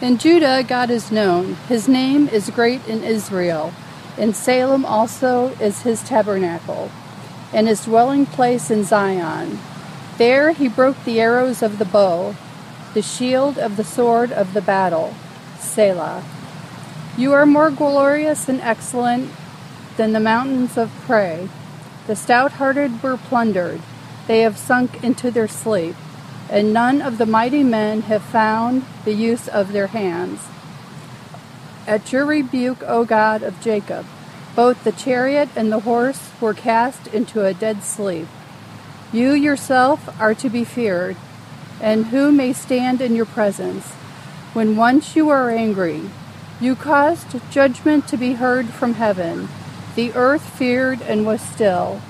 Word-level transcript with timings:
In 0.00 0.16
Judah, 0.16 0.64
God 0.66 0.90
is 0.90 1.10
known. 1.10 1.54
His 1.66 1.88
name 1.88 2.28
is 2.28 2.50
great 2.50 2.86
in 2.86 3.02
Israel. 3.02 3.72
In 4.16 4.32
Salem 4.32 4.84
also 4.84 5.48
is 5.60 5.82
his 5.82 6.04
tabernacle, 6.04 6.92
and 7.52 7.66
his 7.66 7.84
dwelling 7.84 8.24
place 8.24 8.70
in 8.70 8.84
Zion. 8.84 9.58
There 10.16 10.52
he 10.52 10.68
broke 10.68 11.02
the 11.02 11.20
arrows 11.20 11.64
of 11.64 11.78
the 11.80 11.84
bow, 11.84 12.36
the 12.94 13.02
shield 13.02 13.58
of 13.58 13.76
the 13.76 13.82
sword 13.82 14.30
of 14.30 14.54
the 14.54 14.62
battle. 14.62 15.14
Selah. 15.58 16.22
You 17.16 17.32
are 17.32 17.44
more 17.44 17.72
glorious 17.72 18.48
and 18.48 18.60
excellent 18.60 19.32
than 19.96 20.12
the 20.12 20.20
mountains 20.20 20.78
of 20.78 20.92
prey. 21.06 21.48
The 22.06 22.14
stout 22.14 22.52
hearted 22.52 23.02
were 23.02 23.16
plundered, 23.16 23.80
they 24.28 24.42
have 24.42 24.58
sunk 24.58 25.02
into 25.02 25.32
their 25.32 25.48
sleep 25.48 25.96
and 26.50 26.72
none 26.72 27.02
of 27.02 27.18
the 27.18 27.26
mighty 27.26 27.62
men 27.62 28.02
have 28.02 28.22
found 28.22 28.84
the 29.04 29.12
use 29.12 29.48
of 29.48 29.72
their 29.72 29.88
hands. 29.88 30.40
At 31.86 32.12
your 32.12 32.24
rebuke, 32.26 32.82
O 32.82 33.04
God 33.04 33.42
of 33.42 33.60
Jacob, 33.60 34.06
both 34.54 34.82
the 34.84 34.92
chariot 34.92 35.48
and 35.56 35.70
the 35.70 35.80
horse 35.80 36.30
were 36.40 36.54
cast 36.54 37.06
into 37.08 37.44
a 37.44 37.54
dead 37.54 37.82
sleep. 37.82 38.26
You 39.12 39.32
yourself 39.32 40.20
are 40.20 40.34
to 40.34 40.50
be 40.50 40.64
feared, 40.64 41.16
and 41.80 42.06
who 42.06 42.32
may 42.32 42.52
stand 42.52 43.00
in 43.00 43.14
your 43.14 43.24
presence? 43.24 43.92
When 44.52 44.76
once 44.76 45.14
you 45.16 45.28
are 45.28 45.50
angry, 45.50 46.10
you 46.60 46.74
caused 46.74 47.36
judgment 47.50 48.08
to 48.08 48.16
be 48.16 48.32
heard 48.32 48.66
from 48.66 48.94
heaven. 48.94 49.48
The 49.94 50.12
earth 50.14 50.42
feared 50.58 51.00
and 51.02 51.24
was 51.24 51.40
still. 51.40 52.00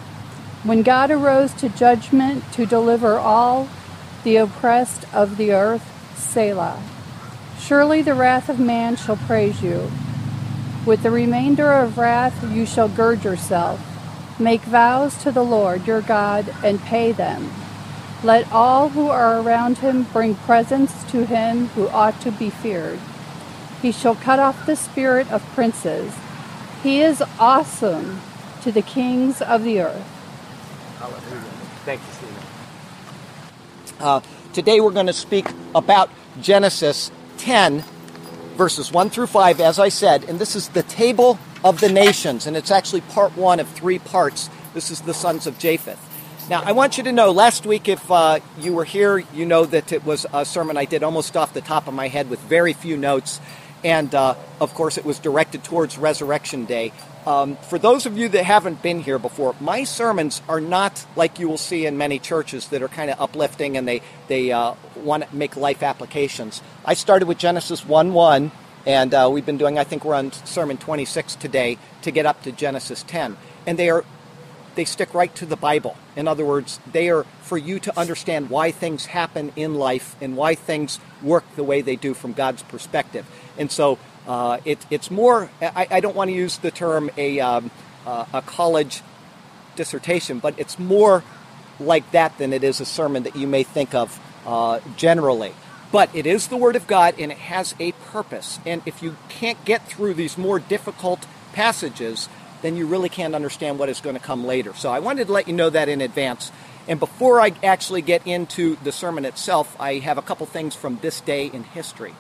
When 0.63 0.83
God 0.83 1.11
arose 1.11 1.53
to 1.55 1.69
judgment 1.69 2.45
to 2.55 2.67
deliver 2.67 3.19
all 3.19 3.69
the 4.29 4.37
oppressed 4.37 5.07
of 5.15 5.39
the 5.39 5.51
earth, 5.51 5.83
Selah. 6.15 6.83
Surely 7.59 8.03
the 8.03 8.13
wrath 8.13 8.51
of 8.51 8.61
man 8.61 8.95
shall 8.95 9.17
praise 9.17 9.63
you. 9.63 9.91
With 10.85 11.03
the 11.03 11.11
remainder 11.11 11.73
of 11.73 11.97
wrath 11.97 12.45
you 12.53 12.67
shall 12.67 12.91
gird 12.91 13.25
yourself. 13.25 13.81
Make 14.39 14.61
vows 14.61 15.17
to 15.23 15.33
the 15.33 15.43
Lord 15.43 15.87
your 15.87 16.03
God 16.03 16.55
and 16.63 16.79
pay 16.79 17.11
them. 17.11 17.51
Let 18.23 18.53
all 18.53 18.91
who 18.91 19.09
are 19.09 19.41
around 19.41 19.79
him 19.79 20.03
bring 20.03 20.35
presents 20.35 21.05
to 21.05 21.25
him 21.25 21.69
who 21.69 21.89
ought 21.89 22.21
to 22.21 22.31
be 22.31 22.51
feared. 22.51 22.99
He 23.81 23.93
shall 23.93 24.15
cut 24.15 24.39
off 24.39 24.67
the 24.67 24.77
spirit 24.77 25.33
of 25.33 25.43
princes. 25.55 26.15
He 26.83 27.01
is 27.01 27.23
awesome 27.41 28.21
to 28.61 28.71
the 28.71 28.83
kings 28.83 29.41
of 29.41 29.65
the 29.65 29.81
earth. 29.81 30.07
Hallelujah. 30.99 31.41
Thank 31.87 32.03
you. 32.03 32.28
Uh, 34.01 34.21
today 34.53 34.81
we're 34.81 34.93
going 34.93 35.07
to 35.07 35.13
speak 35.13 35.47
about 35.75 36.09
Genesis 36.41 37.11
10, 37.39 37.83
verses 38.55 38.93
1 38.93 39.11
through 39.11 39.27
5, 39.27 39.61
as 39.61 39.81
I 39.81 39.89
said, 39.89 40.23
and 40.25 40.39
this 40.39 40.55
is 40.55 40.69
the 40.69 40.85
table 40.85 41.37
of 41.65 41.81
the 41.81 41.89
nations, 41.89 42.47
and 42.47 42.57
it's 42.57 42.71
actually 42.71 43.01
part 43.01 43.37
one 43.37 43.59
of 43.59 43.69
three 43.69 43.99
parts. 43.99 44.51
This 44.73 44.93
is 44.93 45.01
the 45.01 45.15
sons 45.15 45.49
of 45.49 45.59
Japheth. 45.59 45.99
Now, 46.49 46.63
I 46.63 46.73
want 46.73 46.97
you 46.97 47.05
to 47.05 47.13
know, 47.13 47.33
last 47.33 47.67
week, 47.67 47.89
if 47.89 48.09
uh, 48.11 48.39
you 48.61 48.73
were 48.73 48.85
here, 48.85 49.19
you 49.35 49.45
know 49.45 49.65
that 49.67 49.93
it 49.93 50.05
was 50.05 50.25
a 50.33 50.45
sermon 50.45 50.77
I 50.77 50.85
did 50.85 51.03
almost 51.03 51.37
off 51.37 51.53
the 51.53 51.61
top 51.61 51.89
of 51.89 51.95
my 51.95 52.07
head 52.07 52.31
with 52.31 52.39
very 52.41 52.75
few 52.75 52.97
notes. 52.97 53.41
And 53.85 54.15
uh, 54.15 54.35
of 54.61 54.75
course, 54.75 54.97
it 54.97 55.05
was 55.05 55.19
directed 55.19 55.63
towards 55.63 55.99
Resurrection 55.99 56.65
Day. 56.65 56.93
Um, 57.27 57.57
for 57.57 57.79
those 57.79 58.07
of 58.07 58.17
you 58.17 58.29
that 58.31 58.45
haven't 58.45 58.83
been 58.83 59.01
here 59.01 59.19
before, 59.19 59.55
my 59.61 59.85
sermons 59.85 60.41
are 60.49 60.61
not 60.61 61.05
like 61.17 61.39
you 61.39 61.49
will 61.49 61.59
see 61.59 61.85
in 61.85 61.99
many 61.99 62.19
churches 62.19 62.69
that 62.69 62.83
are 62.83 62.89
kind 62.89 63.11
of 63.11 63.21
uplifting 63.21 63.77
and 63.77 63.87
they, 63.87 64.03
they 64.29 64.53
uh, 64.53 64.75
want 64.97 65.29
to 65.29 65.37
make 65.37 65.57
life 65.57 65.83
applications. 65.83 66.63
I 66.85 66.95
started 66.95 67.27
with 67.27 67.39
Genesis 67.39 67.85
1 67.85 68.13
1, 68.13 68.51
and 68.87 69.13
uh, 69.13 69.29
we've 69.31 69.45
been 69.45 69.59
doing, 69.59 69.79
I 69.79 69.85
think 69.85 70.05
we're 70.05 70.15
on 70.15 70.33
Sermon 70.33 70.79
26 70.79 71.35
today 71.35 71.77
to 72.03 72.11
get 72.11 72.25
up 72.25 72.43
to 72.45 72.53
Genesis 72.53 73.03
10. 73.07 73.37
And 73.67 73.79
they 73.79 73.91
are 73.91 74.05
they 74.79 74.85
stick 74.85 75.13
right 75.13 75.35
to 75.35 75.45
the 75.45 75.57
Bible. 75.57 75.97
In 76.15 76.29
other 76.29 76.45
words, 76.45 76.79
they 76.93 77.11
are 77.11 77.25
for 77.43 77.59
you 77.59 77.81
to 77.81 77.99
understand 77.99 78.49
why 78.49 78.71
things 78.71 79.07
happen 79.07 79.53
in 79.57 79.75
life 79.75 80.15
and 80.21 80.37
why 80.37 80.55
things 80.55 81.01
work 81.21 81.45
the 81.57 81.65
way 81.65 81.81
they 81.81 81.97
do 81.97 82.15
from 82.15 82.33
God's 82.33 82.63
perspective. 82.63 83.27
And 83.59 83.73
so 83.73 83.99
uh, 84.29 84.61
it, 84.67 84.79
it's 84.91 85.11
more, 85.11 85.51
I, 85.63 85.87
I, 85.91 86.01
don't 86.01 86.15
want 86.15 86.29
to 86.29 86.37
use 86.37 86.59
the 86.59 86.71
term 86.71 87.11
a, 87.17 87.41
um, 87.41 87.71
uh, 88.07 88.27
a 88.35 88.43
college 88.43 89.03
dissertation, 89.75 90.39
but 90.39 90.55
it's 90.59 90.79
more 90.79 91.25
like 91.81 92.11
that 92.11 92.37
than 92.37 92.53
it 92.53 92.63
is 92.63 92.79
a 92.79 92.85
sermon 92.85 93.23
that 93.23 93.37
you 93.37 93.47
may 93.47 93.63
think 93.63 93.95
of 93.95 94.21
uh, 94.45 94.81
generally. 94.99 95.55
But 95.91 96.15
it 96.15 96.27
is 96.27 96.49
the 96.49 96.59
Word 96.59 96.77
of 96.77 96.87
God 96.87 97.15
and 97.19 97.33
it 97.33 97.39
has 97.39 97.75
a 97.81 97.93
purpose. 97.93 98.61
And 98.67 98.83
if 98.85 99.03
you 99.03 99.17
can't 99.31 99.65
get 99.65 99.89
through 99.89 100.13
these 100.13 100.37
more 100.37 100.59
difficult 100.59 101.27
passages, 101.55 102.29
then 102.61 102.77
you 102.77 102.87
really 102.87 103.09
can't 103.09 103.35
understand 103.35 103.79
what 103.79 103.89
is 103.89 104.03
going 104.03 104.17
to 104.17 104.21
come 104.21 104.45
later. 104.45 104.75
So 104.75 104.91
I 104.91 104.99
wanted 104.99 105.29
to 105.29 105.33
let 105.33 105.49
you 105.49 105.55
know 105.55 105.71
that 105.71 105.89
in 105.89 106.03
advance. 106.03 106.53
And 106.87 107.01
before 107.01 107.41
I 107.41 107.53
actually 107.63 108.03
get 108.03 108.27
into 108.27 108.77
the 108.85 108.93
sermon 108.93 109.25
itself, 109.25 109.75
I 109.81 109.95
have 109.95 110.19
a 110.19 110.23
couple 110.23 110.45
things 110.45 110.75
from 110.75 110.99
this 111.01 111.23
day 111.23 111.47
in 111.47 111.65
history. 111.65 112.15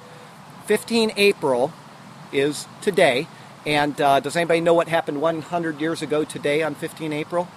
15 0.66 1.12
April 1.16 1.72
is 2.32 2.66
today. 2.80 3.26
And 3.66 4.00
uh, 4.00 4.20
does 4.20 4.36
anybody 4.36 4.60
know 4.60 4.74
what 4.74 4.88
happened 4.88 5.20
100 5.20 5.80
years 5.80 6.02
ago 6.02 6.24
today 6.24 6.62
on 6.62 6.74
15 6.74 7.12
April? 7.12 7.48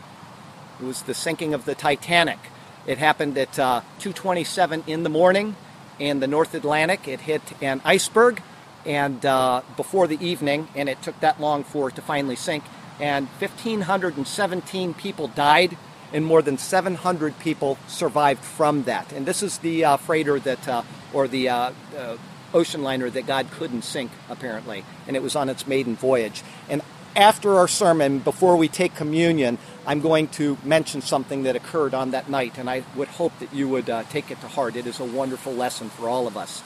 It 0.81 0.85
was 0.85 1.03
the 1.03 1.13
sinking 1.13 1.53
of 1.53 1.65
the 1.65 1.75
Titanic. 1.75 2.39
It 2.87 2.97
happened 2.97 3.37
at 3.37 3.59
uh, 3.59 3.81
2:27 3.99 4.87
in 4.87 5.03
the 5.03 5.09
morning 5.09 5.55
in 5.99 6.19
the 6.19 6.27
North 6.27 6.55
Atlantic. 6.55 7.07
It 7.07 7.21
hit 7.21 7.41
an 7.61 7.81
iceberg, 7.85 8.41
and 8.85 9.23
uh, 9.25 9.61
before 9.77 10.07
the 10.07 10.23
evening, 10.25 10.67
and 10.75 10.89
it 10.89 11.01
took 11.01 11.19
that 11.19 11.39
long 11.39 11.63
for 11.63 11.89
it 11.89 11.95
to 11.95 12.01
finally 12.01 12.35
sink. 12.35 12.63
And 12.99 13.27
1,517 13.39 14.93
people 14.95 15.27
died, 15.27 15.77
and 16.11 16.25
more 16.25 16.41
than 16.41 16.57
700 16.57 17.39
people 17.39 17.77
survived 17.87 18.43
from 18.43 18.83
that. 18.83 19.11
And 19.13 19.25
this 19.25 19.43
is 19.43 19.59
the 19.59 19.85
uh, 19.85 19.97
freighter 19.97 20.39
that, 20.39 20.67
uh, 20.67 20.83
or 21.13 21.27
the 21.27 21.49
uh, 21.49 21.71
uh, 21.97 22.17
ocean 22.53 22.83
liner 22.83 23.09
that 23.09 23.25
God 23.25 23.49
couldn't 23.51 23.83
sink, 23.83 24.11
apparently, 24.29 24.83
and 25.07 25.15
it 25.15 25.23
was 25.23 25.35
on 25.35 25.49
its 25.49 25.67
maiden 25.67 25.95
voyage. 25.95 26.43
And 26.69 26.81
after 27.15 27.55
our 27.57 27.67
sermon, 27.67 28.19
before 28.19 28.55
we 28.55 28.67
take 28.67 28.95
communion, 28.95 29.57
I'm 29.85 30.01
going 30.01 30.27
to 30.29 30.57
mention 30.63 31.01
something 31.01 31.43
that 31.43 31.55
occurred 31.55 31.93
on 31.93 32.11
that 32.11 32.29
night, 32.29 32.57
and 32.57 32.69
I 32.69 32.83
would 32.95 33.09
hope 33.09 33.37
that 33.39 33.53
you 33.53 33.67
would 33.67 33.89
uh, 33.89 34.03
take 34.03 34.31
it 34.31 34.39
to 34.41 34.47
heart. 34.47 34.75
It 34.75 34.87
is 34.87 34.99
a 34.99 35.05
wonderful 35.05 35.53
lesson 35.53 35.89
for 35.89 36.07
all 36.07 36.27
of 36.27 36.37
us. 36.37 36.61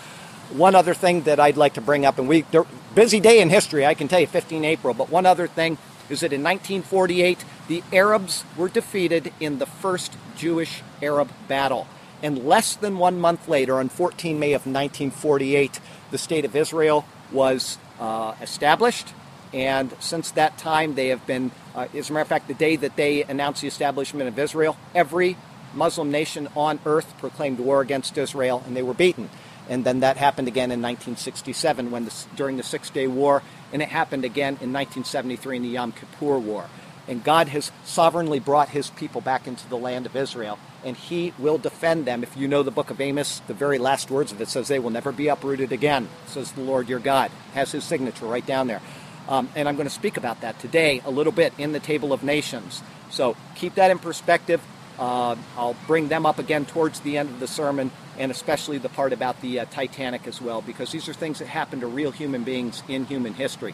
One 0.52 0.76
other 0.76 0.94
thing 0.94 1.22
that 1.24 1.40
I'd 1.40 1.58
like 1.58 1.74
to 1.76 1.82
bring 1.82 2.06
up, 2.06 2.20
and 2.20 2.28
we 2.28 2.46
busy 2.94 3.20
day 3.20 3.42
in 3.42 3.50
history, 3.50 3.86
I 3.86 3.96
can 3.96 4.08
tell 4.08 4.20
you, 4.20 4.28
15 4.28 4.64
April. 4.64 4.94
But 4.94 5.10
one 5.10 5.26
other 5.26 5.48
thing 5.48 5.78
is 6.10 6.20
that 6.20 6.32
in 6.32 6.44
1948, 6.44 7.44
the 7.68 7.84
Arabs 7.92 8.44
were 8.56 8.70
defeated 8.70 9.34
in 9.40 9.58
the 9.58 9.66
first 9.66 10.16
Jewish-Arab 10.38 11.32
battle. 11.48 11.88
And 12.24 12.46
less 12.46 12.76
than 12.76 12.98
one 12.98 13.20
month 13.20 13.48
later, 13.48 13.76
on 13.76 13.90
14 13.90 14.40
May 14.40 14.54
of 14.54 14.66
1948, 14.66 15.80
the 16.12 16.18
state 16.18 16.46
of 16.46 16.56
Israel 16.56 17.06
was 17.32 17.78
uh, 18.00 18.36
established. 18.42 19.08
And 19.54 19.94
since 20.00 20.32
that 20.32 20.58
time, 20.58 20.96
they 20.96 21.10
have 21.10 21.26
been, 21.28 21.52
uh, 21.76 21.88
as 21.94 22.10
a 22.10 22.14
matter 22.14 22.22
of 22.22 22.28
fact, 22.28 22.48
the 22.48 22.54
day 22.54 22.76
that 22.76 22.96
they 22.96 23.24
announced 23.24 23.62
the 23.62 23.68
establishment 23.68 24.28
of 24.28 24.38
Israel, 24.38 24.78
every 24.94 25.38
Muslim 25.74 26.12
nation 26.12 26.48
on 26.56 26.80
earth 26.86 27.18
proclaimed 27.18 27.60
war 27.60 27.82
against 27.82 28.18
Israel, 28.18 28.64
and 28.66 28.76
they 28.76 28.84
were 28.84 28.94
beaten. 28.94 29.30
And 29.68 29.84
then 29.84 30.02
that 30.02 30.18
happened 30.18 30.48
again 30.48 30.72
in 30.72 30.82
1967 30.82 31.92
when 31.92 32.06
the, 32.06 32.14
during 32.36 32.58
the 32.58 32.64
Six 32.64 32.90
Day 32.90 33.08
War, 33.08 33.42
and 33.74 33.82
it 33.82 33.90
happened 33.90 34.24
again 34.24 34.58
in 34.62 34.72
1973 34.72 35.58
in 35.58 35.64
the 35.64 35.70
Yom 35.70 35.92
Kippur 35.92 36.38
War. 36.38 36.70
And 37.08 37.24
God 37.24 37.50
has 37.50 37.72
sovereignly 37.84 38.40
brought 38.40 38.70
his 38.70 38.90
people 38.92 39.22
back 39.22 39.48
into 39.48 39.68
the 39.68 39.78
land 39.78 40.06
of 40.06 40.16
Israel, 40.16 40.60
and 40.86 40.96
he 40.96 41.34
will 41.40 41.58
defend 41.58 42.06
them. 42.06 42.22
If 42.22 42.38
you 42.38 42.48
know 42.48 42.62
the 42.62 42.72
book 42.72 42.92
of 42.92 43.02
Amos, 43.02 43.40
the 43.48 43.56
very 43.56 43.80
last 43.80 44.12
words 44.12 44.32
of 44.32 44.40
it 44.40 44.48
says, 44.48 44.68
They 44.68 44.78
will 44.78 44.92
never 44.92 45.12
be 45.12 45.28
uprooted 45.28 45.72
again, 45.72 46.08
says 46.28 46.52
the 46.52 46.62
Lord 46.62 46.88
your 46.88 47.00
God. 47.00 47.32
Has 47.56 47.72
his 47.72 47.84
signature 47.84 48.28
right 48.28 48.46
down 48.46 48.68
there. 48.68 48.82
Um, 49.28 49.50
and 49.56 49.68
I'm 49.68 49.76
going 49.76 49.88
to 49.88 49.94
speak 49.94 50.16
about 50.16 50.42
that 50.42 50.60
today 50.60 51.02
a 51.04 51.10
little 51.10 51.34
bit 51.34 51.54
in 51.58 51.72
the 51.72 51.80
Table 51.80 52.14
of 52.14 52.24
Nations. 52.24 52.84
So 53.10 53.36
keep 53.56 53.76
that 53.76 53.90
in 53.90 53.98
perspective. 53.98 54.62
Uh, 55.00 55.36
I'll 55.58 55.76
bring 55.88 56.08
them 56.08 56.28
up 56.28 56.38
again 56.38 56.66
towards 56.66 57.00
the 57.00 57.18
end 57.18 57.30
of 57.30 57.40
the 57.40 57.48
sermon, 57.48 57.90
and 58.20 58.32
especially 58.32 58.78
the 58.78 58.88
part 58.88 59.12
about 59.12 59.42
the 59.42 59.62
uh, 59.62 59.66
Titanic 59.66 60.28
as 60.28 60.40
well, 60.40 60.62
because 60.62 60.92
these 60.92 61.10
are 61.10 61.14
things 61.14 61.40
that 61.40 61.48
happen 61.48 61.80
to 61.80 61.88
real 61.88 62.12
human 62.12 62.44
beings 62.44 62.84
in 62.88 63.06
human 63.06 63.34
history. 63.34 63.74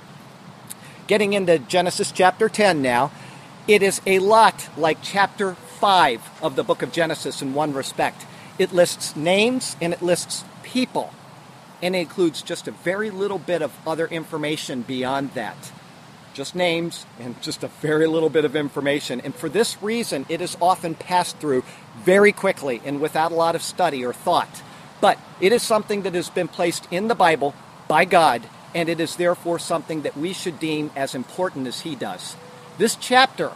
Getting 1.07 1.33
into 1.33 1.59
Genesis 1.59 2.11
chapter 2.11 2.47
10 2.47 2.81
now, 2.81 3.11
it 3.67 3.83
is 3.83 4.01
a 4.07 4.19
lot 4.19 4.69
like 4.77 4.99
chapter 5.03 5.57
5 5.81 6.43
of 6.43 6.55
the 6.55 6.63
book 6.63 6.83
of 6.83 6.91
Genesis 6.91 7.41
in 7.41 7.55
one 7.55 7.73
respect. 7.73 8.27
It 8.59 8.71
lists 8.71 9.15
names 9.15 9.75
and 9.81 9.93
it 9.93 10.03
lists 10.03 10.43
people, 10.61 11.11
and 11.81 11.95
it 11.95 12.01
includes 12.01 12.43
just 12.43 12.67
a 12.67 12.71
very 12.71 13.09
little 13.09 13.39
bit 13.39 13.63
of 13.63 13.75
other 13.87 14.05
information 14.05 14.83
beyond 14.83 15.33
that. 15.33 15.71
Just 16.35 16.53
names 16.53 17.07
and 17.19 17.41
just 17.41 17.63
a 17.63 17.67
very 17.67 18.05
little 18.05 18.29
bit 18.29 18.45
of 18.45 18.55
information. 18.55 19.21
And 19.21 19.33
for 19.33 19.49
this 19.49 19.81
reason, 19.81 20.27
it 20.29 20.39
is 20.39 20.55
often 20.61 20.93
passed 20.93 21.37
through 21.39 21.63
very 21.97 22.31
quickly 22.31 22.79
and 22.85 23.01
without 23.01 23.31
a 23.31 23.35
lot 23.35 23.55
of 23.55 23.63
study 23.63 24.05
or 24.05 24.13
thought. 24.13 24.61
But 25.01 25.17
it 25.39 25.51
is 25.51 25.63
something 25.63 26.03
that 26.03 26.13
has 26.13 26.29
been 26.29 26.47
placed 26.47 26.87
in 26.91 27.07
the 27.07 27.15
Bible 27.15 27.55
by 27.87 28.05
God, 28.05 28.43
and 28.75 28.87
it 28.87 28.99
is 28.99 29.15
therefore 29.15 29.57
something 29.57 30.03
that 30.03 30.15
we 30.15 30.31
should 30.33 30.59
deem 30.59 30.91
as 30.95 31.15
important 31.15 31.65
as 31.65 31.81
He 31.81 31.95
does. 31.95 32.35
This 32.77 32.95
chapter, 32.95 33.51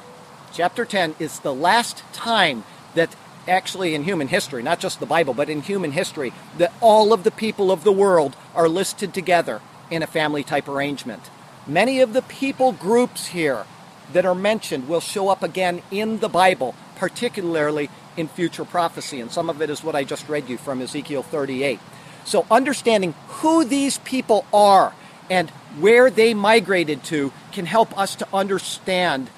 chapter 0.55 0.85
10, 0.85 1.15
is 1.19 1.39
the 1.39 1.53
last 1.53 2.01
time 2.13 2.63
that 2.95 3.13
actually 3.47 3.93
in 3.93 4.03
human 4.03 4.29
history, 4.29 4.63
not 4.63 4.79
just 4.79 4.99
the 4.99 5.05
Bible, 5.05 5.33
but 5.33 5.49
in 5.49 5.61
human 5.61 5.91
history, 5.91 6.33
that 6.57 6.73
all 6.81 7.13
of 7.13 7.23
the 7.23 7.31
people 7.31 7.71
of 7.71 7.83
the 7.83 7.91
world 7.91 8.35
are 8.55 8.69
listed 8.69 9.13
together 9.13 9.61
in 9.91 10.01
a 10.01 10.07
family 10.07 10.43
type 10.43 10.67
arrangement. 10.67 11.21
Many 11.67 11.99
of 11.99 12.13
the 12.13 12.21
people 12.21 12.71
groups 12.71 13.27
here 13.27 13.65
that 14.13 14.25
are 14.25 14.35
mentioned 14.35 14.87
will 14.87 15.01
show 15.01 15.29
up 15.29 15.43
again 15.43 15.81
in 15.91 16.19
the 16.19 16.29
Bible, 16.29 16.73
particularly 16.95 17.89
in 18.15 18.27
future 18.27 18.65
prophecy, 18.65 19.19
and 19.19 19.31
some 19.31 19.49
of 19.49 19.61
it 19.61 19.69
is 19.69 19.83
what 19.83 19.95
I 19.95 20.03
just 20.03 20.29
read 20.29 20.47
you 20.47 20.57
from 20.57 20.81
Ezekiel 20.81 21.21
38. 21.21 21.79
So, 22.23 22.45
understanding 22.49 23.13
who 23.27 23.65
these 23.65 23.97
people 23.99 24.45
are 24.53 24.93
and 25.29 25.49
where 25.79 26.09
they 26.09 26.33
migrated 26.33 27.03
to 27.05 27.33
can 27.51 27.65
help 27.65 27.97
us 27.97 28.15
to 28.15 28.27
understand 28.33 29.29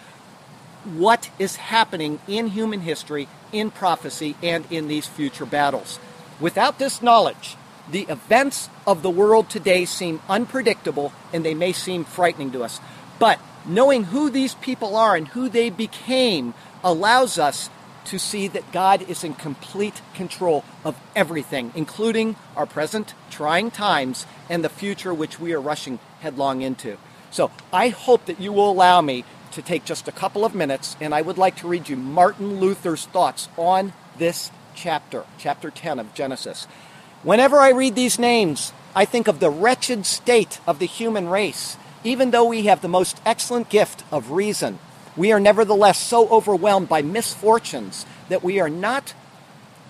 what 0.95 1.29
is 1.37 1.57
happening 1.57 2.19
in 2.27 2.47
human 2.47 2.81
history, 2.81 3.27
in 3.51 3.71
prophecy, 3.71 4.35
and 4.41 4.65
in 4.71 4.87
these 4.87 5.07
future 5.07 5.45
battles. 5.45 5.99
Without 6.39 6.79
this 6.79 7.01
knowledge, 7.01 7.57
the 7.89 8.03
events 8.03 8.69
of 8.85 9.01
the 9.01 9.09
world 9.09 9.49
today 9.49 9.85
seem 9.85 10.21
unpredictable 10.29 11.13
and 11.33 11.43
they 11.43 11.53
may 11.53 11.71
seem 11.71 12.03
frightening 12.03 12.51
to 12.51 12.63
us. 12.63 12.79
But 13.19 13.39
knowing 13.65 14.05
who 14.05 14.29
these 14.29 14.55
people 14.55 14.95
are 14.95 15.15
and 15.15 15.27
who 15.29 15.49
they 15.49 15.69
became 15.69 16.53
allows 16.83 17.37
us 17.37 17.69
to 18.05 18.17
see 18.17 18.47
that 18.47 18.71
God 18.71 19.01
is 19.09 19.23
in 19.23 19.33
complete 19.33 20.01
control 20.13 20.63
of 20.85 20.97
everything, 21.15 21.73
including 21.75 22.37
our 22.55 22.65
present 22.65 23.13
trying 23.29 23.69
times 23.69 24.25
and 24.49 24.63
the 24.63 24.69
future 24.69 25.13
which 25.13 25.39
we 25.39 25.53
are 25.53 25.59
rushing 25.59 25.99
headlong 26.21 26.61
into. 26.61 26.97
So 27.31 27.51
I 27.73 27.89
hope 27.89 28.25
that 28.25 28.39
you 28.39 28.53
will 28.53 28.71
allow 28.71 29.01
me 29.01 29.25
to 29.57 29.61
take 29.63 29.83
just 29.85 30.07
a 30.07 30.11
couple 30.11 30.45
of 30.45 30.53
minutes, 30.53 30.95
and 31.01 31.15
I 31.15 31.23
would 31.23 31.39
like 31.39 31.55
to 31.57 31.67
read 31.67 31.89
you 31.89 31.97
Martin 31.97 32.59
Luther's 32.59 33.07
thoughts 33.07 33.49
on 33.57 33.91
this 34.19 34.51
chapter, 34.75 35.25
chapter 35.39 35.71
10 35.71 35.97
of 35.97 36.13
Genesis. 36.13 36.65
Whenever 37.23 37.57
I 37.57 37.71
read 37.71 37.95
these 37.95 38.19
names, 38.19 38.71
I 38.95 39.05
think 39.05 39.27
of 39.27 39.39
the 39.39 39.49
wretched 39.49 40.05
state 40.05 40.59
of 40.67 40.77
the 40.77 40.85
human 40.85 41.27
race. 41.27 41.75
Even 42.03 42.29
though 42.29 42.45
we 42.45 42.67
have 42.67 42.83
the 42.83 42.87
most 42.87 43.19
excellent 43.25 43.69
gift 43.69 44.03
of 44.11 44.29
reason, 44.29 44.77
we 45.15 45.31
are 45.31 45.39
nevertheless 45.39 45.99
so 45.99 46.29
overwhelmed 46.29 46.87
by 46.87 47.01
misfortunes 47.01 48.05
that 48.29 48.43
we 48.43 48.59
are 48.59 48.69
not 48.69 49.15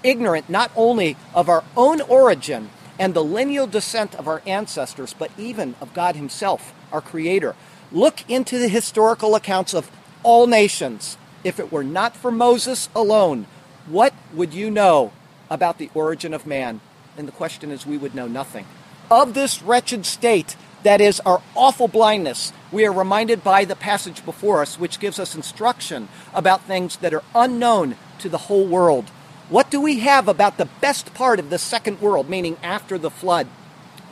ignorant 0.01 0.49
not 0.49 0.71
only 0.77 1.17
of 1.35 1.49
our 1.49 1.65
own 1.75 1.99
origin 1.99 2.69
and 2.97 3.13
the 3.13 3.23
lineal 3.23 3.67
descent 3.67 4.15
of 4.15 4.29
our 4.29 4.41
ancestors, 4.45 5.13
but 5.13 5.29
even 5.37 5.75
of 5.81 5.93
God 5.93 6.15
Himself, 6.15 6.73
our 6.93 7.01
Creator. 7.01 7.53
Look 7.91 8.29
into 8.29 8.59
the 8.59 8.67
historical 8.67 9.35
accounts 9.35 9.73
of 9.73 9.89
all 10.23 10.45
nations. 10.45 11.17
If 11.43 11.59
it 11.59 11.71
were 11.71 11.83
not 11.83 12.17
for 12.17 12.31
Moses 12.31 12.89
alone, 12.93 13.47
what 13.87 14.13
would 14.33 14.53
you 14.53 14.69
know 14.69 15.13
about 15.49 15.77
the 15.77 15.89
origin 15.93 16.33
of 16.33 16.45
man? 16.45 16.81
And 17.17 17.27
the 17.27 17.31
question 17.33 17.71
is, 17.71 17.85
we 17.85 17.97
would 17.97 18.13
know 18.13 18.27
nothing. 18.27 18.65
Of 19.09 19.33
this 19.33 19.61
wretched 19.61 20.05
state, 20.05 20.57
that 20.83 20.99
is 20.99 21.21
our 21.21 21.41
awful 21.55 21.87
blindness, 21.87 22.51
we 22.71 22.85
are 22.85 22.91
reminded 22.91 23.43
by 23.43 23.63
the 23.63 23.75
passage 23.75 24.25
before 24.25 24.61
us, 24.61 24.77
which 24.77 24.99
gives 24.99 25.17
us 25.17 25.33
instruction 25.33 26.09
about 26.33 26.63
things 26.63 26.97
that 26.97 27.13
are 27.13 27.23
unknown 27.33 27.95
to 28.19 28.27
the 28.27 28.37
whole 28.37 28.67
world. 28.67 29.05
What 29.49 29.71
do 29.71 29.79
we 29.79 29.99
have 29.99 30.27
about 30.27 30.57
the 30.57 30.67
best 30.81 31.13
part 31.13 31.39
of 31.39 31.49
the 31.49 31.57
second 31.57 32.01
world, 32.01 32.29
meaning 32.29 32.57
after 32.61 32.97
the 32.97 33.09
flood, 33.09 33.47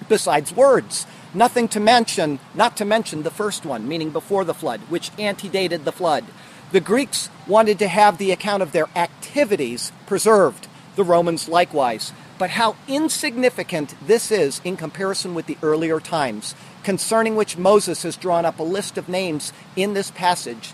besides 0.08 0.54
words? 0.54 1.06
Nothing 1.36 1.68
to 1.70 1.82
mention, 1.82 2.40
not 2.54 2.78
to 2.78 2.86
mention 2.86 3.24
the 3.24 3.30
first 3.30 3.66
one, 3.66 3.90
meaning 3.90 4.10
before 4.10 4.46
the 4.46 4.54
flood, 4.54 4.80
which 4.88 5.12
antedated 5.20 5.84
the 5.84 5.92
flood. 5.92 6.24
The 6.72 6.80
Greeks 6.80 7.30
wanted 7.46 7.78
to 7.80 7.90
have 7.90 8.18
the 8.18 8.32
account 8.32 8.64
of 8.64 8.72
their 8.72 8.88
activities 8.96 9.92
preserved, 10.08 10.70
the 10.96 11.04
Romans 11.04 11.50
likewise. 11.50 12.14
But 12.38 12.52
how 12.52 12.78
insignificant 12.88 13.96
this 14.06 14.32
is 14.32 14.62
in 14.64 14.78
comparison 14.78 15.36
with 15.36 15.46
the 15.46 15.58
earlier 15.62 16.00
times, 16.00 16.56
concerning 16.84 17.36
which 17.36 17.58
Moses 17.58 18.04
has 18.04 18.16
drawn 18.16 18.46
up 18.46 18.58
a 18.58 18.64
list 18.64 18.98
of 18.98 19.10
names 19.10 19.52
in 19.76 19.94
this 19.94 20.12
passage, 20.12 20.74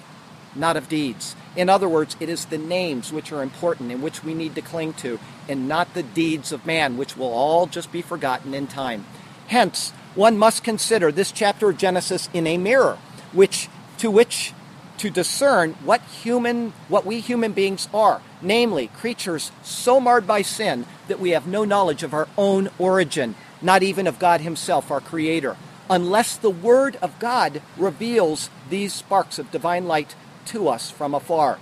not 0.55 0.77
of 0.77 0.87
deeds. 0.87 1.35
In 1.55 1.69
other 1.69 1.89
words, 1.89 2.15
it 2.19 2.29
is 2.29 2.45
the 2.45 2.57
names 2.59 3.11
which 3.11 3.31
are 3.31 3.41
important 3.41 3.91
and 3.91 4.03
which 4.03 4.23
we 4.23 4.35
need 4.35 4.53
to 4.55 4.61
cling 4.61 4.93
to, 4.93 5.19
and 5.49 5.67
not 5.67 5.95
the 5.95 6.03
deeds 6.03 6.51
of 6.51 6.67
man, 6.67 6.97
which 6.97 7.17
will 7.17 7.33
all 7.33 7.65
just 7.65 7.91
be 7.91 8.03
forgotten 8.03 8.53
in 8.53 8.67
time. 8.67 9.05
Hence, 9.47 9.91
one 10.15 10.37
must 10.37 10.63
consider 10.63 11.11
this 11.11 11.31
chapter 11.31 11.69
of 11.69 11.77
Genesis 11.77 12.29
in 12.33 12.45
a 12.47 12.57
mirror, 12.57 12.97
which 13.31 13.69
to 13.97 14.11
which 14.11 14.53
to 14.97 15.09
discern 15.09 15.73
what 15.85 16.01
human 16.01 16.73
what 16.87 17.05
we 17.05 17.19
human 17.19 17.53
beings 17.53 17.87
are, 17.93 18.21
namely 18.41 18.87
creatures 18.87 19.51
so 19.63 19.99
marred 19.99 20.27
by 20.27 20.41
sin 20.41 20.85
that 21.07 21.19
we 21.19 21.31
have 21.31 21.47
no 21.47 21.63
knowledge 21.63 22.03
of 22.03 22.13
our 22.13 22.27
own 22.37 22.69
origin, 22.77 23.35
not 23.61 23.83
even 23.83 24.05
of 24.05 24.19
God 24.19 24.41
himself, 24.41 24.91
our 24.91 25.01
creator, 25.01 25.55
unless 25.89 26.37
the 26.37 26.49
word 26.49 26.97
of 27.01 27.17
God 27.19 27.61
reveals 27.77 28.49
these 28.69 28.93
sparks 28.93 29.39
of 29.39 29.51
divine 29.51 29.87
light 29.87 30.15
to 30.45 30.67
us 30.67 30.91
from 30.91 31.13
afar. 31.13 31.57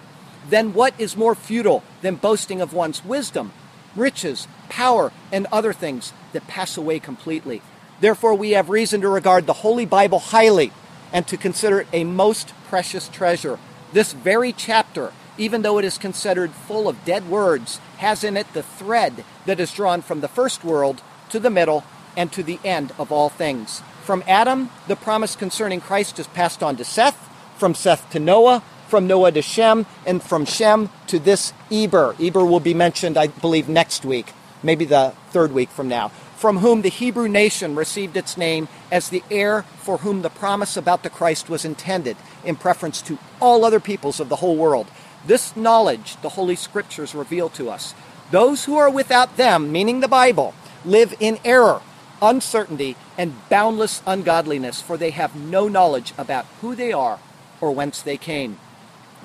Then 0.50 0.74
what 0.74 0.94
is 1.00 1.16
more 1.16 1.36
futile 1.36 1.84
than 2.02 2.16
boasting 2.16 2.62
of 2.62 2.74
one's 2.74 3.06
wisdom, 3.06 3.52
riches, 3.95 4.48
power, 4.69 5.12
and 5.31 5.48
other 5.52 5.74
things 5.74 6.13
that 6.34 6.48
pass 6.48 6.78
away 6.78 7.00
completely? 7.00 7.62
Therefore, 8.00 8.34
we 8.36 8.51
have 8.51 8.69
reason 8.69 9.01
to 9.01 9.10
regard 9.10 9.46
the 9.46 9.54
Holy 9.54 9.86
Bible 9.86 10.19
highly 10.19 10.72
and 11.12 11.28
to 11.28 11.38
consider 11.38 11.81
it 11.81 11.88
a 11.92 12.04
most 12.04 12.54
precious 12.68 13.10
treasure. 13.10 13.60
This 13.92 14.13
very 14.13 14.54
chapter, 14.54 15.12
even 15.38 15.63
though 15.63 15.80
it 15.80 15.86
is 15.86 15.98
considered 15.98 16.51
full 16.51 16.88
of 16.88 17.04
dead 17.04 17.30
words, 17.30 17.80
has 17.98 18.24
in 18.24 18.38
it 18.38 18.54
the 18.54 18.63
thread 18.63 19.25
that 19.46 19.60
is 19.60 19.74
drawn 19.74 20.01
from 20.01 20.22
the 20.22 20.28
first 20.28 20.63
world 20.63 21.01
to 21.30 21.40
the 21.40 21.50
middle 21.50 21.84
and 22.16 22.31
to 22.31 22.44
the 22.44 22.60
end 22.63 22.94
of 22.98 23.12
all 23.12 23.30
things. 23.30 23.81
From 24.04 24.24
Adam, 24.28 24.69
the 24.88 24.95
promise 24.95 25.36
concerning 25.36 25.81
Christ 25.81 26.19
is 26.19 26.28
passed 26.28 26.63
on 26.63 26.78
to 26.78 26.86
Seth, 26.86 27.18
from 27.57 27.75
Seth 27.75 28.10
to 28.12 28.19
Noah, 28.19 28.63
from 28.88 29.07
Noah 29.07 29.31
to 29.34 29.42
Shem, 29.42 29.86
and 30.06 30.24
from 30.24 30.45
Shem 30.45 30.90
to 31.07 31.19
this 31.19 31.54
Eber. 31.69 32.16
Eber 32.19 32.45
will 32.45 32.60
be 32.60 32.74
mentioned, 32.74 33.18
I 33.18 33.28
believe, 33.28 33.68
next 33.69 34.06
week, 34.06 34.34
maybe 34.63 34.86
the 34.86 35.13
third 35.31 35.52
week 35.52 35.69
from 35.69 35.88
now 35.88 36.12
from 36.40 36.60
whom 36.60 36.84
the 36.84 36.90
Hebrew 36.90 37.28
nation 37.28 37.76
received 37.76 38.16
its 38.16 38.38
name 38.38 38.70
as 38.90 39.10
the 39.10 39.22
heir 39.30 39.64
for 39.80 39.98
whom 39.98 40.22
the 40.22 40.30
promise 40.30 40.78
about 40.78 41.04
the 41.04 41.10
Christ 41.10 41.50
was 41.50 41.66
intended, 41.66 42.16
in 42.46 42.56
preference 42.56 43.02
to 43.02 43.19
all 43.42 43.66
other 43.66 43.81
peoples 43.81 44.22
of 44.22 44.30
the 44.30 44.38
whole 44.38 44.56
world. 44.56 44.88
This 45.28 45.58
knowledge 45.58 46.16
the 46.22 46.30
Holy 46.30 46.56
Scriptures 46.56 47.14
reveal 47.14 47.50
to 47.50 47.69
us. 47.69 47.94
Those 48.31 48.64
who 48.64 48.78
are 48.78 48.90
without 48.90 49.36
them, 49.36 49.69
meaning 49.69 50.00
the 50.00 50.08
Bible, 50.08 50.54
live 50.86 51.14
in 51.19 51.40
error, 51.44 51.81
uncertainty, 52.22 52.96
and 53.18 53.36
boundless 53.50 54.02
ungodliness, 54.08 54.81
for 54.81 54.96
they 54.96 55.10
have 55.10 55.36
no 55.36 55.68
knowledge 55.68 56.14
about 56.18 56.46
who 56.62 56.74
they 56.74 56.94
are 56.94 57.19
or 57.60 57.72
whence 57.72 58.02
they 58.02 58.16
came. 58.16 58.58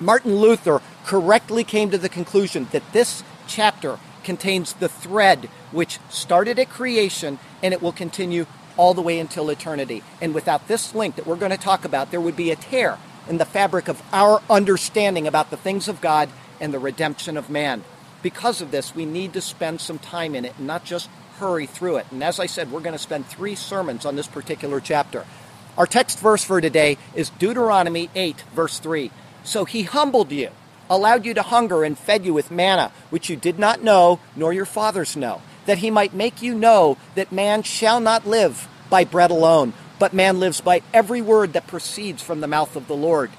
Martin 0.01 0.35
Luther 0.35 0.81
correctly 1.05 1.63
came 1.63 1.89
to 1.91 1.97
the 1.97 2.09
conclusion 2.09 2.67
that 2.73 2.91
this 2.91 3.23
chapter 3.47 3.99
contains 4.25 4.73
the 4.73 4.89
thread 4.89 5.45
which 5.71 5.99
started 6.09 6.59
at 6.59 6.69
creation 6.69 7.39
and 7.63 7.73
it 7.73 7.81
will 7.81 7.93
continue 7.93 8.45
all 8.77 8.93
the 8.93 9.01
way 9.01 9.19
until 9.19 9.49
eternity. 9.49 10.03
And 10.21 10.33
without 10.33 10.67
this 10.67 10.93
link 10.93 11.15
that 11.15 11.25
we're 11.25 11.37
going 11.37 11.51
to 11.51 11.57
talk 11.57 11.85
about, 11.85 12.11
there 12.11 12.19
would 12.19 12.35
be 12.35 12.51
a 12.51 12.57
tear 12.57 12.97
in 13.29 13.37
the 13.37 13.45
fabric 13.45 13.87
of 13.87 14.01
our 14.11 14.41
understanding 14.49 15.27
about 15.27 15.49
the 15.49 15.57
things 15.57 15.87
of 15.87 16.01
God 16.01 16.29
and 16.59 16.73
the 16.73 16.79
redemption 16.79 17.37
of 17.37 17.49
man. 17.49 17.83
Because 18.21 18.61
of 18.61 18.71
this, 18.71 18.93
we 18.93 19.05
need 19.05 19.33
to 19.33 19.41
spend 19.41 19.79
some 19.79 19.99
time 19.99 20.35
in 20.35 20.45
it 20.45 20.53
and 20.57 20.67
not 20.67 20.83
just 20.83 21.09
hurry 21.37 21.65
through 21.65 21.97
it. 21.97 22.07
And 22.11 22.23
as 22.23 22.39
I 22.39 22.45
said, 22.45 22.71
we're 22.71 22.79
going 22.79 22.93
to 22.93 22.99
spend 22.99 23.27
three 23.27 23.55
sermons 23.55 24.05
on 24.05 24.15
this 24.15 24.27
particular 24.27 24.79
chapter. 24.79 25.25
Our 25.77 25.85
text 25.85 26.19
verse 26.19 26.43
for 26.43 26.61
today 26.61 26.97
is 27.13 27.29
Deuteronomy 27.29 28.09
8, 28.15 28.41
verse 28.53 28.79
3. 28.79 29.11
So 29.43 29.65
he 29.65 29.83
humbled 29.83 30.31
you 30.31 30.49
allowed 30.89 31.25
you 31.25 31.33
to 31.33 31.41
hunger 31.41 31.83
and 31.83 31.97
fed 31.97 32.25
you 32.25 32.33
with 32.33 32.51
manna, 32.51 32.91
which 33.09 33.29
you 33.29 33.35
did 33.35 33.59
not 33.59 33.83
know, 33.83 34.19
nor 34.35 34.53
your 34.53 34.65
fathers 34.65 35.15
know, 35.15 35.41
that 35.65 35.79
he 35.79 35.89
might 35.91 36.13
make 36.13 36.41
you 36.41 36.53
know 36.53 36.97
that 37.15 37.31
man 37.31 37.63
shall 37.63 37.99
not 37.99 38.27
live 38.27 38.67
by 38.89 39.03
bread 39.03 39.31
alone, 39.31 39.73
but 39.99 40.13
man 40.13 40.39
lives 40.39 40.61
by 40.61 40.81
every 40.93 41.21
word 41.21 41.53
that 41.53 41.67
proceeds 41.67 42.21
from 42.21 42.41
the 42.41 42.47
mouth 42.47 42.75
of 42.75 42.87
the 42.87 42.95
Lord. 42.95 43.31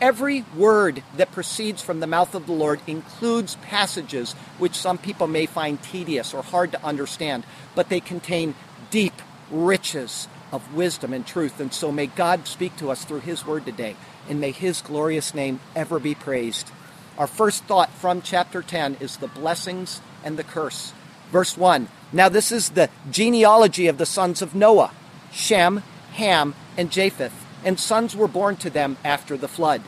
Every 0.00 0.44
word 0.56 1.04
that 1.16 1.30
proceeds 1.30 1.80
from 1.80 2.00
the 2.00 2.08
mouth 2.08 2.34
of 2.34 2.46
the 2.46 2.52
Lord 2.52 2.80
includes 2.88 3.54
passages 3.62 4.32
which 4.58 4.74
some 4.74 4.98
people 4.98 5.28
may 5.28 5.46
find 5.46 5.80
tedious 5.80 6.34
or 6.34 6.42
hard 6.42 6.72
to 6.72 6.84
understand, 6.84 7.44
but 7.76 7.88
they 7.88 8.00
contain 8.00 8.56
deep 8.90 9.14
riches 9.50 10.26
of 10.52 10.74
wisdom 10.74 11.12
and 11.12 11.26
truth. 11.26 11.58
And 11.58 11.72
so 11.72 11.90
may 11.90 12.06
God 12.06 12.46
speak 12.46 12.76
to 12.76 12.90
us 12.90 13.04
through 13.04 13.20
His 13.20 13.46
word 13.46 13.64
today 13.64 13.96
and 14.28 14.40
may 14.40 14.52
his 14.52 14.82
glorious 14.82 15.34
name 15.34 15.60
ever 15.74 15.98
be 15.98 16.14
praised. 16.14 16.70
Our 17.18 17.26
first 17.26 17.64
thought 17.64 17.90
from 17.90 18.22
chapter 18.22 18.62
10 18.62 18.98
is 19.00 19.16
the 19.16 19.28
blessings 19.28 20.00
and 20.24 20.38
the 20.38 20.44
curse. 20.44 20.92
Verse 21.30 21.56
1 21.56 21.88
Now 22.12 22.28
this 22.28 22.52
is 22.52 22.70
the 22.70 22.90
genealogy 23.10 23.86
of 23.88 23.98
the 23.98 24.06
sons 24.06 24.42
of 24.42 24.54
Noah 24.54 24.92
Shem, 25.32 25.82
Ham, 26.12 26.54
and 26.76 26.90
Japheth, 26.90 27.46
and 27.64 27.78
sons 27.78 28.14
were 28.16 28.28
born 28.28 28.56
to 28.56 28.70
them 28.70 28.96
after 29.04 29.36
the 29.36 29.48
flood. 29.48 29.82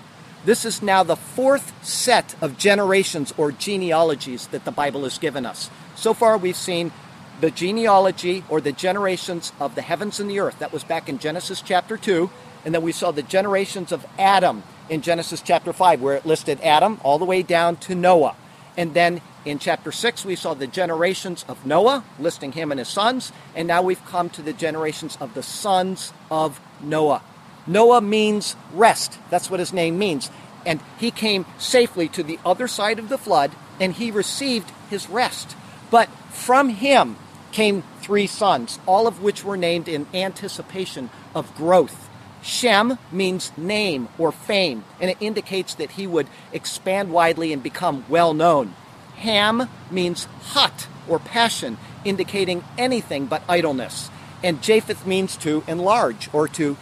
This 0.44 0.64
is 0.64 0.82
now 0.82 1.02
the 1.02 1.16
fourth 1.16 1.72
set 1.84 2.34
of 2.42 2.58
generations 2.58 3.32
or 3.38 3.50
genealogies 3.50 4.46
that 4.48 4.64
the 4.64 4.70
Bible 4.70 5.04
has 5.04 5.16
given 5.16 5.46
us. 5.46 5.70
So 5.96 6.12
far, 6.12 6.36
we've 6.36 6.56
seen 6.56 6.92
the 7.40 7.50
genealogy 7.50 8.44
or 8.48 8.60
the 8.60 8.72
generations 8.72 9.52
of 9.60 9.74
the 9.74 9.82
heavens 9.82 10.20
and 10.20 10.30
the 10.30 10.40
earth. 10.40 10.58
That 10.58 10.72
was 10.72 10.84
back 10.84 11.08
in 11.08 11.18
Genesis 11.18 11.60
chapter 11.60 11.96
2. 11.96 12.30
And 12.64 12.74
then 12.74 12.82
we 12.82 12.92
saw 12.92 13.10
the 13.10 13.22
generations 13.22 13.92
of 13.92 14.06
Adam 14.18 14.62
in 14.88 15.02
Genesis 15.02 15.42
chapter 15.42 15.72
5, 15.72 16.00
where 16.00 16.16
it 16.16 16.26
listed 16.26 16.60
Adam 16.62 17.00
all 17.02 17.18
the 17.18 17.24
way 17.24 17.42
down 17.42 17.76
to 17.76 17.94
Noah. 17.94 18.36
And 18.76 18.94
then 18.94 19.20
in 19.44 19.58
chapter 19.58 19.92
6, 19.92 20.24
we 20.24 20.36
saw 20.36 20.54
the 20.54 20.66
generations 20.66 21.44
of 21.48 21.64
Noah, 21.66 22.04
listing 22.18 22.52
him 22.52 22.70
and 22.70 22.78
his 22.78 22.88
sons. 22.88 23.32
And 23.54 23.68
now 23.68 23.82
we've 23.82 24.04
come 24.06 24.30
to 24.30 24.42
the 24.42 24.52
generations 24.52 25.18
of 25.20 25.34
the 25.34 25.42
sons 25.42 26.12
of 26.30 26.60
Noah. 26.80 27.22
Noah 27.66 28.00
means 28.00 28.56
rest. 28.72 29.18
That's 29.30 29.50
what 29.50 29.60
his 29.60 29.72
name 29.72 29.98
means. 29.98 30.30
And 30.66 30.80
he 30.98 31.10
came 31.10 31.46
safely 31.58 32.08
to 32.08 32.22
the 32.22 32.38
other 32.44 32.68
side 32.68 32.98
of 32.98 33.08
the 33.08 33.18
flood 33.18 33.52
and 33.80 33.92
he 33.92 34.10
received 34.10 34.70
his 34.88 35.08
rest. 35.08 35.56
But 35.90 36.08
from 36.30 36.70
him 36.70 37.16
came 37.54 37.82
three 38.02 38.26
sons, 38.26 38.78
all 38.84 39.06
of 39.06 39.22
which 39.22 39.42
were 39.42 39.56
named 39.56 39.88
in 39.88 40.06
anticipation 40.12 41.08
of 41.34 41.54
growth. 41.54 42.10
Shem 42.42 42.98
means 43.10 43.50
name 43.56 44.08
or 44.18 44.30
fame, 44.30 44.84
and 45.00 45.10
it 45.10 45.16
indicates 45.20 45.74
that 45.76 45.92
he 45.92 46.06
would 46.06 46.26
expand 46.52 47.10
widely 47.10 47.54
and 47.54 47.62
become 47.62 48.04
well 48.10 48.34
known. 48.34 48.74
Ham 49.16 49.70
means 49.90 50.26
hot 50.52 50.86
or 51.08 51.18
passion, 51.18 51.78
indicating 52.04 52.62
anything 52.76 53.24
but 53.24 53.42
idleness 53.48 54.10
and 54.44 54.62
Japheth 54.62 55.06
means 55.06 55.38
to 55.38 55.64
enlarge 55.66 56.28
or 56.34 56.46
to 56.48 56.76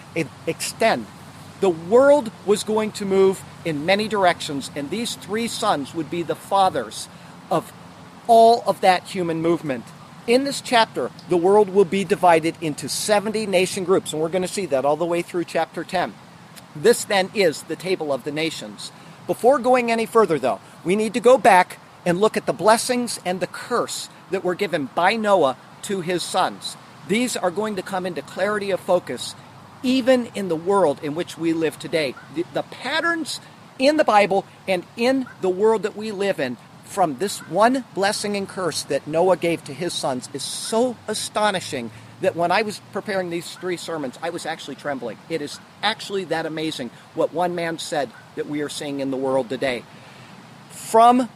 extend. 0.49 1.07
The 1.61 1.71
world 1.71 2.33
was 2.45 2.64
going 2.64 2.91
to 2.93 3.05
move 3.07 3.41
in 3.64 3.87
many 3.87 4.09
directions, 4.09 4.69
and 4.75 4.91
these 4.91 5.14
three 5.14 5.47
sons 5.47 5.95
would 5.95 6.11
be 6.11 6.25
the 6.25 6.35
fathers 6.35 7.09
of 7.52 7.73
all 8.26 8.64
of 8.67 8.81
that 8.81 9.05
human 9.05 9.41
movement. 9.41 9.85
In 10.26 10.45
this 10.45 10.61
chapter, 10.61 11.11
the 11.29 11.37
world 11.37 11.69
will 11.69 11.85
be 11.85 12.05
divided 12.05 12.55
into 12.61 12.88
70 12.88 13.47
nation 13.47 13.83
groups, 13.83 14.12
and 14.12 14.23
we're 14.23 14.29
going 14.29 14.43
to 14.43 14.49
see 14.49 14.67
that 14.67 14.85
all 14.85 14.97
the 14.97 15.05
way 15.05 15.21
through 15.21 15.45
chapter 15.45 15.83
10. 15.83 16.14
This 16.76 17.05
then 17.05 17.29
is 17.35 17.62
the 17.62 17.75
table 17.75 18.12
of 18.12 18.23
the 18.23 18.31
nations. 18.31 18.93
Before 19.26 19.59
going 19.59 19.91
any 19.91 20.07
further, 20.07 20.38
though, 20.38 20.61
we 20.85 20.95
need 20.95 21.14
to 21.14 21.21
go 21.21 21.38
back 21.38 21.79
and 22.07 22.21
look 22.21 22.37
at 22.37 22.47
the 22.47 22.52
blessings 22.52 23.19
and 23.25 23.41
the 23.41 23.49
curse 23.49 24.09
that 24.31 24.45
were 24.45 24.55
given 24.55 24.91
by 24.95 25.17
Noah 25.17 25.57
to 25.83 26.02
his 26.02 26.23
sons. 26.23 26.76
These 27.09 27.37
are 27.37 27.50
going 27.50 27.75
to 27.75 27.83
come 27.83 28.07
into 28.07 28.23
clarity 28.23 28.71
of 28.71 28.79
focus 28.79 29.35
even 29.83 30.26
in 30.35 30.49
the 30.49 30.57
world 30.57 31.00
in 31.02 31.17
which 31.17 31.37
we 31.37 31.52
live 31.52 31.79
today. 31.81 32.14
The, 32.37 32.45
the, 32.55 32.62
patterns 32.62 33.41
in 33.79 33.97
the 33.97 34.05
Bible 34.05 34.45
and 34.69 34.85
in 34.97 35.26
the 35.41 35.49
world 35.49 35.83
that 35.83 35.97
we 35.97 36.12
live 36.12 36.38
in 36.38 36.57
from 36.93 37.19
this 37.19 37.39
one 37.49 37.85
blessing 37.95 38.37
and 38.37 38.49
curse 38.49 38.83
that 38.85 39.07
Noah 39.07 39.37
gave 39.37 39.65
to 39.65 39.73
his 39.75 39.93
sons 39.93 40.29
is 40.33 40.43
so 40.43 40.97
astonishing 41.09 41.91
that 42.21 42.37
when 42.37 42.53
I 42.53 42.63
was 42.63 42.81
preparing 42.93 43.31
these 43.31 43.57
three 43.57 43.77
sermons, 43.77 44.19
I 44.23 44.31
was 44.31 44.47
actually 44.47 44.77
trembling. 44.77 45.19
It 45.29 45.43
is 45.43 45.59
actually 45.83 46.25
that 46.25 46.47
amazing 46.47 46.91
what 47.15 47.33
one 47.33 47.55
man 47.55 47.79
said 47.79 48.11
that 48.37 48.47
we 48.47 48.61
are 48.61 48.69
seeing 48.69 49.01
in 49.01 49.11
the 49.11 49.17
world 49.17 49.49
today. 49.49 49.85
From 50.71 51.29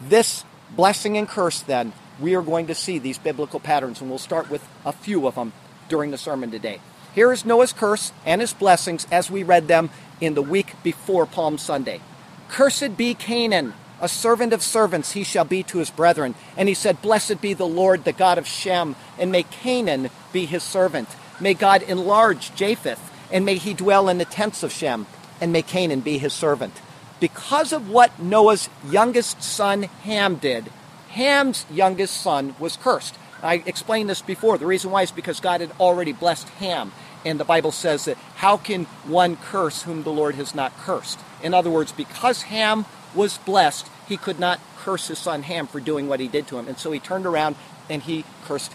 this 0.00 0.44
blessing 0.74 1.18
and 1.18 1.28
curse, 1.28 1.60
then, 1.60 1.92
we 2.20 2.34
are 2.34 2.42
going 2.42 2.68
to 2.68 2.74
see 2.74 2.98
these 2.98 3.18
biblical 3.18 3.60
patterns, 3.60 4.00
and 4.00 4.08
we'll 4.08 4.18
start 4.18 4.50
with 4.50 4.66
a 4.84 4.92
few 4.92 5.26
of 5.26 5.34
them 5.34 5.52
during 5.88 6.10
the 6.10 6.18
sermon 6.18 6.50
today. 6.50 6.80
Here 7.14 7.32
is 7.32 7.44
Noah's 7.44 7.72
curse 7.72 8.12
and 8.24 8.40
his 8.40 8.52
blessings 8.52 9.06
as 9.10 9.30
we 9.30 9.42
read 9.42 9.68
them 9.68 9.90
in 10.20 10.34
the 10.34 10.42
week 10.42 10.74
before 10.82 11.26
Palm 11.26 11.58
Sunday. 11.58 12.00
Cursed 12.48 12.96
be 12.96 13.14
Canaan, 13.14 13.74
a 14.00 14.08
servant 14.08 14.52
of 14.52 14.62
servants 14.62 15.12
he 15.12 15.24
shall 15.24 15.44
be 15.44 15.62
to 15.64 15.78
his 15.78 15.90
brethren. 15.90 16.34
And 16.56 16.68
he 16.68 16.74
said, 16.74 17.02
Blessed 17.02 17.40
be 17.40 17.54
the 17.54 17.66
Lord, 17.66 18.04
the 18.04 18.12
God 18.12 18.38
of 18.38 18.46
Shem, 18.46 18.96
and 19.18 19.30
may 19.30 19.42
Canaan 19.42 20.10
be 20.32 20.46
his 20.46 20.62
servant. 20.62 21.08
May 21.40 21.54
God 21.54 21.82
enlarge 21.82 22.54
Japheth, 22.54 23.12
and 23.30 23.44
may 23.44 23.56
he 23.56 23.74
dwell 23.74 24.08
in 24.08 24.18
the 24.18 24.24
tents 24.24 24.62
of 24.62 24.72
Shem, 24.72 25.06
and 25.40 25.52
may 25.52 25.62
Canaan 25.62 26.00
be 26.00 26.18
his 26.18 26.32
servant. 26.32 26.80
Because 27.20 27.72
of 27.72 27.90
what 27.90 28.18
Noah's 28.18 28.68
youngest 28.88 29.42
son 29.42 29.82
Ham 29.82 30.36
did, 30.36 30.70
Ham's 31.10 31.66
youngest 31.70 32.20
son 32.20 32.54
was 32.58 32.76
cursed. 32.76 33.16
I 33.42 33.62
explained 33.66 34.08
this 34.08 34.22
before. 34.22 34.58
The 34.58 34.66
reason 34.66 34.90
why 34.90 35.02
is 35.02 35.10
because 35.10 35.40
God 35.40 35.60
had 35.60 35.72
already 35.80 36.12
blessed 36.12 36.48
Ham. 36.60 36.92
And 37.24 37.38
the 37.38 37.44
Bible 37.44 37.72
says 37.72 38.06
that 38.06 38.16
how 38.36 38.56
can 38.56 38.84
one 39.04 39.36
curse 39.36 39.82
whom 39.82 40.02
the 40.02 40.12
Lord 40.12 40.36
has 40.36 40.54
not 40.54 40.76
cursed? 40.78 41.18
In 41.42 41.52
other 41.52 41.70
words, 41.70 41.92
because 41.92 42.42
Ham 42.42 42.86
was 43.14 43.38
blessed, 43.38 43.88
he 44.08 44.16
could 44.16 44.38
not 44.38 44.60
curse 44.78 45.08
his 45.08 45.18
son 45.18 45.42
Ham 45.42 45.66
for 45.66 45.80
doing 45.80 46.08
what 46.08 46.20
he 46.20 46.28
did 46.28 46.46
to 46.48 46.58
him. 46.58 46.68
And 46.68 46.78
so 46.78 46.90
he 46.92 46.98
turned 46.98 47.26
around 47.26 47.56
and 47.88 48.02
he 48.02 48.24
cursed 48.44 48.72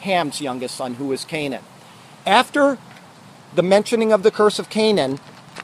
Ham's 0.00 0.40
youngest 0.40 0.74
son, 0.74 0.94
who 0.94 1.06
was 1.06 1.24
Canaan. 1.24 1.62
After 2.26 2.78
the 3.54 3.62
mentioning 3.62 4.12
of 4.12 4.22
the 4.22 4.30
curse 4.30 4.58
of 4.58 4.68
Canaan 4.68 5.18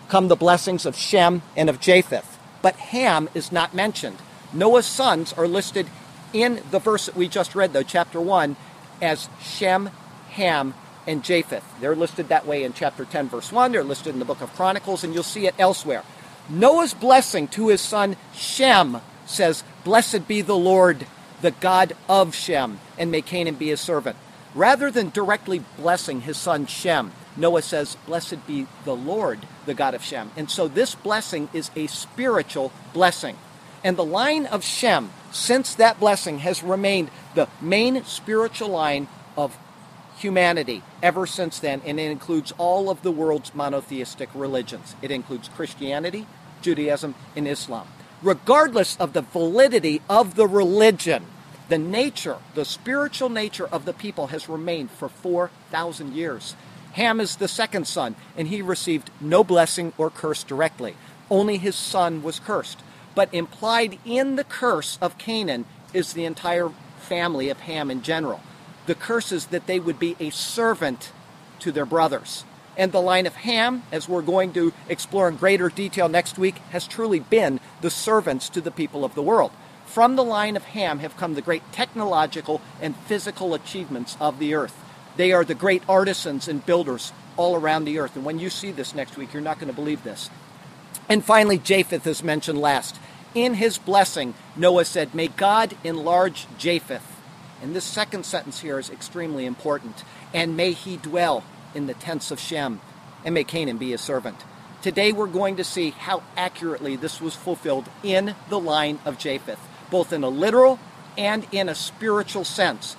come 0.09 0.29
the 0.29 0.37
blessings 0.37 0.87
of 0.87 0.97
Shem 0.97 1.43
and 1.57 1.71
of 1.71 1.81
Japheth. 1.81 2.39
But 2.63 2.77
Ham 2.77 3.29
is 3.35 3.51
not 3.51 3.75
mentioned. 3.75 4.19
Noah's 4.53 4.87
sons 4.87 5.33
are 5.33 5.49
listed 5.49 5.87
in 6.33 6.63
the 6.71 6.79
verse 6.79 7.07
that 7.07 7.17
we 7.17 7.29
just 7.29 7.55
read, 7.55 7.73
though, 7.73 7.83
chapter 7.83 8.21
1, 8.21 8.57
as 9.01 9.29
Shem, 9.41 9.91
Ham, 10.31 10.75
and 11.07 11.25
Japheth. 11.25 11.65
They're 11.81 11.97
listed 11.97 12.29
that 12.29 12.47
way 12.47 12.65
in 12.65 12.73
chapter 12.73 13.05
10, 13.05 13.29
verse 13.29 13.51
1. 13.51 13.73
They're 13.73 13.83
listed 13.83 14.13
in 14.13 14.19
the 14.19 14.25
book 14.25 14.43
of 14.43 14.53
Chronicles, 14.55 15.03
and 15.03 15.15
you'll 15.15 15.23
see 15.23 15.47
it 15.47 15.55
elsewhere. 15.59 16.05
Noah's 16.51 16.95
blessing 16.95 17.47
to 17.49 17.69
his 17.69 17.81
son 17.81 18.17
Shem 18.35 19.01
says, 19.25 19.63
Blessed 19.85 20.27
be 20.27 20.43
the 20.43 20.57
Lord, 20.57 21.07
the 21.43 21.53
God 21.53 21.95
of 22.09 22.35
Shem, 22.35 22.81
and 22.99 23.11
may 23.11 23.23
Canaan 23.23 23.55
be 23.55 23.69
his 23.69 23.81
servant. 23.81 24.17
Rather 24.55 24.91
than 24.91 25.11
directly 25.11 25.63
blessing 25.77 26.23
his 26.23 26.37
son 26.37 26.67
Shem, 26.67 27.13
Noah 27.37 27.63
says, 27.63 27.97
Blessed 28.07 28.47
be 28.47 28.67
the 28.85 28.97
Lord, 28.97 29.39
the 29.65 29.75
God 29.75 29.95
of 29.95 30.03
Shem. 30.03 30.33
And 30.37 30.51
so 30.51 30.67
this 30.67 30.95
blessing 30.95 31.49
is 31.53 31.71
a 31.77 31.87
spiritual 31.87 32.73
blessing. 32.93 33.37
And 33.85 33.97
the 33.97 34.05
line 34.05 34.47
of 34.47 34.65
Shem, 34.65 35.11
since 35.31 35.75
that 35.77 36.01
blessing, 36.01 36.41
has 36.41 36.63
remained 36.63 37.11
the 37.35 37.49
main 37.61 38.05
spiritual 38.05 38.69
line 38.69 39.07
of 39.37 39.57
humanity 40.19 40.83
ever 41.03 41.27
since 41.27 41.59
then, 41.59 41.81
and 41.85 41.99
it 41.99 42.11
includes 42.11 42.53
all 42.59 42.91
of 42.91 43.03
the 43.03 43.11
world's 43.11 43.55
monotheistic 43.55 44.29
religions. 44.35 44.95
It 45.01 45.11
includes 45.11 45.49
Christianity, 45.49 46.27
Judaism, 46.61 47.15
and 47.37 47.49
Islam. 47.49 47.87
Regardless 48.23 48.97
of 48.99 49.13
the 49.13 49.23
validity 49.23 50.03
of 50.09 50.35
the 50.35 50.47
religion, 50.47 51.25
the 51.69 51.79
nature, 51.79 52.39
the 52.55 52.65
spiritual 52.65 53.29
nature 53.29 53.67
of 53.67 53.85
the 53.85 53.93
people 53.93 54.29
has 54.29 54.49
remained 54.49 54.91
for 54.91 55.09
4,000 55.09 56.13
years. 56.13 56.55
Ham 56.93 57.21
is 57.21 57.37
the 57.37 57.49
second 57.49 57.87
son, 57.87 58.17
and 58.37 58.49
he 58.49 58.61
received 58.61 59.11
no 59.21 59.45
blessing 59.45 59.93
or 59.97 60.11
curse 60.11 60.43
directly. 60.43 60.97
Only 61.31 61.57
his 61.57 61.77
son 61.77 62.23
was 62.23 62.41
cursed. 62.41 62.81
But 63.15 63.33
implied 63.33 63.99
in 64.05 64.37
the 64.37 64.45
curse 64.45 64.99
of 65.01 65.19
Canaan 65.19 65.65
is 65.95 66.13
the 66.13 66.25
entire 66.25 66.71
family 66.99 67.49
of 67.49 67.61
Ham 67.61 67.91
in 67.91 68.03
general. 68.03 68.41
The 68.87 68.95
curse 68.95 69.31
is 69.31 69.47
that 69.47 69.67
they 69.67 69.79
would 69.79 69.99
be 69.99 70.17
a 70.19 70.31
servant 70.31 71.13
to 71.61 71.71
their 71.71 71.87
brothers. 71.87 72.45
And 72.81 72.93
the 72.93 73.03
line 73.03 73.27
of 73.27 73.35
Ham, 73.35 73.83
as 73.93 74.09
we're 74.09 74.23
going 74.23 74.55
to 74.55 74.73
explore 74.89 75.29
in 75.29 75.37
greater 75.37 75.69
detail 75.69 76.09
next 76.09 76.39
week, 76.39 76.55
has 76.71 76.87
truly 76.87 77.21
been 77.21 77.61
the 77.83 77.91
servants 77.91 78.49
to 78.49 78.63
the 78.63 78.71
people 78.71 79.05
of 79.05 79.15
the 79.15 79.23
world. 79.23 79.53
From 79.85 80.17
the 80.17 80.25
line 80.25 80.57
of 80.57 80.65
Ham 80.65 81.01
have 81.01 81.15
come 81.19 81.35
the 81.35 81.43
great 81.43 81.73
technological 81.73 82.63
and 82.81 82.97
physical 82.97 83.53
achievements 83.53 84.17
of 84.19 84.39
the 84.39 84.55
earth. 84.55 84.75
They 85.19 85.31
are 85.31 85.45
the 85.45 85.55
great 85.55 85.83
artisans 85.91 86.49
and 86.49 86.65
builders 86.65 87.13
all 87.37 87.55
around 87.55 87.85
the 87.85 87.99
earth. 87.99 88.17
And 88.17 88.25
when 88.25 88.39
you 88.39 88.49
see 88.49 88.73
this 88.73 88.95
next 88.95 89.19
week, 89.19 89.35
you're 89.35 89.43
not 89.43 89.59
going 89.59 89.69
to 89.69 89.77
believe 89.77 90.03
this. 90.03 90.31
And 91.07 91.23
finally, 91.23 91.59
Japheth 91.59 92.07
is 92.07 92.23
mentioned 92.25 92.63
last. 92.63 92.97
In 93.35 93.53
his 93.53 93.77
blessing, 93.77 94.33
Noah 94.57 94.87
said, 94.87 95.15
May 95.15 95.29
God 95.29 95.77
enlarge 95.85 96.47
Japheth. 96.57 97.21
And 97.63 97.77
this 97.77 97.85
second 97.85 98.25
sentence 98.25 98.61
here 98.61 98.79
is 98.79 98.89
extremely 98.89 99.45
important. 99.45 100.03
And 100.33 100.57
may 100.57 100.73
he 100.73 100.97
dwell 100.97 101.45
in 101.75 101.87
the 101.87 101.95
tents 101.95 102.31
of 102.31 102.41
Shem, 102.41 102.81
and 103.25 103.35
may 103.35 103.45
Canaan 103.45 103.79
be 103.79 103.91
his 103.91 104.01
servant. 104.01 104.37
Today 104.83 105.13
we're 105.13 105.27
going 105.27 105.57
to 105.57 105.65
see 105.65 105.91
how 105.91 106.23
accurately 106.37 106.97
this 106.97 107.21
was 107.21 107.35
fulfilled 107.35 107.89
in 108.03 108.35
the 108.49 108.59
line 108.59 108.99
of 109.05 109.19
Japheth, 109.19 109.61
both 109.91 110.13
in 110.13 110.25
a 110.25 110.29
literal 110.29 110.79
and 111.19 111.47
in 111.53 111.69
a 111.69 111.75
spiritual 111.75 112.45
sense. 112.45 112.97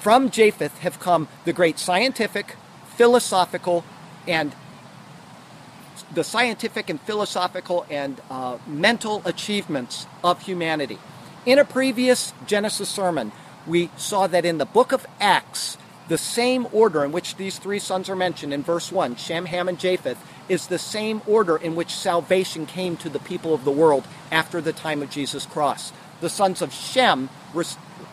From 0.00 0.30
Japheth 0.30 0.78
have 0.78 0.98
come 0.98 1.28
the 1.44 1.52
great 1.52 1.78
scientific, 1.78 2.56
philosophical, 2.96 3.84
and 4.26 4.54
the 6.12 6.24
scientific 6.24 6.90
and 6.90 7.00
philosophical 7.00 7.86
and 7.90 8.20
uh, 8.30 8.58
mental 8.66 9.22
achievements 9.24 10.06
of 10.22 10.42
humanity. 10.42 10.98
In 11.44 11.58
a 11.58 11.64
previous 11.64 12.32
Genesis 12.46 12.88
sermon, 12.88 13.32
we 13.66 13.90
saw 13.96 14.26
that 14.26 14.44
in 14.44 14.58
the 14.58 14.66
book 14.66 14.92
of 14.92 15.06
Acts, 15.20 15.78
the 16.08 16.18
same 16.18 16.66
order 16.72 17.04
in 17.04 17.12
which 17.12 17.36
these 17.36 17.58
three 17.58 17.78
sons 17.78 18.08
are 18.08 18.16
mentioned 18.16 18.52
in 18.52 18.62
verse 18.62 18.92
1, 18.92 19.16
Shem, 19.16 19.46
Ham, 19.46 19.68
and 19.68 19.78
Japheth, 19.78 20.18
is 20.48 20.68
the 20.68 20.78
same 20.78 21.20
order 21.26 21.56
in 21.56 21.74
which 21.74 21.94
salvation 21.94 22.66
came 22.66 22.96
to 22.98 23.08
the 23.08 23.18
people 23.18 23.52
of 23.52 23.64
the 23.64 23.72
world 23.72 24.06
after 24.30 24.60
the 24.60 24.72
time 24.72 25.02
of 25.02 25.10
Jesus' 25.10 25.46
cross. 25.46 25.92
The 26.20 26.30
sons 26.30 26.62
of 26.62 26.72
Shem, 26.72 27.28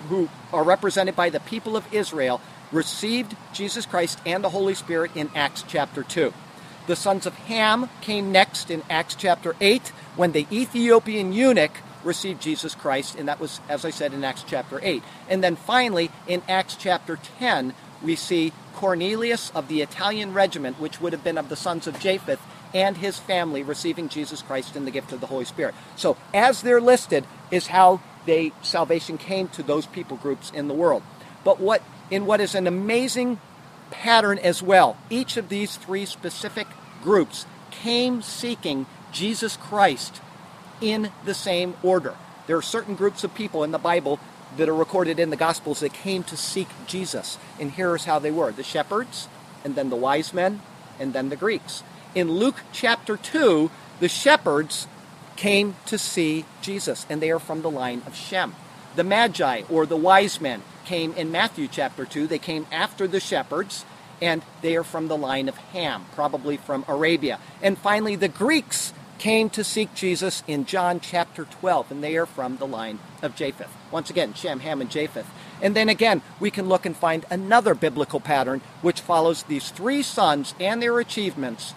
who 0.09 0.29
are 0.51 0.63
represented 0.63 1.15
by 1.15 1.29
the 1.29 1.39
people 1.39 1.77
of 1.77 1.91
Israel, 1.93 2.41
received 2.71 3.35
Jesus 3.53 3.85
Christ 3.85 4.19
and 4.25 4.43
the 4.43 4.49
Holy 4.49 4.73
Spirit 4.73 5.11
in 5.15 5.29
Acts 5.35 5.63
chapter 5.67 6.01
2. 6.01 6.33
The 6.87 6.95
sons 6.95 7.25
of 7.25 7.35
Ham 7.35 7.89
came 8.01 8.31
next 8.31 8.69
in 8.71 8.83
Acts 8.89 9.15
chapter 9.15 9.55
8 9.61 9.89
when 10.15 10.31
the 10.31 10.47
Ethiopian 10.51 11.31
eunuch 11.31 11.71
received 12.05 12.41
Jesus 12.41 12.75
Christ, 12.75 13.15
and 13.15 13.27
that 13.27 13.39
was, 13.39 13.59
as 13.69 13.85
I 13.85 13.89
said, 13.89 14.13
in 14.13 14.23
Acts 14.23 14.43
chapter 14.45 14.79
8. 14.81 15.03
And 15.29 15.43
then 15.43 15.55
finally, 15.55 16.11
in 16.27 16.41
Acts 16.47 16.75
chapter 16.75 17.17
10, 17.39 17.73
we 18.01 18.15
see 18.15 18.53
Cornelius 18.73 19.51
of 19.51 19.67
the 19.67 19.81
Italian 19.81 20.33
regiment, 20.33 20.79
which 20.79 20.99
would 20.99 21.13
have 21.13 21.23
been 21.23 21.37
of 21.37 21.49
the 21.49 21.55
sons 21.55 21.87
of 21.87 21.99
Japheth, 21.99 22.41
and 22.73 22.97
his 22.97 23.19
family 23.19 23.63
receiving 23.63 24.09
Jesus 24.09 24.41
Christ 24.41 24.75
in 24.75 24.85
the 24.85 24.91
gift 24.91 25.11
of 25.11 25.21
the 25.21 25.27
Holy 25.27 25.45
Spirit. 25.45 25.75
So, 25.95 26.17
as 26.33 26.61
they're 26.61 26.81
listed, 26.81 27.25
is 27.51 27.67
how 27.67 28.01
they 28.25 28.51
salvation 28.61 29.17
came 29.17 29.47
to 29.49 29.63
those 29.63 29.85
people 29.85 30.17
groups 30.17 30.51
in 30.51 30.67
the 30.67 30.73
world. 30.73 31.03
But 31.43 31.59
what 31.59 31.81
in 32.09 32.25
what 32.25 32.41
is 32.41 32.55
an 32.55 32.67
amazing 32.67 33.39
pattern 33.91 34.39
as 34.39 34.61
well, 34.61 34.97
each 35.09 35.37
of 35.37 35.49
these 35.49 35.75
three 35.77 36.05
specific 36.05 36.67
groups 37.01 37.45
came 37.69 38.21
seeking 38.21 38.85
Jesus 39.11 39.57
Christ 39.57 40.21
in 40.83 41.11
the 41.23 41.33
same 41.33 41.75
order. 41.81 42.15
There 42.45 42.57
are 42.57 42.61
certain 42.61 42.95
groups 42.95 43.23
of 43.23 43.33
people 43.33 43.63
in 43.63 43.71
the 43.71 43.77
Bible 43.77 44.19
that 44.57 44.67
are 44.67 44.75
recorded 44.75 45.17
in 45.17 45.29
the 45.29 45.37
Gospels 45.37 45.79
that 45.79 45.93
came 45.93 46.23
to 46.25 46.37
seek 46.37 46.67
Jesus. 46.85 47.37
And 47.59 47.71
here's 47.71 48.05
how 48.05 48.19
they 48.19 48.31
were 48.31 48.51
the 48.51 48.63
shepherds, 48.63 49.29
and 49.63 49.75
then 49.75 49.89
the 49.89 49.95
wise 49.95 50.33
men, 50.33 50.61
and 50.99 51.13
then 51.13 51.29
the 51.29 51.35
Greeks. 51.37 51.83
In 52.13 52.29
Luke 52.29 52.57
chapter 52.71 53.17
2, 53.17 53.71
the 53.99 54.09
shepherds 54.09 54.87
came 55.35 55.75
to 55.85 55.97
see 55.97 56.45
Jesus, 56.61 57.05
and 57.09 57.21
they 57.21 57.31
are 57.31 57.39
from 57.39 57.61
the 57.61 57.71
line 57.71 58.03
of 58.05 58.15
Shem. 58.15 58.53
The 58.95 59.03
Magi, 59.03 59.63
or 59.69 59.85
the 59.85 59.97
wise 59.97 60.39
men, 60.39 60.61
came 60.85 61.13
in 61.13 61.31
Matthew 61.31 61.67
chapter 61.67 62.05
2. 62.05 62.27
They 62.27 62.39
came 62.39 62.67
after 62.71 63.07
the 63.07 63.19
shepherds, 63.19 63.85
and 64.21 64.43
they 64.61 64.75
are 64.75 64.83
from 64.83 65.07
the 65.07 65.17
line 65.17 65.49
of 65.49 65.57
Ham, 65.57 66.05
probably 66.13 66.57
from 66.57 66.85
Arabia. 66.87 67.39
And 67.61 67.77
finally, 67.77 68.15
the 68.15 68.27
Greeks 68.27 68.93
came 69.23 69.49
to 69.49 69.63
seek 69.63 69.95
Jesus 69.95 70.43
in 70.49 70.65
John 70.65 70.99
chapter 70.99 71.45
12, 71.45 71.91
and 71.91 72.03
they 72.03 72.17
are 72.17 72.25
from 72.25 72.57
the 72.57 72.67
line 72.67 72.99
of 73.21 73.37
Japheth. 73.37 73.73
Once 73.89 74.09
again, 74.09 74.33
Shem, 74.33 74.59
Ham, 74.59 74.81
and 74.81 74.91
Japheth. 74.91 75.25
And 75.61 75.73
then 75.73 75.87
again, 75.87 76.21
we 76.41 76.51
can 76.51 76.67
look 76.67 76.85
and 76.85 76.93
find 76.93 77.25
another 77.29 77.73
biblical 77.73 78.19
pattern 78.19 78.59
which 78.81 78.99
follows 78.99 79.43
these 79.43 79.69
three 79.69 80.03
sons 80.03 80.53
and 80.59 80.81
their 80.81 80.99
achievements 80.99 81.73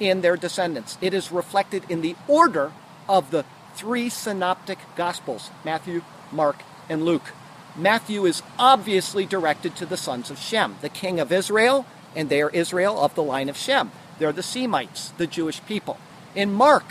in 0.00 0.20
their 0.20 0.36
descendants. 0.36 0.98
It 1.00 1.14
is 1.14 1.32
reflected 1.32 1.82
in 1.88 2.02
the 2.02 2.14
order 2.28 2.72
of 3.08 3.30
the 3.30 3.46
three 3.74 4.10
synoptic 4.10 4.78
gospels 4.94 5.50
Matthew, 5.64 6.02
Mark, 6.30 6.60
and 6.90 7.06
Luke. 7.06 7.32
Matthew 7.74 8.26
is 8.26 8.42
obviously 8.58 9.24
directed 9.24 9.76
to 9.76 9.86
the 9.86 9.96
sons 9.96 10.30
of 10.30 10.38
Shem, 10.38 10.76
the 10.82 10.90
king 10.90 11.20
of 11.20 11.32
Israel, 11.32 11.86
and 12.14 12.28
they 12.28 12.42
are 12.42 12.50
Israel 12.50 13.00
of 13.00 13.14
the 13.14 13.22
line 13.22 13.48
of 13.48 13.56
Shem. 13.56 13.92
They're 14.18 14.30
the 14.30 14.42
Semites, 14.42 15.08
the 15.16 15.26
Jewish 15.26 15.64
people. 15.64 15.96
In 16.34 16.52
Mark, 16.52 16.84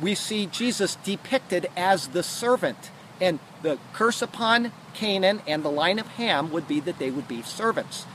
we 0.00 0.14
see 0.14 0.46
Jesus 0.46 0.96
depicted 0.96 1.68
as 1.76 2.08
the 2.08 2.22
servant, 2.22 2.90
and 3.20 3.38
the 3.62 3.78
curse 3.92 4.22
upon 4.22 4.72
Canaan 4.94 5.42
and 5.46 5.62
the 5.62 5.70
line 5.70 5.98
of 5.98 6.06
Ham 6.08 6.50
would 6.50 6.66
be 6.66 6.80
that 6.80 6.98
they 6.98 7.10
would 7.10 7.28
be 7.28 7.42
servants. 7.42 8.06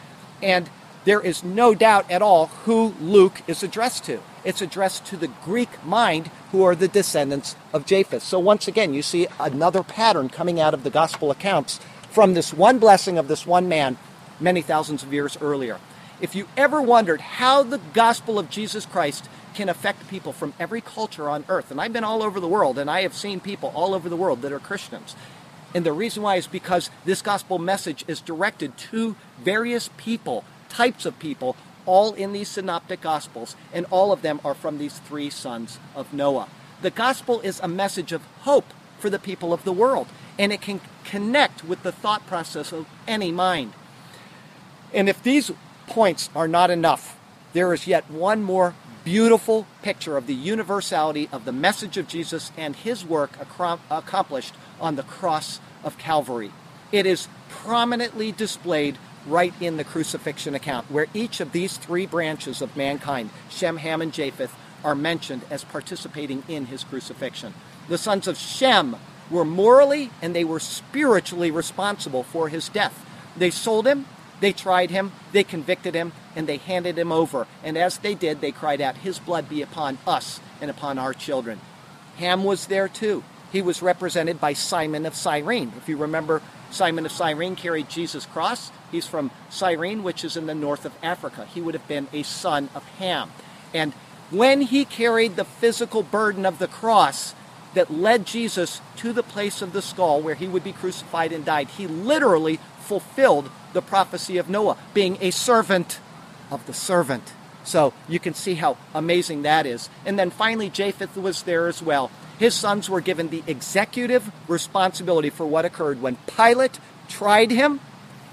And 0.41 0.69
there 1.05 1.21
is 1.21 1.43
no 1.43 1.75
doubt 1.75 2.09
at 2.09 2.21
all 2.21 2.47
who 2.65 2.95
Luke 2.99 3.41
is 3.47 3.61
addressed 3.61 4.03
to. 4.05 4.21
It's 4.43 4.61
addressed 4.61 5.05
to 5.05 5.17
the 5.17 5.27
Greek 5.27 5.83
mind 5.85 6.31
who 6.51 6.63
are 6.63 6.75
the 6.75 6.87
descendants 6.87 7.55
of 7.71 7.85
Japheth. 7.85 8.23
So 8.23 8.39
once 8.39 8.67
again, 8.67 8.93
you 8.93 9.03
see 9.03 9.27
another 9.39 9.83
pattern 9.83 10.29
coming 10.29 10.59
out 10.59 10.73
of 10.73 10.83
the 10.83 10.89
gospel 10.89 11.31
accounts 11.31 11.79
from 12.09 12.33
this 12.33 12.53
one 12.53 12.79
blessing 12.79 13.17
of 13.17 13.27
this 13.27 13.45
one 13.45 13.69
man 13.69 13.97
many 14.39 14.61
thousands 14.61 15.03
of 15.03 15.13
years 15.13 15.37
earlier. 15.41 15.79
If 16.21 16.35
you 16.35 16.47
ever 16.55 16.81
wondered 16.81 17.21
how 17.21 17.63
the 17.63 17.79
gospel 17.93 18.39
of 18.39 18.49
Jesus 18.49 18.85
Christ 18.85 19.27
can 19.55 19.69
affect 19.69 20.07
people 20.07 20.33
from 20.33 20.53
every 20.59 20.81
culture 20.81 21.29
on 21.29 21.45
earth. 21.49 21.71
And 21.71 21.81
I've 21.81 21.93
been 21.93 22.03
all 22.03 22.21
over 22.21 22.39
the 22.39 22.47
world 22.47 22.77
and 22.77 22.89
I 22.89 23.01
have 23.01 23.15
seen 23.15 23.39
people 23.39 23.71
all 23.73 23.93
over 23.93 24.09
the 24.09 24.15
world 24.15 24.41
that 24.41 24.51
are 24.51 24.59
Christians. 24.59 25.15
And 25.73 25.85
the 25.85 25.93
reason 25.93 26.23
why 26.23 26.35
is 26.35 26.47
because 26.47 26.89
this 27.03 27.21
gospel 27.21 27.57
message 27.57 28.05
is 28.07 28.21
directed 28.21 28.77
to 28.77 29.15
various 29.41 29.89
people, 29.97 30.43
types 30.69 31.05
of 31.05 31.19
people, 31.19 31.55
all 31.85 32.13
in 32.13 32.33
these 32.33 32.47
synoptic 32.47 33.01
gospels, 33.01 33.55
and 33.73 33.85
all 33.89 34.11
of 34.11 34.21
them 34.21 34.39
are 34.43 34.53
from 34.53 34.77
these 34.77 34.99
three 34.99 35.29
sons 35.29 35.79
of 35.95 36.13
Noah. 36.13 36.47
The 36.81 36.91
gospel 36.91 37.41
is 37.41 37.59
a 37.59 37.67
message 37.67 38.11
of 38.11 38.23
hope 38.41 38.73
for 38.99 39.09
the 39.09 39.19
people 39.19 39.53
of 39.53 39.63
the 39.63 39.73
world, 39.73 40.07
and 40.39 40.51
it 40.51 40.61
can 40.61 40.81
connect 41.03 41.63
with 41.63 41.83
the 41.83 41.91
thought 41.91 42.25
process 42.25 42.71
of 42.71 42.87
any 43.07 43.31
mind. 43.31 43.73
And 44.93 45.09
if 45.09 45.21
these 45.21 45.51
points 45.87 46.29
are 46.35 46.47
not 46.47 46.69
enough, 46.69 47.17
there 47.53 47.73
is 47.73 47.87
yet 47.87 48.09
one 48.09 48.43
more 48.43 48.75
beautiful 49.03 49.67
picture 49.81 50.17
of 50.17 50.27
the 50.27 50.33
universality 50.33 51.29
of 51.31 51.45
the 51.45 51.51
message 51.51 51.95
of 51.95 52.07
Jesus 52.07 52.51
and 52.57 52.75
his 52.75 53.05
work 53.05 53.31
accomplished 53.89 54.55
on 54.81 54.95
the 54.95 55.03
cross 55.03 55.59
of 55.83 55.97
Calvary. 55.97 56.51
It 56.91 57.05
is 57.05 57.27
prominently 57.49 58.31
displayed 58.31 58.97
right 59.27 59.53
in 59.61 59.77
the 59.77 59.83
crucifixion 59.83 60.53
account, 60.55 60.89
where 60.91 61.07
each 61.13 61.39
of 61.39 61.51
these 61.51 61.77
three 61.77 62.05
branches 62.05 62.61
of 62.61 62.75
mankind, 62.75 63.29
Shem, 63.49 63.77
Ham, 63.77 64.01
and 64.01 64.13
Japheth, 64.13 64.53
are 64.83 64.95
mentioned 64.95 65.41
as 65.49 65.63
participating 65.63 66.43
in 66.47 66.67
his 66.67 66.83
crucifixion. 66.83 67.53
The 67.87 67.97
sons 67.97 68.27
of 68.27 68.37
Shem 68.37 68.97
were 69.31 69.45
morally 69.45 70.11
and 70.21 70.35
they 70.35 70.43
were 70.43 70.59
spiritually 70.59 71.49
responsible 71.49 72.23
for 72.23 72.49
his 72.49 72.69
death. 72.69 73.05
They 73.35 73.49
sold 73.49 73.87
him, 73.87 74.05
they 74.39 74.51
tried 74.51 74.91
him, 74.91 75.11
they 75.31 75.43
convicted 75.43 75.95
him, 75.95 76.11
and 76.35 76.47
they 76.47 76.57
handed 76.57 76.97
him 76.97 77.11
over. 77.11 77.47
And 77.63 77.77
as 77.77 77.97
they 77.97 78.15
did, 78.15 78.41
they 78.41 78.51
cried 78.51 78.81
out, 78.81 78.97
His 78.97 79.19
blood 79.19 79.49
be 79.49 79.61
upon 79.61 79.97
us 80.05 80.39
and 80.61 80.69
upon 80.69 80.97
our 80.97 81.13
children. 81.13 81.59
Ham 82.17 82.43
was 82.43 82.67
there 82.67 82.87
too. 82.87 83.23
He 83.51 83.61
was 83.61 83.81
represented 83.81 84.41
by 84.41 84.53
Simon 84.53 85.05
of 85.05 85.15
Cyrene. 85.15 85.71
If 85.77 85.87
you 85.87 85.97
remember, 85.97 86.41
Simon 86.71 87.05
of 87.05 87.11
Cyrene 87.11 87.55
carried 87.55 87.89
Jesus' 87.89 88.25
cross. 88.25 88.71
He's 88.91 89.07
from 89.07 89.31
Cyrene, 89.49 90.03
which 90.03 90.25
is 90.25 90.35
in 90.35 90.45
the 90.45 90.55
north 90.55 90.85
of 90.85 90.93
Africa. 91.01 91.45
He 91.45 91.61
would 91.61 91.73
have 91.73 91.87
been 91.87 92.07
a 92.11 92.23
son 92.23 92.69
of 92.75 92.83
Ham. 92.99 93.31
And 93.73 93.93
when 94.31 94.61
he 94.61 94.83
carried 94.83 95.35
the 95.35 95.45
physical 95.45 96.03
burden 96.03 96.45
of 96.45 96.59
the 96.59 96.67
cross 96.67 97.33
that 97.75 97.93
led 97.93 98.25
Jesus 98.25 98.81
to 98.97 99.13
the 99.13 99.23
place 99.23 99.61
of 99.61 99.73
the 99.73 99.81
skull 99.81 100.21
where 100.21 100.35
he 100.35 100.47
would 100.47 100.63
be 100.63 100.73
crucified 100.73 101.31
and 101.31 101.45
died, 101.45 101.67
he 101.69 101.87
literally 101.87 102.59
fulfilled 102.85 103.49
the 103.73 103.81
prophecy 103.81 104.37
of 104.37 104.49
Noah, 104.49 104.77
being 104.93 105.17
a 105.21 105.31
servant 105.31 105.99
of 106.49 106.65
the 106.65 106.73
servant. 106.73 107.33
So 107.63 107.93
you 108.07 108.19
can 108.19 108.33
see 108.33 108.55
how 108.55 108.77
amazing 108.93 109.41
that 109.41 109.65
is. 109.65 109.89
And 110.05 110.17
then 110.17 110.29
finally, 110.29 110.69
Japheth 110.69 111.17
was 111.17 111.43
there 111.43 111.67
as 111.67 111.81
well. 111.81 112.11
His 112.37 112.53
sons 112.53 112.89
were 112.89 113.01
given 113.01 113.29
the 113.29 113.43
executive 113.47 114.31
responsibility 114.47 115.29
for 115.29 115.45
what 115.45 115.65
occurred 115.65 116.01
when 116.01 116.17
Pilate 116.27 116.79
tried 117.07 117.51
him 117.51 117.79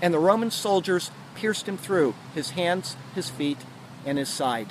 and 0.02 0.12
the 0.12 0.18
Roman 0.18 0.50
soldiers 0.50 1.10
pierced 1.34 1.68
him 1.68 1.78
through 1.78 2.14
his 2.34 2.50
hands, 2.50 2.96
his 3.14 3.30
feet, 3.30 3.58
and 4.04 4.18
his 4.18 4.28
side. 4.28 4.68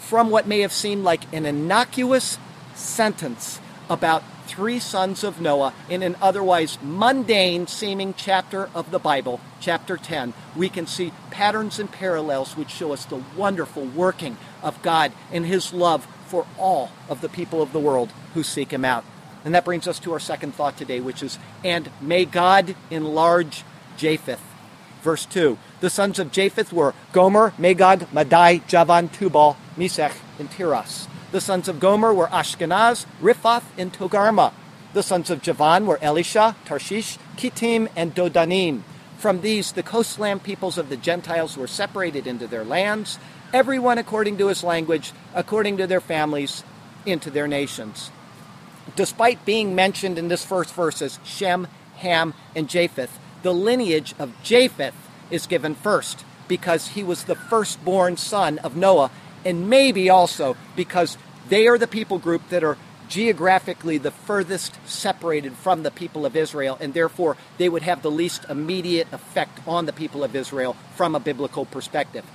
From 0.00 0.30
what 0.30 0.46
may 0.46 0.60
have 0.60 0.72
seemed 0.72 1.02
like 1.02 1.32
an 1.32 1.46
innocuous 1.46 2.38
sentence 2.74 3.60
about 3.90 4.22
three 4.48 4.78
sons 4.78 5.22
of 5.22 5.40
Noah 5.40 5.74
in 5.88 6.02
an 6.02 6.16
otherwise 6.22 6.78
mundane 6.82 7.66
seeming 7.66 8.14
chapter 8.16 8.70
of 8.74 8.90
the 8.90 8.98
Bible, 8.98 9.40
chapter 9.60 9.96
10, 9.96 10.32
we 10.56 10.68
can 10.68 10.86
see 10.86 11.12
patterns 11.30 11.78
and 11.78 11.92
parallels 11.92 12.56
which 12.56 12.70
show 12.70 12.92
us 12.92 13.04
the 13.04 13.22
wonderful 13.36 13.84
working 13.84 14.38
of 14.62 14.82
God 14.82 15.12
and 15.30 15.46
His 15.46 15.72
love 15.72 16.06
for 16.26 16.46
all 16.58 16.90
of 17.08 17.20
the 17.20 17.28
people 17.28 17.62
of 17.62 17.72
the 17.72 17.78
world 17.80 18.10
who 18.34 18.42
seek 18.42 18.72
Him 18.72 18.84
out. 18.84 19.04
And 19.44 19.54
that 19.54 19.64
brings 19.64 19.86
us 19.86 19.98
to 20.00 20.12
our 20.12 20.20
second 20.20 20.54
thought 20.54 20.76
today, 20.76 21.00
which 21.00 21.22
is, 21.22 21.38
and 21.62 21.90
may 22.00 22.24
God 22.24 22.74
enlarge 22.90 23.64
Japheth. 23.96 24.42
Verse 25.02 25.26
2 25.26 25.58
The 25.80 25.90
sons 25.90 26.18
of 26.18 26.32
Japheth 26.32 26.72
were 26.72 26.94
Gomer, 27.12 27.52
Magog, 27.58 28.12
Madai, 28.12 28.62
Javan, 28.66 29.08
Tubal, 29.08 29.56
Meshech, 29.76 30.16
and 30.38 30.50
Tiras. 30.50 31.07
The 31.30 31.40
sons 31.42 31.68
of 31.68 31.78
Gomer 31.78 32.14
were 32.14 32.28
Ashkenaz, 32.28 33.04
Riphath, 33.20 33.64
and 33.76 33.92
Togarma. 33.92 34.52
The 34.94 35.02
sons 35.02 35.28
of 35.28 35.42
Javan 35.42 35.86
were 35.86 35.98
Elisha, 36.00 36.56
Tarshish, 36.64 37.18
Kittim, 37.36 37.88
and 37.94 38.14
Dodanim. 38.14 38.82
From 39.18 39.42
these, 39.42 39.72
the 39.72 39.82
coastland 39.82 40.42
peoples 40.42 40.78
of 40.78 40.88
the 40.88 40.96
Gentiles 40.96 41.56
were 41.56 41.66
separated 41.66 42.26
into 42.26 42.46
their 42.46 42.64
lands, 42.64 43.18
everyone 43.52 43.98
according 43.98 44.38
to 44.38 44.46
his 44.46 44.64
language, 44.64 45.12
according 45.34 45.76
to 45.76 45.86
their 45.86 46.00
families, 46.00 46.64
into 47.04 47.30
their 47.30 47.46
nations. 47.46 48.10
Despite 48.96 49.44
being 49.44 49.74
mentioned 49.74 50.18
in 50.18 50.28
this 50.28 50.46
first 50.46 50.72
verse 50.72 51.02
as 51.02 51.18
Shem, 51.24 51.68
Ham, 51.96 52.32
and 52.56 52.70
Japheth, 52.70 53.18
the 53.42 53.52
lineage 53.52 54.14
of 54.18 54.32
Japheth 54.42 54.94
is 55.30 55.46
given 55.46 55.74
first 55.74 56.24
because 56.48 56.88
he 56.88 57.04
was 57.04 57.24
the 57.24 57.34
firstborn 57.34 58.16
son 58.16 58.58
of 58.58 58.76
Noah, 58.76 59.10
and 59.48 59.70
maybe 59.70 60.10
also 60.10 60.56
because 60.76 61.16
they 61.48 61.66
are 61.66 61.78
the 61.78 61.86
people 61.86 62.18
group 62.18 62.46
that 62.50 62.62
are 62.62 62.76
geographically 63.08 63.96
the 63.96 64.10
furthest 64.10 64.78
separated 64.86 65.54
from 65.54 65.82
the 65.82 65.90
people 65.90 66.26
of 66.26 66.36
Israel, 66.36 66.76
and 66.78 66.92
therefore 66.92 67.38
they 67.56 67.66
would 67.66 67.82
have 67.82 68.02
the 68.02 68.10
least 68.10 68.44
immediate 68.50 69.10
effect 69.10 69.66
on 69.66 69.86
the 69.86 69.92
people 69.94 70.22
of 70.22 70.36
Israel 70.36 70.76
from 70.94 71.14
a 71.14 71.20
biblical 71.20 71.64
perspective. 71.64 72.26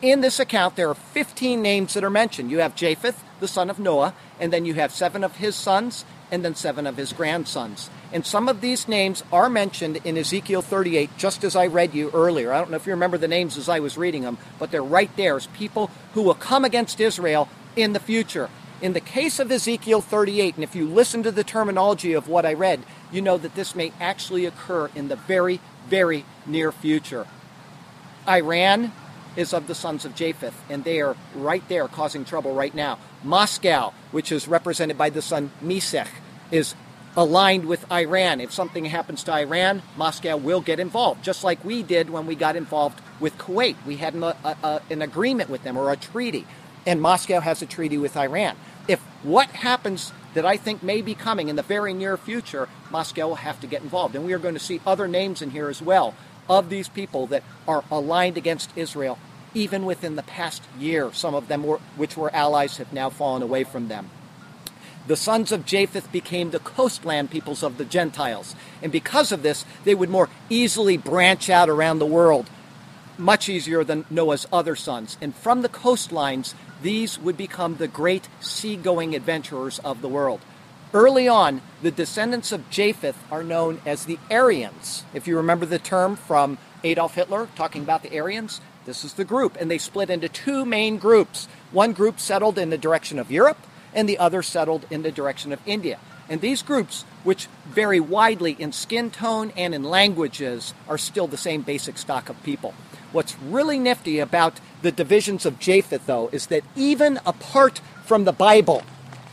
In 0.00 0.20
this 0.20 0.38
account, 0.38 0.76
there 0.76 0.88
are 0.88 0.94
15 0.94 1.60
names 1.60 1.94
that 1.94 2.04
are 2.04 2.10
mentioned. 2.10 2.52
You 2.52 2.60
have 2.60 2.76
Japheth, 2.76 3.20
the 3.40 3.48
son 3.48 3.70
of 3.70 3.78
Noah, 3.78 4.14
and 4.38 4.52
then 4.52 4.64
you 4.64 4.74
have 4.74 4.92
seven 4.92 5.24
of 5.24 5.36
his 5.36 5.56
sons, 5.56 6.04
and 6.30 6.44
then 6.44 6.54
seven 6.54 6.86
of 6.86 6.96
his 6.96 7.12
grandsons. 7.12 7.90
And 8.12 8.24
some 8.24 8.48
of 8.48 8.60
these 8.60 8.88
names 8.88 9.22
are 9.32 9.48
mentioned 9.48 9.98
in 10.04 10.16
Ezekiel 10.16 10.62
38, 10.62 11.10
just 11.16 11.44
as 11.44 11.56
I 11.56 11.66
read 11.66 11.94
you 11.94 12.10
earlier. 12.12 12.52
I 12.52 12.58
don't 12.58 12.70
know 12.70 12.76
if 12.76 12.86
you 12.86 12.92
remember 12.92 13.18
the 13.18 13.28
names 13.28 13.56
as 13.56 13.68
I 13.68 13.80
was 13.80 13.98
reading 13.98 14.22
them, 14.22 14.38
but 14.58 14.70
they're 14.70 14.82
right 14.82 15.14
there 15.16 15.36
as 15.36 15.46
people 15.48 15.90
who 16.14 16.22
will 16.22 16.34
come 16.34 16.64
against 16.64 17.00
Israel 17.00 17.48
in 17.76 17.92
the 17.92 18.00
future. 18.00 18.48
In 18.80 18.94
the 18.94 19.00
case 19.00 19.38
of 19.38 19.52
Ezekiel 19.52 20.00
38, 20.00 20.54
and 20.54 20.64
if 20.64 20.74
you 20.74 20.88
listen 20.88 21.22
to 21.22 21.30
the 21.30 21.44
terminology 21.44 22.14
of 22.14 22.28
what 22.28 22.46
I 22.46 22.54
read, 22.54 22.80
you 23.12 23.20
know 23.20 23.36
that 23.36 23.54
this 23.54 23.74
may 23.74 23.92
actually 24.00 24.46
occur 24.46 24.90
in 24.94 25.08
the 25.08 25.16
very, 25.16 25.60
very 25.88 26.24
near 26.46 26.72
future. 26.72 27.26
Iran 28.26 28.92
is 29.36 29.52
of 29.52 29.66
the 29.66 29.74
sons 29.74 30.04
of 30.04 30.14
Japheth, 30.14 30.54
and 30.68 30.82
they 30.84 31.00
are 31.00 31.16
right 31.34 31.66
there 31.68 31.88
causing 31.88 32.24
trouble 32.24 32.54
right 32.54 32.74
now. 32.74 32.98
Moscow, 33.22 33.92
which 34.12 34.32
is 34.32 34.48
represented 34.48 34.96
by 34.98 35.10
the 35.10 35.22
son 35.22 35.50
Meshech, 35.60 36.08
is 36.50 36.74
aligned 37.16 37.66
with 37.66 37.90
Iran. 37.90 38.40
If 38.40 38.52
something 38.52 38.86
happens 38.86 39.24
to 39.24 39.32
Iran, 39.32 39.82
Moscow 39.96 40.36
will 40.36 40.60
get 40.60 40.80
involved, 40.80 41.24
just 41.24 41.44
like 41.44 41.64
we 41.64 41.82
did 41.82 42.10
when 42.10 42.26
we 42.26 42.34
got 42.34 42.56
involved 42.56 43.00
with 43.18 43.36
Kuwait. 43.36 43.76
We 43.86 43.96
had 43.96 44.14
an, 44.14 44.22
a, 44.22 44.36
a, 44.44 44.82
an 44.90 45.02
agreement 45.02 45.50
with 45.50 45.64
them 45.64 45.76
or 45.76 45.92
a 45.92 45.96
treaty, 45.96 46.46
and 46.86 47.00
Moscow 47.00 47.40
has 47.40 47.62
a 47.62 47.66
treaty 47.66 47.98
with 47.98 48.16
Iran 48.16 48.56
if 48.88 49.00
what 49.22 49.50
happens 49.50 50.12
that 50.34 50.44
I 50.44 50.56
think 50.56 50.82
may 50.82 51.00
be 51.00 51.14
coming 51.14 51.48
in 51.48 51.56
the 51.56 51.62
very 51.62 51.94
near 51.94 52.16
future, 52.16 52.68
Moscow 52.90 53.28
will 53.28 53.34
have 53.36 53.60
to 53.60 53.68
get 53.68 53.82
involved. 53.82 54.16
And 54.16 54.24
we 54.24 54.32
are 54.32 54.38
going 54.38 54.54
to 54.54 54.60
see 54.60 54.80
other 54.86 55.06
names 55.06 55.42
in 55.42 55.50
here 55.50 55.68
as 55.68 55.80
well 55.80 56.14
of 56.48 56.70
these 56.70 56.88
people 56.88 57.28
that 57.28 57.44
are 57.68 57.84
aligned 57.90 58.36
against 58.36 58.76
Israel, 58.76 59.18
even 59.54 59.84
within 59.84 60.16
the 60.16 60.22
past 60.22 60.62
year. 60.78 61.12
Some 61.12 61.34
of 61.34 61.48
them, 61.48 61.64
were, 61.64 61.80
which 61.96 62.16
were 62.16 62.34
allies, 62.34 62.76
have 62.78 62.92
now 62.92 63.10
fallen 63.10 63.42
away 63.42 63.64
from 63.64 63.88
them. 63.88 64.10
The 65.06 65.16
sons 65.16 65.50
of 65.50 65.64
Japheth 65.64 66.12
became 66.12 66.50
the 66.50 66.58
coastland 66.58 67.30
peoples 67.30 67.62
of 67.62 67.78
the 67.78 67.84
Gentiles. 67.84 68.54
And 68.82 68.92
because 68.92 69.32
of 69.32 69.42
this, 69.42 69.64
they 69.84 69.94
would 69.94 70.10
more 70.10 70.28
easily 70.48 70.96
branch 70.96 71.48
out 71.50 71.68
around 71.68 71.98
the 71.98 72.06
world, 72.06 72.48
much 73.18 73.48
easier 73.48 73.82
than 73.82 74.04
Noah's 74.10 74.46
other 74.52 74.76
sons. 74.76 75.16
And 75.20 75.34
from 75.34 75.62
the 75.62 75.68
coastlines, 75.68 76.54
these 76.82 77.18
would 77.18 77.36
become 77.36 77.76
the 77.76 77.88
great 77.88 78.28
seagoing 78.40 79.14
adventurers 79.14 79.78
of 79.80 80.00
the 80.00 80.08
world. 80.08 80.40
Early 80.92 81.28
on, 81.28 81.62
the 81.82 81.90
descendants 81.90 82.50
of 82.52 82.68
Japheth 82.68 83.18
are 83.30 83.44
known 83.44 83.80
as 83.86 84.04
the 84.04 84.18
Aryans. 84.30 85.04
If 85.14 85.28
you 85.28 85.36
remember 85.36 85.64
the 85.64 85.78
term 85.78 86.16
from 86.16 86.58
Adolf 86.82 87.14
Hitler 87.14 87.48
talking 87.54 87.82
about 87.82 88.02
the 88.02 88.18
Aryans, 88.18 88.60
this 88.86 89.04
is 89.04 89.14
the 89.14 89.24
group, 89.24 89.56
and 89.60 89.70
they 89.70 89.78
split 89.78 90.10
into 90.10 90.28
two 90.28 90.64
main 90.64 90.96
groups. 90.98 91.48
One 91.72 91.92
group 91.92 92.18
settled 92.18 92.58
in 92.58 92.70
the 92.70 92.78
direction 92.78 93.18
of 93.18 93.30
Europe, 93.30 93.58
and 93.94 94.08
the 94.08 94.18
other 94.18 94.42
settled 94.42 94.86
in 94.90 95.02
the 95.02 95.12
direction 95.12 95.52
of 95.52 95.60
India. 95.66 95.98
And 96.28 96.40
these 96.40 96.62
groups, 96.62 97.04
which 97.24 97.48
vary 97.66 97.98
widely 97.98 98.52
in 98.52 98.72
skin 98.72 99.10
tone 99.10 99.52
and 99.56 99.74
in 99.74 99.82
languages, 99.82 100.74
are 100.88 100.98
still 100.98 101.26
the 101.26 101.36
same 101.36 101.62
basic 101.62 101.98
stock 101.98 102.28
of 102.28 102.42
people. 102.44 102.72
What's 103.12 103.36
really 103.40 103.78
nifty 103.78 104.20
about 104.20 104.60
the 104.82 104.92
divisions 104.92 105.44
of 105.44 105.58
Japheth, 105.58 106.06
though, 106.06 106.28
is 106.32 106.46
that 106.46 106.62
even 106.76 107.18
apart 107.26 107.80
from 108.04 108.24
the 108.24 108.32
Bible, 108.32 108.84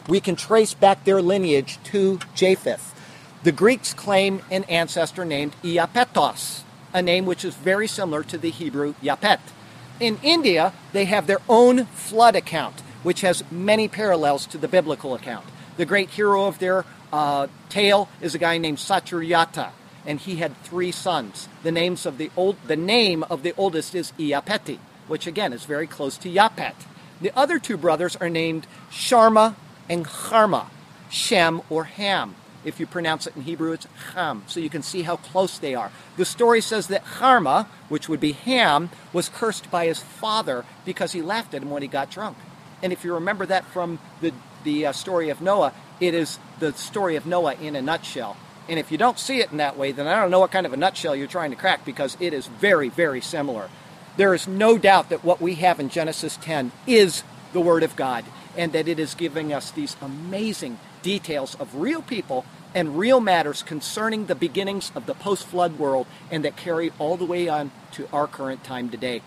we 0.07 0.19
can 0.19 0.35
trace 0.35 0.73
back 0.73 1.03
their 1.03 1.21
lineage 1.21 1.77
to 1.85 2.19
Japheth. 2.33 2.95
The 3.43 3.51
Greeks 3.51 3.93
claim 3.93 4.41
an 4.49 4.63
ancestor 4.63 5.23
named 5.23 5.55
Iapetos, 5.63 6.63
a 6.97 7.01
name 7.01 7.25
which 7.25 7.45
is 7.45 7.55
very 7.55 7.87
similar 7.87 8.23
to 8.23 8.37
the 8.37 8.49
Hebrew 8.49 8.95
Yapet. 9.03 9.39
In 9.99 10.19
India, 10.23 10.73
they 10.93 11.05
have 11.05 11.27
their 11.27 11.41
own 11.47 11.85
flood 11.85 12.35
account, 12.35 12.81
which 13.03 13.21
has 13.21 13.43
many 13.51 13.87
parallels 13.87 14.45
to 14.47 14.57
the 14.57 14.67
biblical 14.67 15.13
account. 15.13 15.45
The 15.77 15.85
great 15.85 16.09
hero 16.09 16.45
of 16.45 16.59
their 16.59 16.85
uh, 17.13 17.47
tale 17.69 18.09
is 18.21 18.35
a 18.35 18.39
guy 18.39 18.57
named 18.57 18.79
Satyavrata, 18.79 19.71
and 20.05 20.19
he 20.19 20.37
had 20.37 20.57
three 20.63 20.91
sons. 20.91 21.47
The 21.63 21.71
names 21.71 22.05
of 22.05 22.17
the 22.17 22.31
old 22.35 22.57
the 22.65 22.75
name 22.75 23.23
of 23.23 23.43
the 23.43 23.53
oldest 23.57 23.95
is 23.95 24.11
Iapeti, 24.19 24.79
which 25.07 25.27
again 25.27 25.53
is 25.53 25.65
very 25.65 25.87
close 25.87 26.17
to 26.17 26.29
Yapet. 26.29 26.75
The 27.21 27.31
other 27.35 27.59
two 27.59 27.77
brothers 27.77 28.15
are 28.15 28.29
named 28.29 28.67
Sharma 28.91 29.55
and 29.89 30.05
Harma, 30.05 30.67
Shem 31.09 31.61
or 31.69 31.85
Ham. 31.85 32.35
If 32.67 32.81
you 32.81 32.85
pronounce 32.85 33.25
it 33.25 33.35
in 33.37 33.43
Hebrew, 33.43 33.71
it's 33.71 33.87
Ham, 34.13 34.43
so 34.45 34.59
you 34.59 34.69
can 34.69 34.83
see 34.83 35.03
how 35.03 35.15
close 35.15 35.57
they 35.57 35.73
are. 35.73 35.89
The 36.17 36.25
story 36.25 36.59
says 36.59 36.87
that 36.87 37.05
Harma, 37.05 37.67
which 37.87 38.09
would 38.09 38.19
be 38.19 38.33
Ham, 38.33 38.89
was 39.13 39.29
cursed 39.29 39.71
by 39.71 39.85
his 39.85 40.01
father 40.01 40.65
because 40.83 41.13
he 41.13 41.21
laughed 41.21 41.53
at 41.53 41.61
him 41.61 41.69
when 41.69 41.81
he 41.81 41.87
got 41.87 42.11
drunk. 42.11 42.35
And 42.83 42.91
if 42.91 43.05
you 43.05 43.13
remember 43.13 43.45
that 43.45 43.63
from 43.67 43.99
the, 44.19 44.33
the 44.65 44.87
uh, 44.87 44.91
story 44.91 45.29
of 45.29 45.39
Noah, 45.39 45.71
it 46.01 46.13
is 46.13 46.39
the 46.59 46.73
story 46.73 47.15
of 47.15 47.25
Noah 47.25 47.53
in 47.53 47.77
a 47.77 47.81
nutshell. 47.81 48.35
And 48.67 48.77
if 48.77 48.91
you 48.91 48.97
don't 48.97 49.17
see 49.17 49.39
it 49.39 49.49
in 49.49 49.57
that 49.57 49.77
way, 49.77 49.93
then 49.93 50.05
I 50.05 50.19
don't 50.19 50.29
know 50.29 50.41
what 50.41 50.51
kind 50.51 50.65
of 50.65 50.73
a 50.73 50.77
nutshell 50.77 51.15
you're 51.15 51.27
trying 51.27 51.51
to 51.51 51.55
crack 51.55 51.85
because 51.85 52.17
it 52.19 52.33
is 52.33 52.47
very, 52.47 52.89
very 52.89 53.21
similar. 53.21 53.69
There 54.17 54.33
is 54.33 54.45
no 54.45 54.77
doubt 54.77 55.07
that 55.07 55.23
what 55.23 55.39
we 55.39 55.55
have 55.55 55.79
in 55.79 55.87
Genesis 55.87 56.35
10 56.41 56.73
is 56.85 57.23
the 57.53 57.61
Word 57.61 57.83
of 57.83 57.95
God 57.95 58.25
and 58.57 58.73
that 58.73 58.89
it 58.89 58.99
is 58.99 59.13
giving 59.13 59.53
us 59.53 59.71
these 59.71 59.95
amazing 60.01 60.79
details 61.01 61.55
of 61.55 61.73
real 61.75 62.01
people 62.01 62.43
and 62.73 62.97
real 62.97 63.19
matters 63.19 63.63
concerning 63.63 64.25
the 64.25 64.35
beginnings 64.35 64.91
of 64.95 65.05
the 65.05 65.13
post 65.13 65.45
flood 65.45 65.79
world 65.79 66.07
and 66.29 66.43
that 66.45 66.55
carry 66.55 66.91
all 66.99 67.17
the 67.17 67.25
way 67.25 67.47
on 67.47 67.71
to 67.93 68.07
our 68.13 68.27
current 68.27 68.63
time 68.63 68.89
today. 68.89 69.21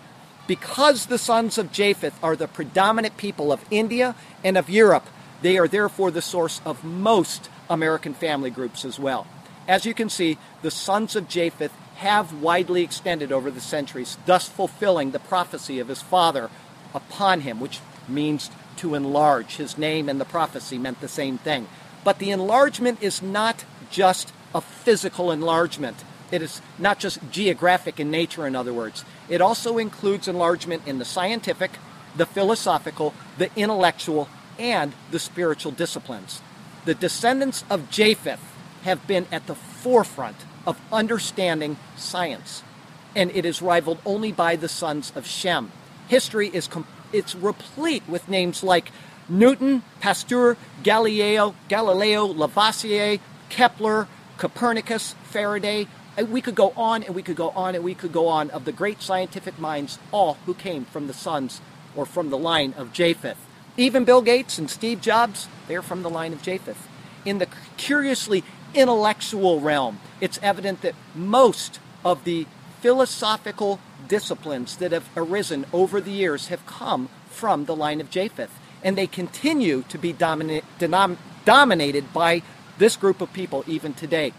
Because 0.47 1.05
the 1.05 1.17
sons 1.17 1.57
of 1.57 1.71
Japheth 1.71 2.17
are 2.23 2.35
the 2.35 2.47
predominant 2.47 3.17
people 3.17 3.51
of 3.51 3.65
India 3.69 4.15
and 4.43 4.57
of 4.57 4.69
Europe, 4.69 5.05
they 5.41 5.57
are 5.57 5.67
therefore 5.67 6.11
the 6.11 6.21
source 6.21 6.61
of 6.65 6.83
most 6.83 7.49
American 7.69 8.13
family 8.13 8.49
groups 8.49 8.85
as 8.85 8.99
well. 8.99 9.27
As 9.67 9.85
you 9.85 9.93
can 9.93 10.09
see, 10.09 10.37
the 10.61 10.71
sons 10.71 11.15
of 11.15 11.27
Japheth 11.27 11.73
have 11.97 12.33
widely 12.33 12.83
extended 12.83 13.31
over 13.31 13.51
the 13.51 13.61
centuries, 13.61 14.17
thus 14.25 14.49
fulfilling 14.49 15.11
the 15.11 15.19
prophecy 15.19 15.79
of 15.79 15.87
his 15.87 16.01
father 16.01 16.49
upon 16.93 17.41
him, 17.41 17.59
which 17.59 17.79
means 18.07 18.49
to 18.77 18.95
enlarge. 18.95 19.57
His 19.57 19.77
name 19.77 20.09
and 20.09 20.19
the 20.19 20.25
prophecy 20.25 20.77
meant 20.77 20.99
the 20.99 21.07
same 21.07 21.37
thing. 21.37 21.67
But 22.03 22.19
the 22.19 22.31
enlargement 22.31 23.01
is 23.01 23.21
not 23.21 23.65
just 23.89 24.33
a 24.53 24.61
physical 24.61 25.31
enlargement. 25.31 25.97
It 26.31 26.41
is 26.41 26.61
not 26.79 26.99
just 26.99 27.19
geographic 27.31 27.99
in 27.99 28.09
nature, 28.09 28.47
in 28.47 28.55
other 28.55 28.73
words. 28.73 29.05
It 29.29 29.41
also 29.41 29.77
includes 29.77 30.27
enlargement 30.27 30.83
in 30.85 30.99
the 30.99 31.05
scientific, 31.05 31.71
the 32.15 32.25
philosophical, 32.25 33.13
the 33.37 33.49
intellectual, 33.55 34.29
and 34.57 34.93
the 35.11 35.19
spiritual 35.19 35.71
disciplines 35.71 36.41
the 36.85 36.95
descendants 36.95 37.63
of 37.69 37.89
Japheth 37.89 38.39
have 38.83 39.05
been 39.05 39.27
at 39.31 39.47
the 39.47 39.55
forefront 39.55 40.37
of 40.65 40.79
understanding 40.91 41.77
science, 41.95 42.63
and 43.15 43.31
it 43.31 43.45
is 43.45 43.61
rivaled 43.61 43.99
only 44.05 44.31
by 44.31 44.55
the 44.55 44.69
sons 44.69 45.11
of 45.15 45.27
Shem. 45.27 45.71
History 46.07 46.47
is 46.47 46.67
com- 46.67 46.87
it's 47.13 47.35
replete 47.35 48.03
with 48.07 48.27
names 48.29 48.63
like 48.63 48.91
Newton, 49.29 49.83
Pasteur, 49.99 50.57
Galileo, 50.83 51.55
Galileo, 51.67 52.25
Lavoisier, 52.25 53.19
Kepler, 53.49 54.07
Copernicus, 54.37 55.15
Faraday. 55.23 55.87
And 56.17 56.31
we 56.31 56.41
could 56.41 56.55
go 56.55 56.73
on 56.75 57.03
and 57.03 57.15
we 57.15 57.23
could 57.23 57.35
go 57.37 57.51
on 57.51 57.75
and 57.75 57.83
we 57.83 57.95
could 57.95 58.11
go 58.11 58.27
on 58.27 58.49
of 58.51 58.65
the 58.65 58.71
great 58.71 59.01
scientific 59.01 59.57
minds, 59.59 59.97
all 60.11 60.35
who 60.45 60.53
came 60.53 60.85
from 60.85 61.07
the 61.07 61.13
sons 61.13 61.61
or 61.95 62.05
from 62.05 62.29
the 62.29 62.37
line 62.37 62.73
of 62.77 62.91
Japheth. 62.93 63.37
Even 63.77 64.03
Bill 64.03 64.21
Gates 64.21 64.57
and 64.57 64.69
Steve 64.69 65.01
Jobs, 65.01 65.47
they're 65.67 65.81
from 65.81 66.03
the 66.03 66.09
line 66.09 66.33
of 66.33 66.41
Japheth. 66.41 66.87
In 67.23 67.37
the 67.37 67.47
curiously 67.77 68.43
intellectual 68.73 69.61
realm, 69.61 69.99
it's 70.19 70.39
evident 70.41 70.81
that 70.81 70.95
most 71.15 71.79
of 72.03 72.23
the 72.23 72.47
philosophical 72.81 73.79
disciplines 74.07 74.75
that 74.77 74.91
have 74.91 75.07
arisen 75.15 75.65
over 75.71 76.01
the 76.01 76.11
years 76.11 76.47
have 76.47 76.65
come 76.65 77.09
from 77.29 77.65
the 77.65 77.75
line 77.75 78.01
of 78.01 78.09
Japheth. 78.09 78.51
And 78.83 78.97
they 78.97 79.07
continue 79.07 79.83
to 79.89 79.97
be 79.97 80.13
dominate, 80.13 80.63
denom, 80.79 81.17
dominated 81.45 82.13
by 82.13 82.41
this 82.77 82.95
group 82.95 83.21
of 83.21 83.31
people 83.33 83.63
even 83.67 83.93
today. 83.93 84.33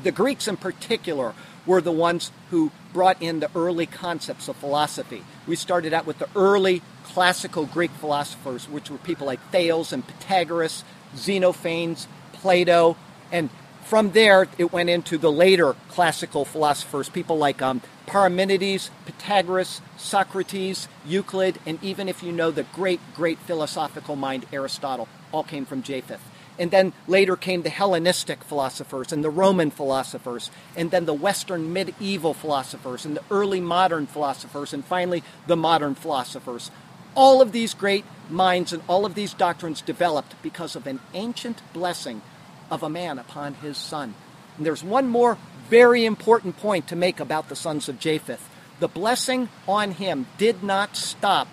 The 0.00 0.12
Greeks, 0.12 0.48
in 0.48 0.56
particular, 0.56 1.34
were 1.66 1.80
the 1.80 1.92
ones 1.92 2.30
who 2.50 2.70
brought 2.92 3.20
in 3.20 3.40
the 3.40 3.50
early 3.54 3.86
concepts 3.86 4.48
of 4.48 4.56
philosophy. 4.56 5.24
We 5.46 5.56
started 5.56 5.92
out 5.92 6.06
with 6.06 6.18
the 6.18 6.28
early 6.36 6.82
classical 7.04 7.66
Greek 7.66 7.90
philosophers, 7.92 8.68
which 8.68 8.90
were 8.90 8.98
people 8.98 9.26
like 9.26 9.40
Thales 9.50 9.92
and 9.92 10.06
Pythagoras, 10.06 10.84
Xenophanes, 11.14 12.06
Plato, 12.32 12.96
and 13.32 13.50
from 13.84 14.12
there, 14.12 14.48
it 14.56 14.72
went 14.72 14.88
into 14.88 15.18
the 15.18 15.30
later 15.30 15.76
classical 15.88 16.44
philosophers, 16.44 17.08
people 17.08 17.36
like 17.36 17.60
um, 17.60 17.82
Parmenides, 18.06 18.90
Pythagoras, 19.04 19.80
Socrates, 19.96 20.88
Euclid, 21.06 21.58
and 21.66 21.82
even 21.82 22.08
if 22.08 22.22
you 22.22 22.32
know 22.32 22.50
the 22.50 22.62
great, 22.62 23.00
great 23.14 23.38
philosophical 23.40 24.16
mind, 24.16 24.46
Aristotle, 24.52 25.08
all 25.32 25.44
came 25.44 25.66
from 25.66 25.82
Japheth. 25.82 26.22
And 26.58 26.70
then 26.70 26.92
later 27.06 27.36
came 27.36 27.62
the 27.62 27.70
Hellenistic 27.70 28.44
philosophers 28.44 29.12
and 29.12 29.22
the 29.22 29.30
Roman 29.30 29.70
philosophers, 29.70 30.50
and 30.76 30.90
then 30.90 31.04
the 31.04 31.12
Western 31.12 31.72
medieval 31.72 32.32
philosophers 32.32 33.04
and 33.04 33.16
the 33.16 33.24
early 33.30 33.60
modern 33.60 34.06
philosophers, 34.06 34.72
and 34.72 34.84
finally 34.84 35.22
the 35.46 35.56
modern 35.56 35.94
philosophers. 35.94 36.70
All 37.14 37.42
of 37.42 37.52
these 37.52 37.74
great 37.74 38.04
minds 38.30 38.72
and 38.72 38.82
all 38.88 39.04
of 39.04 39.14
these 39.14 39.34
doctrines 39.34 39.82
developed 39.82 40.34
because 40.42 40.74
of 40.74 40.86
an 40.86 41.00
ancient 41.12 41.60
blessing 41.72 42.22
of 42.70 42.82
a 42.82 42.88
man 42.88 43.18
upon 43.18 43.54
his 43.54 43.76
son. 43.76 44.14
And 44.56 44.66
there's 44.66 44.84
one 44.84 45.08
more 45.08 45.38
very 45.68 46.04
important 46.04 46.56
point 46.58 46.88
to 46.88 46.96
make 46.96 47.20
about 47.20 47.48
the 47.48 47.56
sons 47.56 47.88
of 47.88 47.98
Japheth. 47.98 48.48
The 48.80 48.88
blessing 48.88 49.48
on 49.66 49.92
him 49.92 50.26
did 50.38 50.62
not 50.62 50.96
stop 50.96 51.48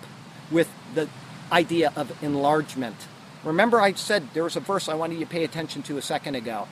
with 0.50 0.68
the 0.94 1.08
idea 1.50 1.92
of 1.96 2.22
enlargement. 2.22 2.96
Remember, 3.44 3.80
I 3.80 3.92
said 3.92 4.28
there 4.34 4.44
was 4.44 4.56
a 4.56 4.60
verse 4.60 4.88
I 4.88 4.94
wanted 4.94 5.14
you 5.14 5.24
to 5.24 5.30
pay 5.30 5.44
attention 5.44 5.82
to 5.84 5.98
a 5.98 6.02
second 6.02 6.34
ago. 6.34 6.68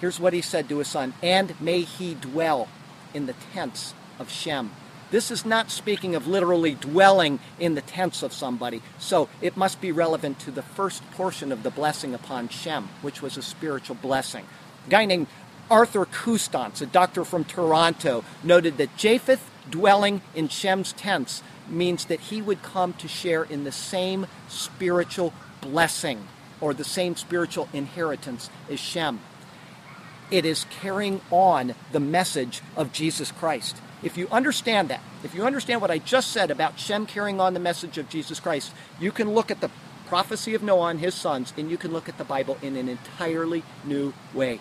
Here's 0.00 0.18
what 0.18 0.32
he 0.32 0.40
said 0.40 0.68
to 0.68 0.78
his 0.78 0.88
son 0.88 1.14
And 1.22 1.60
may 1.60 1.82
he 1.82 2.14
dwell 2.14 2.68
in 3.14 3.26
the 3.26 3.34
tents 3.52 3.94
of 4.18 4.30
Shem. 4.30 4.70
This 5.12 5.30
is 5.30 5.44
not 5.44 5.70
speaking 5.70 6.14
of 6.14 6.26
literally 6.26 6.74
dwelling 6.74 7.38
in 7.60 7.74
the 7.74 7.82
tents 7.82 8.22
of 8.22 8.32
somebody, 8.32 8.80
so 8.98 9.28
it 9.42 9.58
must 9.58 9.78
be 9.78 9.92
relevant 9.92 10.38
to 10.40 10.50
the 10.50 10.62
first 10.62 11.08
portion 11.10 11.52
of 11.52 11.62
the 11.62 11.70
blessing 11.70 12.14
upon 12.14 12.48
Shem, 12.48 12.88
which 13.02 13.20
was 13.20 13.36
a 13.36 13.42
spiritual 13.42 13.94
blessing. 13.94 14.46
A 14.86 14.90
guy 14.90 15.04
named 15.04 15.26
Arthur 15.70 16.06
Custance, 16.06 16.80
a 16.80 16.86
doctor 16.86 17.26
from 17.26 17.44
Toronto, 17.44 18.24
noted 18.42 18.78
that 18.78 18.96
Japheth 18.96 19.50
dwelling 19.68 20.22
in 20.34 20.48
Shem's 20.48 20.94
tents 20.94 21.42
means 21.68 22.06
that 22.06 22.20
he 22.20 22.40
would 22.40 22.62
come 22.62 22.94
to 22.94 23.06
share 23.06 23.44
in 23.44 23.64
the 23.64 23.72
same 23.72 24.26
spiritual 24.48 25.34
blessing 25.60 26.26
or 26.58 26.72
the 26.72 26.84
same 26.84 27.16
spiritual 27.16 27.68
inheritance 27.74 28.48
as 28.70 28.80
Shem. 28.80 29.20
It 30.30 30.46
is 30.46 30.64
carrying 30.80 31.20
on 31.30 31.74
the 31.92 32.00
message 32.00 32.62
of 32.76 32.94
Jesus 32.94 33.30
Christ. 33.30 33.76
If 34.02 34.16
you 34.16 34.28
understand 34.30 34.88
that, 34.88 35.00
if 35.22 35.34
you 35.34 35.44
understand 35.44 35.80
what 35.80 35.90
I 35.90 35.98
just 35.98 36.30
said 36.32 36.50
about 36.50 36.78
Shem 36.78 37.06
carrying 37.06 37.40
on 37.40 37.54
the 37.54 37.60
message 37.60 37.98
of 37.98 38.08
Jesus 38.08 38.40
Christ, 38.40 38.72
you 38.98 39.12
can 39.12 39.32
look 39.32 39.50
at 39.50 39.60
the 39.60 39.70
prophecy 40.06 40.54
of 40.54 40.62
Noah 40.62 40.88
and 40.88 41.00
his 41.00 41.14
sons, 41.14 41.54
and 41.56 41.70
you 41.70 41.76
can 41.76 41.92
look 41.92 42.08
at 42.08 42.18
the 42.18 42.24
Bible 42.24 42.58
in 42.62 42.76
an 42.76 42.88
entirely 42.88 43.62
new 43.84 44.12
way. 44.34 44.60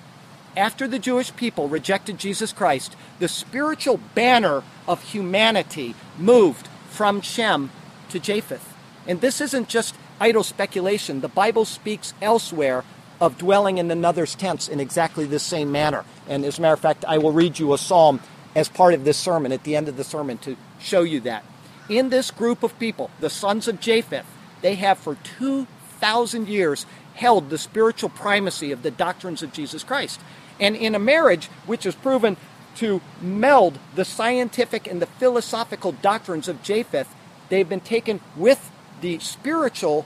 After 0.56 0.88
the 0.88 1.00
Jewish 1.00 1.36
people 1.36 1.68
rejected 1.68 2.18
Jesus 2.18 2.54
Christ, 2.54 2.96
the 3.20 3.28
spiritual 3.28 4.00
banner 4.14 4.64
of 4.88 5.02
humanity 5.04 5.96
moved 6.18 6.68
from 6.90 7.22
Shem 7.22 7.72
to 8.10 8.20
Japheth. 8.20 8.74
And 9.08 9.22
this 9.22 9.42
isn't 9.42 9.70
just 9.70 9.96
idle 10.20 10.44
speculation. 10.44 11.22
The 11.22 11.28
Bible 11.28 11.66
speaks 11.66 12.14
elsewhere 12.22 12.84
of 13.20 13.38
dwelling 13.38 13.78
in 13.78 13.90
another's 13.90 14.36
tents 14.36 14.68
in 14.68 14.80
exactly 14.80 15.26
the 15.26 15.40
same 15.40 15.72
manner. 15.72 16.06
And 16.28 16.44
as 16.44 16.60
a 16.60 16.62
matter 16.62 16.74
of 16.74 16.80
fact, 16.80 17.06
I 17.08 17.18
will 17.18 17.32
read 17.32 17.58
you 17.58 17.74
a 17.74 17.78
psalm 17.78 18.20
as 18.56 18.70
part 18.70 18.94
of 18.94 19.04
this 19.04 19.18
sermon, 19.18 19.52
at 19.52 19.64
the 19.64 19.76
end 19.76 19.88
of 19.88 19.98
the 19.98 20.04
sermon, 20.04 20.38
to 20.40 20.58
show 20.80 21.04
you 21.04 21.20
that. 21.22 21.44
In 21.90 22.10
this 22.10 22.32
group 22.32 22.64
of 22.64 22.78
people, 22.80 23.10
the 23.20 23.30
sons 23.30 23.68
of 23.68 23.80
Japheth, 23.80 24.26
they 24.62 24.76
have 24.76 24.98
for 24.98 25.16
2,000 25.40 26.48
years 26.48 26.86
held 27.16 27.50
the 27.50 27.58
spiritual 27.58 28.10
primacy 28.10 28.72
of 28.72 28.84
the 28.84 28.92
doctrines 28.92 29.44
of 29.44 29.54
Jesus 29.54 29.84
Christ. 29.84 30.20
And 30.60 30.76
in 30.76 30.96
a 30.96 31.00
marriage 31.00 31.48
which 31.66 31.86
is 31.86 31.96
proven 31.96 32.38
to 32.78 33.02
meld 33.22 33.80
the 33.96 34.06
scientific 34.06 34.88
and 34.88 35.02
the 35.02 35.06
philosophical 35.06 35.92
doctrines 35.92 36.48
of 36.48 36.64
Japheth, 36.64 37.14
they've 37.50 37.68
been 37.68 37.82
taken 37.82 38.22
with 38.36 38.72
the 39.02 39.20
spiritual 39.20 40.06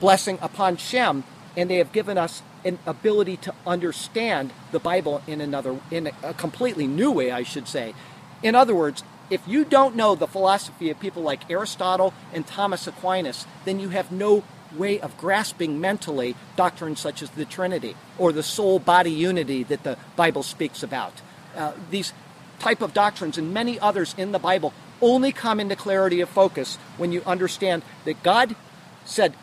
blessing 0.00 0.38
upon 0.42 0.76
Shem, 0.76 1.24
and 1.56 1.70
they 1.70 1.76
have 1.76 1.92
given 1.92 2.18
us 2.18 2.42
an 2.64 2.78
ability 2.86 3.36
to 3.38 3.54
understand 3.66 4.52
the 4.72 4.78
Bible 4.78 5.22
in 5.26 5.40
another, 5.40 5.78
in 5.90 6.10
a 6.22 6.34
completely 6.34 6.86
new 6.86 7.10
way, 7.10 7.30
I 7.30 7.42
should 7.42 7.68
say. 7.68 7.94
In 8.42 8.54
other 8.54 8.74
words, 8.74 9.02
if 9.30 9.46
you 9.46 9.64
don't 9.64 9.94
know 9.94 10.14
the 10.14 10.26
philosophy 10.26 10.90
of 10.90 10.98
people 11.00 11.22
like 11.22 11.50
Aristotle 11.50 12.14
and 12.32 12.46
Thomas 12.46 12.86
Aquinas, 12.86 13.46
then 13.64 13.78
you 13.78 13.90
have 13.90 14.10
no 14.10 14.42
way 14.76 15.00
of 15.00 15.16
grasping 15.16 15.80
mentally 15.80 16.34
doctrines 16.56 17.00
such 17.00 17.22
as 17.22 17.30
the 17.30 17.44
Trinity 17.44 17.96
or 18.18 18.32
the 18.32 18.42
soul 18.42 18.78
body 18.78 19.10
unity 19.10 19.62
that 19.64 19.82
the 19.82 19.96
Bible 20.16 20.42
speaks 20.42 20.82
about. 20.82 21.14
Uh, 21.56 21.72
these 21.90 22.12
type 22.58 22.82
of 22.82 22.92
doctrines 22.92 23.38
and 23.38 23.54
many 23.54 23.78
others 23.80 24.14
in 24.18 24.32
the 24.32 24.38
Bible 24.38 24.72
only 25.00 25.32
come 25.32 25.60
into 25.60 25.76
clarity 25.76 26.20
of 26.20 26.28
focus 26.28 26.76
when 26.96 27.12
you 27.12 27.22
understand 27.24 27.82
that 28.04 28.22
God 28.22 28.56
said, 29.04 29.34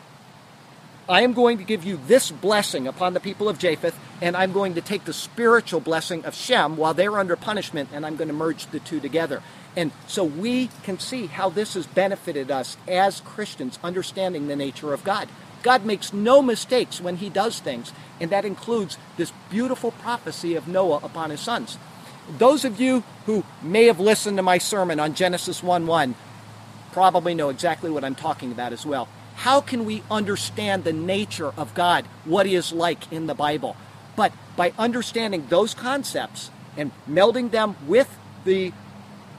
I 1.08 1.20
am 1.20 1.34
going 1.34 1.58
to 1.58 1.64
give 1.64 1.84
you 1.84 2.00
this 2.08 2.32
blessing 2.32 2.88
upon 2.88 3.14
the 3.14 3.20
people 3.20 3.48
of 3.48 3.60
Japheth, 3.60 3.96
and 4.20 4.36
I'm 4.36 4.52
going 4.52 4.74
to 4.74 4.80
take 4.80 5.04
the 5.04 5.12
spiritual 5.12 5.78
blessing 5.78 6.24
of 6.24 6.34
Shem 6.34 6.76
while 6.76 6.94
they're 6.94 7.16
under 7.16 7.36
punishment, 7.36 7.90
and 7.92 8.04
I'm 8.04 8.16
going 8.16 8.26
to 8.26 8.34
merge 8.34 8.66
the 8.66 8.80
two 8.80 8.98
together. 8.98 9.40
And 9.76 9.92
so 10.08 10.24
we 10.24 10.68
can 10.82 10.98
see 10.98 11.26
how 11.26 11.48
this 11.48 11.74
has 11.74 11.86
benefited 11.86 12.50
us 12.50 12.76
as 12.88 13.20
Christians, 13.20 13.78
understanding 13.84 14.48
the 14.48 14.56
nature 14.56 14.92
of 14.92 15.04
God. 15.04 15.28
God 15.62 15.84
makes 15.84 16.12
no 16.12 16.42
mistakes 16.42 17.00
when 17.00 17.18
he 17.18 17.28
does 17.28 17.60
things, 17.60 17.92
and 18.20 18.30
that 18.30 18.44
includes 18.44 18.98
this 19.16 19.32
beautiful 19.48 19.92
prophecy 19.92 20.56
of 20.56 20.66
Noah 20.66 20.98
upon 21.04 21.30
his 21.30 21.40
sons. 21.40 21.78
Those 22.36 22.64
of 22.64 22.80
you 22.80 23.04
who 23.26 23.44
may 23.62 23.84
have 23.84 24.00
listened 24.00 24.38
to 24.38 24.42
my 24.42 24.58
sermon 24.58 24.98
on 24.98 25.14
Genesis 25.14 25.62
1 25.62 25.86
1 25.86 26.16
probably 26.90 27.34
know 27.34 27.50
exactly 27.50 27.90
what 27.90 28.02
I'm 28.02 28.16
talking 28.16 28.50
about 28.50 28.72
as 28.72 28.84
well 28.84 29.06
how 29.36 29.60
can 29.60 29.84
we 29.84 30.02
understand 30.10 30.84
the 30.84 30.92
nature 30.92 31.52
of 31.56 31.74
God, 31.74 32.04
what 32.24 32.46
He 32.46 32.54
is 32.54 32.72
like 32.72 33.10
in 33.12 33.26
the 33.26 33.34
Bible? 33.34 33.76
But 34.16 34.32
by 34.56 34.72
understanding 34.78 35.46
those 35.48 35.74
concepts 35.74 36.50
and 36.76 36.90
melding 37.08 37.50
them 37.50 37.76
with 37.86 38.18
the 38.44 38.72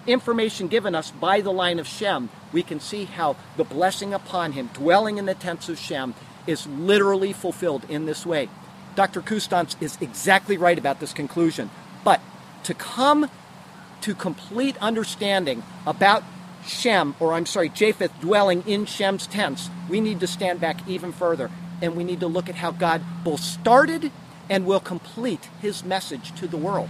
information 0.06 0.68
given 0.68 0.96
us 0.96 1.12
by 1.12 1.42
the 1.42 1.52
line 1.52 1.80
of 1.80 1.88
Shem, 1.88 2.30
we 2.54 2.64
can 2.64 2.80
see 2.80 3.06
how 3.06 3.36
the 3.58 3.64
blessing 3.64 4.14
upon 4.14 4.54
him, 4.54 4.70
dwelling 4.74 5.18
in 5.18 5.26
the 5.26 5.34
tents 5.34 5.68
of 5.68 5.78
Shem, 5.78 6.14
is 6.46 6.66
literally 6.66 7.34
fulfilled 7.34 7.84
in 7.90 8.06
this 8.06 8.26
way. 8.26 8.50
Dr. 8.96 9.22
Custance 9.22 9.76
is 9.82 9.98
exactly 10.00 10.58
right 10.58 10.78
about 10.78 11.00
this 11.00 11.14
conclusion. 11.14 11.70
But 12.04 12.22
to 12.64 12.74
come 12.74 13.30
to 14.02 14.16
complete 14.16 14.78
understanding 14.78 15.64
about 15.86 16.24
Shem, 16.68 17.16
or 17.20 17.34
I'm 17.34 17.46
sorry, 17.46 17.70
Japheth 17.70 18.20
dwelling 18.20 18.64
in 18.68 18.86
Shem's 18.86 19.28
tents, 19.28 19.70
we 19.90 20.02
need 20.02 20.20
to 20.20 20.28
stand 20.28 20.60
back 20.60 20.88
even 20.88 21.12
further 21.12 21.50
and 21.82 21.96
we 21.96 22.04
need 22.04 22.20
to 22.20 22.28
look 22.28 22.50
at 22.50 22.56
how 22.56 22.72
God 22.72 23.02
both 23.24 23.40
started 23.40 24.12
and 24.50 24.66
will 24.66 24.80
complete 24.80 25.50
his 25.62 25.84
message 25.84 26.34
to 26.40 26.48
the 26.48 26.58
world, 26.58 26.90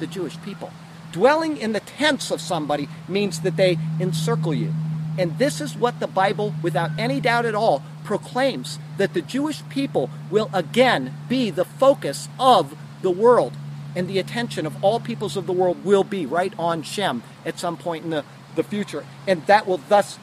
the 0.00 0.06
Jewish 0.06 0.40
people. 0.42 0.72
Dwelling 1.12 1.56
in 1.56 1.72
the 1.72 1.80
tents 1.80 2.30
of 2.30 2.40
somebody 2.40 2.88
means 3.08 3.40
that 3.40 3.56
they 3.56 3.78
encircle 4.00 4.54
you. 4.54 4.72
And 5.18 5.38
this 5.38 5.60
is 5.60 5.76
what 5.76 6.00
the 6.00 6.06
Bible, 6.06 6.54
without 6.62 6.90
any 6.98 7.20
doubt 7.20 7.44
at 7.44 7.54
all, 7.54 7.82
proclaims 8.04 8.78
that 8.96 9.14
the 9.14 9.22
Jewish 9.22 9.62
people 9.68 10.10
will 10.30 10.50
again 10.52 11.14
be 11.28 11.50
the 11.50 11.66
focus 11.66 12.28
of 12.40 12.74
the 13.02 13.10
world. 13.10 13.52
And 13.94 14.08
the 14.08 14.18
attention 14.18 14.64
of 14.64 14.82
all 14.82 15.00
peoples 15.00 15.36
of 15.36 15.46
the 15.46 15.52
world 15.52 15.84
will 15.84 16.04
be 16.04 16.24
right 16.24 16.54
on 16.58 16.82
Shem 16.82 17.22
at 17.44 17.58
some 17.58 17.76
point 17.76 18.04
in 18.04 18.10
the 18.10 18.24
the 18.54 18.62
future. 18.62 19.04
And 19.26 19.44
that 19.46 19.66
will 19.66 19.80
thus 19.88 20.18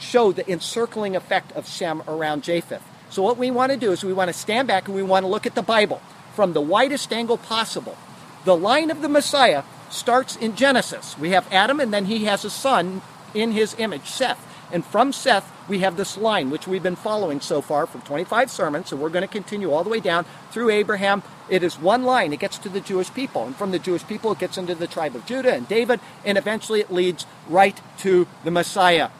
show 0.00 0.32
the 0.32 0.50
encircling 0.50 1.16
effect 1.16 1.52
of 1.52 1.68
Shem 1.68 2.02
around 2.08 2.42
Japheth. 2.42 2.82
So, 3.10 3.22
what 3.22 3.38
we 3.38 3.50
want 3.50 3.72
to 3.72 3.78
do 3.78 3.92
is 3.92 4.04
we 4.04 4.12
want 4.12 4.28
to 4.28 4.34
stand 4.34 4.68
back 4.68 4.86
and 4.86 4.94
we 4.96 5.02
want 5.02 5.24
to 5.24 5.28
look 5.28 5.46
at 5.46 5.54
the 5.54 5.62
Bible 5.62 6.02
from 6.34 6.52
the 6.52 6.60
widest 6.60 7.12
angle 7.12 7.38
possible. 7.38 7.96
The 8.44 8.56
line 8.56 8.90
of 8.90 9.02
the 9.02 9.08
Messiah 9.08 9.62
starts 9.90 10.36
in 10.36 10.56
Genesis. 10.56 11.16
We 11.18 11.30
have 11.30 11.50
Adam, 11.52 11.80
and 11.80 11.92
then 11.92 12.06
he 12.06 12.24
has 12.24 12.44
a 12.44 12.50
son 12.50 13.02
in 13.32 13.52
his 13.52 13.74
image, 13.78 14.06
Seth. 14.06 14.53
And 14.72 14.84
from 14.84 15.12
Seth, 15.12 15.50
we 15.68 15.80
have 15.80 15.96
this 15.96 16.16
line, 16.16 16.50
which 16.50 16.66
we've 16.66 16.82
been 16.82 16.96
following 16.96 17.40
so 17.40 17.60
far 17.60 17.86
for 17.86 17.98
25 17.98 18.50
sermons, 18.50 18.92
and 18.92 19.00
we're 19.00 19.08
going 19.08 19.26
to 19.26 19.32
continue 19.32 19.72
all 19.72 19.84
the 19.84 19.90
way 19.90 20.00
down 20.00 20.24
through 20.50 20.70
Abraham. 20.70 21.22
It 21.48 21.62
is 21.62 21.78
one 21.78 22.04
line, 22.04 22.32
it 22.32 22.40
gets 22.40 22.58
to 22.58 22.68
the 22.68 22.80
Jewish 22.80 23.12
people. 23.12 23.46
And 23.46 23.54
from 23.54 23.70
the 23.70 23.78
Jewish 23.78 24.06
people, 24.06 24.32
it 24.32 24.38
gets 24.38 24.58
into 24.58 24.74
the 24.74 24.86
tribe 24.86 25.14
of 25.14 25.26
Judah 25.26 25.54
and 25.54 25.68
David, 25.68 26.00
and 26.24 26.36
eventually 26.36 26.80
it 26.80 26.92
leads 26.92 27.26
right 27.48 27.80
to 27.98 28.26
the 28.42 28.50
Messiah. 28.50 29.10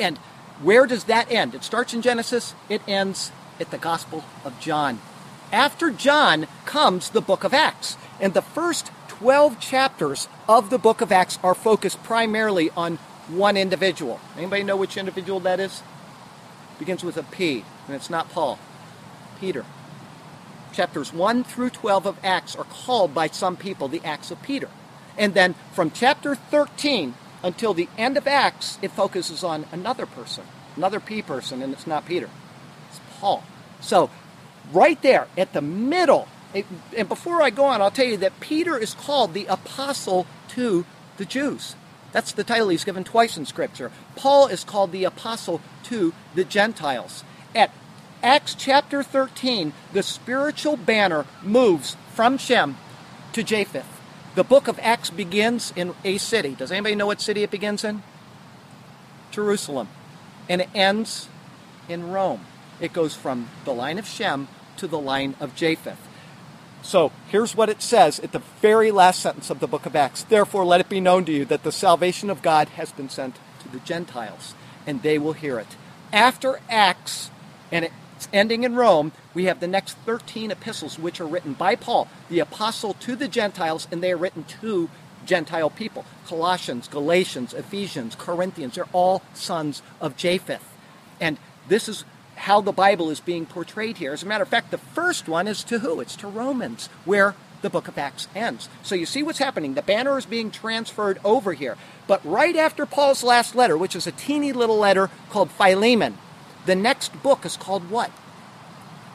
And 0.00 0.18
where 0.62 0.86
does 0.86 1.04
that 1.04 1.30
end? 1.30 1.54
It 1.54 1.64
starts 1.64 1.94
in 1.94 2.02
Genesis, 2.02 2.54
it 2.68 2.82
ends 2.88 3.30
at 3.60 3.70
the 3.70 3.78
Gospel 3.78 4.24
of 4.44 4.58
John. 4.60 5.00
After 5.52 5.90
John 5.90 6.46
comes 6.64 7.10
the 7.10 7.20
book 7.20 7.44
of 7.44 7.54
Acts. 7.54 7.96
And 8.20 8.32
the 8.32 8.42
first 8.42 8.90
12 9.08 9.60
chapters 9.60 10.28
of 10.48 10.70
the 10.70 10.78
book 10.78 11.00
of 11.00 11.12
Acts 11.12 11.38
are 11.42 11.54
focused 11.54 12.02
primarily 12.02 12.70
on 12.70 12.98
one 13.28 13.56
individual. 13.56 14.20
Anybody 14.36 14.62
know 14.62 14.76
which 14.76 14.96
individual 14.96 15.40
that 15.40 15.60
is? 15.60 15.82
Begins 16.78 17.04
with 17.04 17.16
a 17.16 17.22
P, 17.22 17.64
and 17.86 17.96
it's 17.96 18.10
not 18.10 18.30
Paul. 18.30 18.58
Peter. 19.40 19.64
chapters 20.72 21.12
1 21.12 21.44
through 21.44 21.70
12 21.70 22.06
of 22.06 22.18
Acts 22.24 22.56
are 22.56 22.64
called 22.64 23.14
by 23.14 23.28
some 23.28 23.56
people 23.56 23.88
the 23.88 24.04
Acts 24.04 24.30
of 24.30 24.42
Peter. 24.42 24.68
And 25.16 25.34
then 25.34 25.54
from 25.72 25.90
chapter 25.90 26.34
13 26.34 27.14
until 27.42 27.74
the 27.74 27.88
end 27.96 28.16
of 28.16 28.26
Acts, 28.26 28.78
it 28.82 28.90
focuses 28.90 29.44
on 29.44 29.66
another 29.70 30.06
person, 30.06 30.44
another 30.76 31.00
P 31.00 31.22
person, 31.22 31.62
and 31.62 31.72
it's 31.72 31.86
not 31.86 32.06
Peter, 32.06 32.28
it's 32.90 33.00
Paul. 33.20 33.44
So, 33.80 34.10
right 34.72 35.00
there 35.02 35.28
at 35.36 35.52
the 35.52 35.60
middle, 35.62 36.26
it, 36.54 36.66
and 36.96 37.08
before 37.08 37.42
I 37.42 37.50
go 37.50 37.64
on, 37.64 37.82
I'll 37.82 37.90
tell 37.90 38.06
you 38.06 38.16
that 38.18 38.40
Peter 38.40 38.78
is 38.78 38.94
called 38.94 39.34
the 39.34 39.46
apostle 39.46 40.26
to 40.50 40.86
the 41.18 41.24
Jews. 41.24 41.76
That's 42.14 42.30
the 42.30 42.44
title 42.44 42.68
he's 42.68 42.84
given 42.84 43.02
twice 43.02 43.36
in 43.36 43.44
Scripture. 43.44 43.90
Paul 44.14 44.46
is 44.46 44.62
called 44.62 44.92
the 44.92 45.02
apostle 45.02 45.60
to 45.84 46.14
the 46.36 46.44
Gentiles. 46.44 47.24
At 47.56 47.72
Acts 48.22 48.54
chapter 48.54 49.02
13, 49.02 49.72
the 49.92 50.04
spiritual 50.04 50.76
banner 50.76 51.26
moves 51.42 51.96
from 52.12 52.38
Shem 52.38 52.76
to 53.32 53.42
Japheth. 53.42 54.00
The 54.36 54.44
book 54.44 54.68
of 54.68 54.78
Acts 54.80 55.10
begins 55.10 55.72
in 55.74 55.92
a 56.04 56.18
city. 56.18 56.54
Does 56.54 56.70
anybody 56.70 56.94
know 56.94 57.06
what 57.06 57.20
city 57.20 57.42
it 57.42 57.50
begins 57.50 57.82
in? 57.82 58.04
Jerusalem. 59.32 59.88
And 60.48 60.60
it 60.60 60.68
ends 60.72 61.28
in 61.88 62.12
Rome. 62.12 62.42
It 62.80 62.92
goes 62.92 63.16
from 63.16 63.48
the 63.64 63.74
line 63.74 63.98
of 63.98 64.06
Shem 64.06 64.46
to 64.76 64.86
the 64.86 65.00
line 65.00 65.34
of 65.40 65.56
Japheth. 65.56 65.98
So 66.84 67.12
here's 67.28 67.56
what 67.56 67.70
it 67.70 67.80
says 67.80 68.20
at 68.20 68.32
the 68.32 68.42
very 68.60 68.90
last 68.90 69.20
sentence 69.20 69.48
of 69.48 69.58
the 69.58 69.66
book 69.66 69.86
of 69.86 69.96
Acts. 69.96 70.22
Therefore, 70.22 70.66
let 70.66 70.82
it 70.82 70.88
be 70.90 71.00
known 71.00 71.24
to 71.24 71.32
you 71.32 71.46
that 71.46 71.62
the 71.62 71.72
salvation 71.72 72.28
of 72.28 72.42
God 72.42 72.68
has 72.70 72.92
been 72.92 73.08
sent 73.08 73.36
to 73.62 73.68
the 73.70 73.80
Gentiles, 73.80 74.54
and 74.86 75.02
they 75.02 75.18
will 75.18 75.32
hear 75.32 75.58
it. 75.58 75.76
After 76.12 76.60
Acts, 76.68 77.30
and 77.72 77.86
it's 77.86 78.28
ending 78.34 78.64
in 78.64 78.76
Rome, 78.76 79.12
we 79.32 79.46
have 79.46 79.60
the 79.60 79.66
next 79.66 79.96
13 80.04 80.50
epistles, 80.50 80.98
which 80.98 81.22
are 81.22 81.26
written 81.26 81.54
by 81.54 81.74
Paul, 81.74 82.06
the 82.28 82.40
apostle 82.40 82.92
to 83.00 83.16
the 83.16 83.28
Gentiles, 83.28 83.88
and 83.90 84.02
they 84.02 84.12
are 84.12 84.18
written 84.18 84.44
to 84.60 84.90
Gentile 85.24 85.70
people. 85.70 86.04
Colossians, 86.26 86.86
Galatians, 86.86 87.54
Ephesians, 87.54 88.14
Corinthians, 88.14 88.74
they're 88.74 88.84
all 88.92 89.22
sons 89.32 89.80
of 90.02 90.18
Japheth. 90.18 90.68
And 91.18 91.38
this 91.66 91.88
is 91.88 92.04
how 92.44 92.60
the 92.60 92.72
Bible 92.72 93.08
is 93.08 93.20
being 93.20 93.46
portrayed 93.46 93.96
here. 93.96 94.12
As 94.12 94.22
a 94.22 94.26
matter 94.26 94.42
of 94.42 94.48
fact, 94.50 94.70
the 94.70 94.76
first 94.76 95.28
one 95.28 95.48
is 95.48 95.64
to 95.64 95.78
who? 95.78 96.00
It's 96.00 96.14
to 96.16 96.28
Romans, 96.28 96.90
where 97.06 97.34
the 97.62 97.70
book 97.70 97.88
of 97.88 97.96
Acts 97.96 98.28
ends. 98.34 98.68
So 98.82 98.94
you 98.94 99.06
see 99.06 99.22
what's 99.22 99.38
happening. 99.38 99.72
The 99.72 99.80
banner 99.80 100.18
is 100.18 100.26
being 100.26 100.50
transferred 100.50 101.18
over 101.24 101.54
here. 101.54 101.78
But 102.06 102.20
right 102.22 102.54
after 102.54 102.84
Paul's 102.84 103.24
last 103.24 103.54
letter, 103.54 103.78
which 103.78 103.96
is 103.96 104.06
a 104.06 104.12
teeny 104.12 104.52
little 104.52 104.76
letter 104.76 105.08
called 105.30 105.50
Philemon, 105.50 106.18
the 106.66 106.74
next 106.74 107.22
book 107.22 107.46
is 107.46 107.56
called 107.56 107.88
what? 107.88 108.10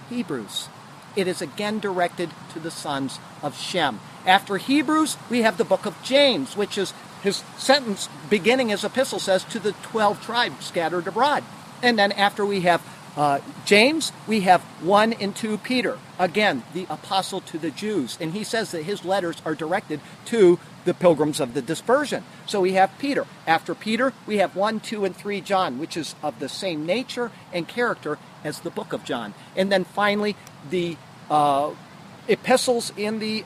Hebrews. 0.10 0.68
It 1.16 1.28
is 1.28 1.40
again 1.40 1.80
directed 1.80 2.32
to 2.54 2.60
the 2.60 2.72
sons 2.72 3.20
of 3.44 3.56
Shem. 3.56 4.00
After 4.26 4.58
Hebrews, 4.58 5.18
we 5.30 5.44
have 5.44 5.58
the 5.58 5.64
book 5.64 5.86
of 5.86 6.02
James, 6.02 6.58
which 6.58 6.80
is 6.80 6.96
his 7.22 7.44
sentence 7.60 8.10
beginning 8.28 8.70
his 8.70 8.84
epistle 8.84 9.20
says 9.20 9.44
to 9.44 9.60
the 9.60 9.74
12 9.84 10.20
tribes 10.26 10.66
scattered 10.66 11.06
abroad. 11.06 11.44
And 11.84 11.98
then 12.00 12.12
after 12.12 12.44
we 12.44 12.62
have 12.62 12.82
uh, 13.18 13.40
James, 13.66 14.12
we 14.28 14.42
have 14.42 14.62
1 14.82 15.14
and 15.14 15.36
2 15.36 15.58
Peter. 15.60 15.98
Again, 16.18 16.64
the 16.74 16.86
apostle 16.90 17.42
to 17.42 17.58
the 17.58 17.72
Jews. 17.72 18.18
And 18.22 18.34
he 18.34 18.44
says 18.44 18.72
that 18.72 18.84
his 18.84 19.04
letters 19.04 19.42
are 19.46 19.56
directed 19.56 20.00
to 20.26 20.60
the 20.86 20.94
pilgrims 20.94 21.40
of 21.40 21.54
the 21.54 21.62
dispersion. 21.62 22.24
So 22.46 22.62
we 22.62 22.74
have 22.74 22.92
Peter. 23.00 23.26
After 23.46 23.76
Peter, 23.76 24.14
we 24.26 24.38
have 24.38 24.56
1, 24.56 24.80
2, 24.80 25.06
and 25.06 25.16
3 25.16 25.42
John, 25.42 25.80
which 25.80 25.98
is 25.98 26.16
of 26.24 26.40
the 26.40 26.50
same 26.50 26.86
nature 26.86 27.32
and 27.52 27.68
character 27.68 28.18
as 28.44 28.62
the 28.62 28.70
book 28.70 28.94
of 28.94 29.04
John. 29.04 29.34
And 29.56 29.72
then 29.72 29.84
finally, 29.84 30.36
the 30.70 30.98
uh, 31.30 31.72
epistles 32.28 32.94
in 32.96 33.20
the 33.20 33.44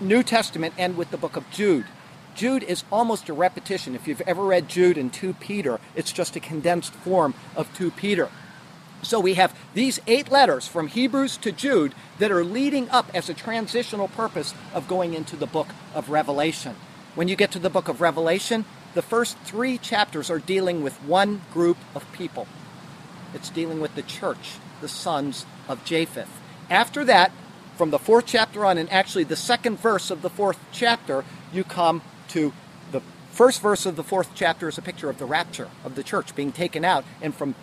New 0.00 0.22
Testament 0.22 0.74
end 0.78 0.96
with 0.96 1.10
the 1.10 1.18
book 1.18 1.36
of 1.36 1.50
Jude. 1.50 1.86
Jude 2.34 2.62
is 2.62 2.84
almost 2.90 3.28
a 3.28 3.32
repetition. 3.32 3.94
If 3.94 4.06
you've 4.06 4.22
ever 4.22 4.42
read 4.42 4.68
Jude 4.68 4.96
and 4.96 5.12
2 5.12 5.34
Peter, 5.34 5.80
it's 5.94 6.12
just 6.12 6.36
a 6.36 6.40
condensed 6.40 6.92
form 6.92 7.34
of 7.56 7.72
2 7.74 7.90
Peter. 7.90 8.30
So 9.02 9.18
we 9.18 9.34
have 9.34 9.56
these 9.74 9.98
eight 10.06 10.30
letters 10.30 10.66
from 10.66 10.88
Hebrews 10.88 11.36
to 11.38 11.52
Jude 11.52 11.94
that 12.18 12.30
are 12.30 12.44
leading 12.44 12.88
up 12.90 13.10
as 13.14 13.28
a 13.28 13.34
transitional 13.34 14.08
purpose 14.08 14.54
of 14.74 14.88
going 14.88 15.14
into 15.14 15.36
the 15.36 15.46
book 15.46 15.68
of 15.94 16.10
Revelation. 16.10 16.76
When 17.14 17.28
you 17.28 17.36
get 17.36 17.50
to 17.52 17.58
the 17.58 17.70
book 17.70 17.88
of 17.88 18.00
Revelation, 18.00 18.64
the 18.94 19.02
first 19.02 19.38
three 19.38 19.78
chapters 19.78 20.30
are 20.30 20.38
dealing 20.38 20.82
with 20.82 21.02
one 21.02 21.42
group 21.52 21.78
of 21.94 22.10
people. 22.12 22.46
It's 23.34 23.50
dealing 23.50 23.80
with 23.80 23.94
the 23.94 24.02
church, 24.02 24.58
the 24.80 24.88
sons 24.88 25.46
of 25.68 25.84
Japheth. 25.84 26.30
After 26.68 27.04
that, 27.04 27.32
from 27.76 27.90
the 27.90 27.98
fourth 27.98 28.26
chapter 28.26 28.64
on, 28.66 28.78
and 28.78 28.90
actually 28.92 29.24
the 29.24 29.36
second 29.36 29.78
verse 29.78 30.10
of 30.10 30.22
the 30.22 30.30
fourth 30.30 30.58
chapter, 30.72 31.24
you 31.52 31.64
come 31.64 32.02
to 32.28 32.52
the 32.92 33.00
first 33.30 33.62
verse 33.62 33.86
of 33.86 33.96
the 33.96 34.04
fourth 34.04 34.30
chapter 34.34 34.68
is 34.68 34.76
a 34.76 34.82
picture 34.82 35.08
of 35.08 35.18
the 35.18 35.24
rapture 35.24 35.68
of 35.84 35.94
the 35.94 36.02
church 36.02 36.34
being 36.34 36.52
taken 36.52 36.84
out. 36.84 37.04
And 37.22 37.34
from 37.34 37.54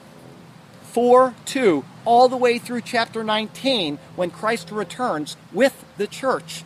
4 0.97 1.35
2, 1.45 1.85
all 2.05 2.27
the 2.27 2.35
way 2.35 2.57
through 2.57 2.81
chapter 2.81 3.23
19, 3.23 3.99
when 4.15 4.31
Christ 4.31 4.71
returns 4.71 5.37
with 5.53 5.85
the 5.97 6.07
church, 6.07 6.63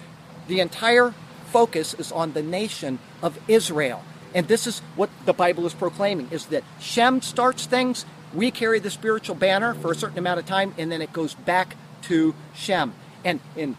the 0.47 0.61
entire 0.61 1.13
focus 1.47 1.93
is 1.93 2.13
on 2.13 2.31
the 2.31 2.41
nation 2.41 2.99
of 3.21 3.37
Israel. 3.49 4.01
And 4.33 4.47
this 4.47 4.67
is 4.67 4.79
what 4.95 5.09
the 5.25 5.33
Bible 5.33 5.65
is 5.65 5.73
proclaiming 5.73 6.29
is 6.31 6.45
that 6.45 6.63
Shem 6.79 7.21
starts 7.21 7.65
things, 7.65 8.05
we 8.33 8.51
carry 8.51 8.79
the 8.79 8.89
spiritual 8.89 9.35
banner 9.35 9.73
for 9.73 9.91
a 9.91 9.95
certain 9.95 10.17
amount 10.19 10.39
of 10.39 10.45
time, 10.45 10.73
and 10.77 10.89
then 10.89 11.01
it 11.01 11.11
goes 11.11 11.33
back 11.33 11.75
to 12.03 12.33
Shem. 12.55 12.93
And 13.25 13.41
in 13.57 13.75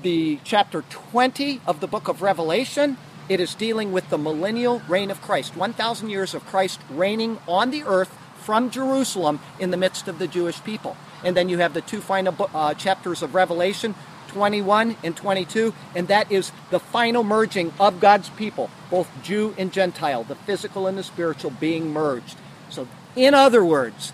the 0.00 0.38
chapter 0.44 0.80
20 0.80 1.60
of 1.66 1.80
the 1.80 1.86
book 1.86 2.08
of 2.08 2.22
Revelation, 2.22 2.96
it 3.28 3.38
is 3.38 3.54
dealing 3.54 3.92
with 3.92 4.08
the 4.08 4.16
millennial 4.16 4.80
reign 4.88 5.10
of 5.10 5.20
Christ. 5.20 5.56
1,000 5.56 6.08
years 6.08 6.32
of 6.32 6.46
Christ 6.46 6.80
reigning 6.88 7.38
on 7.46 7.70
the 7.70 7.82
earth 7.82 8.16
from 8.40 8.70
Jerusalem 8.70 9.40
in 9.58 9.70
the 9.70 9.76
midst 9.76 10.08
of 10.08 10.18
the 10.18 10.26
Jewish 10.26 10.62
people. 10.64 10.96
And 11.24 11.36
then 11.36 11.48
you 11.48 11.58
have 11.58 11.74
the 11.74 11.80
two 11.80 12.00
final 12.00 12.34
uh, 12.54 12.74
chapters 12.74 13.22
of 13.22 13.34
Revelation, 13.34 13.94
21 14.28 14.96
and 15.02 15.16
22, 15.16 15.74
and 15.94 16.08
that 16.08 16.30
is 16.30 16.52
the 16.70 16.80
final 16.80 17.22
merging 17.22 17.72
of 17.78 18.00
God's 18.00 18.30
people, 18.30 18.70
both 18.90 19.08
Jew 19.22 19.54
and 19.58 19.72
Gentile, 19.72 20.24
the 20.24 20.36
physical 20.36 20.86
and 20.86 20.96
the 20.96 21.02
spiritual 21.02 21.50
being 21.50 21.92
merged. 21.92 22.36
So, 22.70 22.86
in 23.16 23.34
other 23.34 23.64
words, 23.64 24.12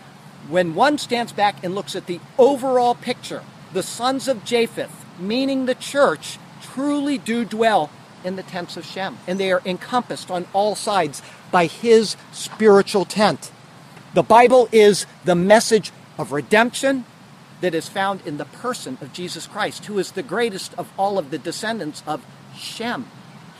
when 0.49 0.75
one 0.75 0.99
stands 0.99 1.33
back 1.33 1.63
and 1.63 1.75
looks 1.75 1.95
at 1.95 2.07
the 2.07 2.21
overall 2.39 2.95
picture, 2.95 3.43
the 3.73 3.83
sons 3.83 4.27
of 4.27 4.45
Japheth, 4.45 5.05
meaning 5.19 5.67
the 5.67 5.75
church, 5.75 6.39
truly 6.63 7.19
do 7.19 7.45
dwell 7.45 7.91
in 8.25 8.37
the 8.37 8.43
tents 8.43 8.77
of 8.77 8.85
Shem, 8.85 9.19
and 9.27 9.39
they 9.39 9.53
are 9.53 9.63
encompassed 9.65 10.31
on 10.31 10.47
all 10.53 10.75
sides 10.75 11.23
by 11.51 11.67
his 11.67 12.17
spiritual 12.33 13.05
tent. 13.05 13.51
The 14.17 14.23
Bible 14.23 14.67
is 14.73 15.05
the 15.27 15.35
message 15.35 15.93
of 16.17 16.33
redemption 16.33 17.05
that 17.61 17.75
is 17.75 17.87
found 17.87 18.23
in 18.27 18.39
the 18.39 18.47
person 18.47 18.97
of 19.03 19.13
Jesus 19.13 19.47
Christ, 19.47 19.85
who 19.85 19.99
is 19.99 20.13
the 20.13 20.23
greatest 20.23 20.73
of 20.79 20.91
all 20.99 21.19
of 21.19 21.31
the 21.31 21.37
descendants 21.37 22.03
of 22.07 22.25
Shem. 22.57 23.11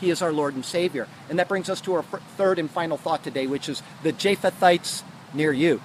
He 0.01 0.09
is 0.09 0.19
our 0.23 0.33
Lord 0.33 0.55
and 0.55 0.65
Savior. 0.65 1.07
And 1.29 1.37
that 1.37 1.47
brings 1.47 1.69
us 1.69 1.79
to 1.81 1.93
our 1.93 2.01
third 2.01 2.57
and 2.57 2.71
final 2.71 2.97
thought 2.97 3.23
today, 3.23 3.45
which 3.45 3.69
is 3.69 3.83
the 4.01 4.11
Japhethites 4.11 5.03
near 5.31 5.53
you. 5.53 5.79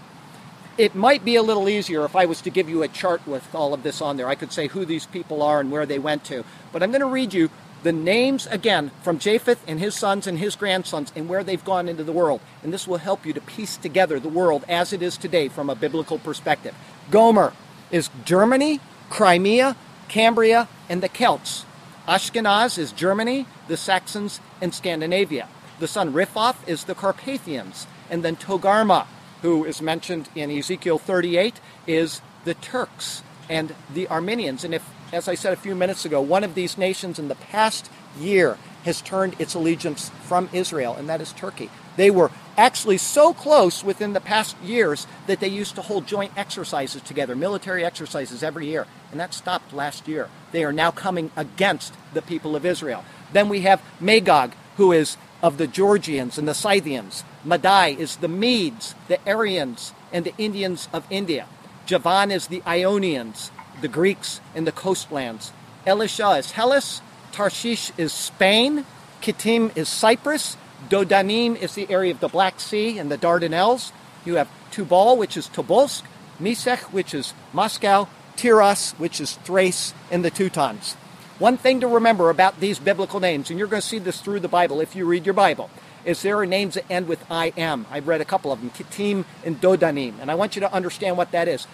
It 0.78 0.94
might 0.94 1.22
be 1.22 1.36
a 1.36 1.42
little 1.42 1.68
easier 1.68 2.06
if 2.06 2.16
I 2.16 2.24
was 2.24 2.40
to 2.40 2.48
give 2.48 2.70
you 2.70 2.82
a 2.82 2.88
chart 2.88 3.26
with 3.26 3.54
all 3.54 3.74
of 3.74 3.82
this 3.82 4.00
on 4.00 4.16
there. 4.16 4.28
I 4.28 4.36
could 4.36 4.54
say 4.54 4.68
who 4.68 4.86
these 4.86 5.04
people 5.04 5.42
are 5.42 5.60
and 5.60 5.70
where 5.70 5.84
they 5.84 5.98
went 5.98 6.24
to. 6.24 6.46
But 6.72 6.82
I'm 6.82 6.92
going 6.92 7.02
to 7.02 7.06
read 7.06 7.34
you 7.34 7.50
the 7.82 7.92
names 7.92 8.46
again 8.46 8.90
from 9.02 9.18
Japheth 9.18 9.62
and 9.66 9.80
his 9.80 9.94
sons 9.94 10.26
and 10.26 10.38
his 10.38 10.56
grandsons 10.56 11.12
and 11.16 11.28
where 11.28 11.42
they've 11.42 11.64
gone 11.64 11.88
into 11.88 12.04
the 12.04 12.12
world. 12.12 12.40
And 12.62 12.72
this 12.72 12.86
will 12.86 12.98
help 12.98 13.26
you 13.26 13.32
to 13.32 13.40
piece 13.40 13.76
together 13.76 14.20
the 14.20 14.28
world 14.28 14.64
as 14.68 14.92
it 14.92 15.02
is 15.02 15.16
today 15.16 15.48
from 15.48 15.68
a 15.68 15.74
biblical 15.74 16.18
perspective. 16.18 16.74
Gomer 17.10 17.52
is 17.90 18.10
Germany, 18.24 18.80
Crimea, 19.10 19.76
Cambria, 20.08 20.68
and 20.88 21.02
the 21.02 21.08
Celts. 21.08 21.64
Ashkenaz 22.06 22.78
is 22.78 22.92
Germany, 22.92 23.46
the 23.68 23.76
Saxons, 23.76 24.40
and 24.60 24.74
Scandinavia. 24.74 25.48
The 25.78 25.88
son 25.88 26.12
Riphath 26.12 26.68
is 26.68 26.84
the 26.84 26.94
Carpathians. 26.94 27.86
And 28.10 28.24
then 28.24 28.36
Togarma, 28.36 29.06
who 29.42 29.64
is 29.64 29.80
mentioned 29.80 30.28
in 30.34 30.50
Ezekiel 30.50 30.98
38, 30.98 31.60
is 31.86 32.20
the 32.44 32.54
Turks 32.54 33.22
and 33.48 33.74
the 33.92 34.08
Armenians. 34.08 34.64
And 34.64 34.74
if 34.74 34.88
as 35.12 35.28
I 35.28 35.34
said 35.34 35.52
a 35.52 35.56
few 35.56 35.74
minutes 35.74 36.04
ago, 36.04 36.20
one 36.20 36.42
of 36.42 36.54
these 36.54 36.78
nations 36.78 37.18
in 37.18 37.28
the 37.28 37.34
past 37.34 37.90
year 38.18 38.56
has 38.84 39.02
turned 39.02 39.38
its 39.38 39.54
allegiance 39.54 40.10
from 40.22 40.48
Israel, 40.52 40.94
and 40.94 41.08
that 41.08 41.20
is 41.20 41.32
Turkey. 41.32 41.70
They 41.96 42.10
were 42.10 42.30
actually 42.56 42.98
so 42.98 43.32
close 43.32 43.84
within 43.84 44.14
the 44.14 44.20
past 44.20 44.56
years 44.62 45.06
that 45.26 45.40
they 45.40 45.48
used 45.48 45.74
to 45.76 45.82
hold 45.82 46.06
joint 46.06 46.32
exercises 46.36 47.02
together, 47.02 47.36
military 47.36 47.84
exercises 47.84 48.42
every 48.42 48.66
year, 48.66 48.86
and 49.10 49.20
that 49.20 49.34
stopped 49.34 49.72
last 49.72 50.08
year. 50.08 50.28
They 50.50 50.64
are 50.64 50.72
now 50.72 50.90
coming 50.90 51.30
against 51.36 51.94
the 52.14 52.22
people 52.22 52.56
of 52.56 52.64
Israel. 52.64 53.04
Then 53.32 53.48
we 53.48 53.60
have 53.60 53.82
Magog, 54.00 54.54
who 54.78 54.92
is 54.92 55.16
of 55.42 55.58
the 55.58 55.66
Georgians 55.66 56.38
and 56.38 56.48
the 56.48 56.54
Scythians. 56.54 57.24
Madai 57.44 57.88
is 57.88 58.16
the 58.16 58.28
Medes, 58.28 58.94
the 59.08 59.18
Aryans, 59.26 59.92
and 60.12 60.24
the 60.24 60.34
Indians 60.38 60.88
of 60.92 61.04
India. 61.10 61.46
Javan 61.84 62.30
is 62.30 62.46
the 62.46 62.62
Ionians. 62.66 63.50
The 63.82 63.88
Greeks 63.88 64.40
in 64.54 64.64
the 64.64 64.70
coastlands. 64.70 65.52
Elisha 65.84 66.30
is 66.38 66.52
Hellas, 66.52 67.02
Tarshish 67.32 67.90
is 67.98 68.12
Spain, 68.12 68.86
Kittim 69.20 69.76
is 69.76 69.88
Cyprus, 69.88 70.56
Dodanim 70.88 71.56
is 71.56 71.74
the 71.74 71.90
area 71.90 72.12
of 72.12 72.20
the 72.20 72.28
Black 72.28 72.60
Sea 72.60 72.96
and 72.98 73.10
the 73.10 73.18
Dardanelles. 73.18 73.90
You 74.24 74.36
have 74.36 74.48
Tubal, 74.70 75.16
which 75.16 75.36
is 75.36 75.48
Tobolsk, 75.48 76.04
Mesech, 76.40 76.92
which 76.92 77.12
is 77.12 77.34
Moscow, 77.52 78.06
Tiras, 78.36 78.92
which 78.98 79.20
is 79.20 79.34
Thrace 79.38 79.94
and 80.12 80.24
the 80.24 80.30
Teutons. 80.30 80.94
One 81.40 81.56
thing 81.56 81.80
to 81.80 81.88
remember 81.88 82.30
about 82.30 82.60
these 82.60 82.78
biblical 82.78 83.18
names, 83.18 83.50
and 83.50 83.58
you're 83.58 83.66
going 83.66 83.82
to 83.82 83.88
see 83.88 83.98
this 83.98 84.20
through 84.20 84.40
the 84.40 84.48
Bible 84.48 84.80
if 84.80 84.94
you 84.94 85.06
read 85.06 85.26
your 85.26 85.34
Bible, 85.34 85.70
is 86.04 86.22
there 86.22 86.38
are 86.38 86.46
names 86.46 86.74
that 86.74 86.88
end 86.88 87.08
with 87.08 87.24
I 87.28 87.52
am. 87.56 87.86
I've 87.90 88.06
read 88.06 88.20
a 88.20 88.24
couple 88.24 88.52
of 88.52 88.60
them, 88.60 88.70
Kittim 88.70 89.24
and 89.44 89.60
Dodanim, 89.60 90.20
and 90.20 90.30
I 90.30 90.36
want 90.36 90.54
you 90.54 90.60
to 90.60 90.72
understand 90.72 91.16
what 91.16 91.32
that 91.32 91.48
is. 91.48 91.66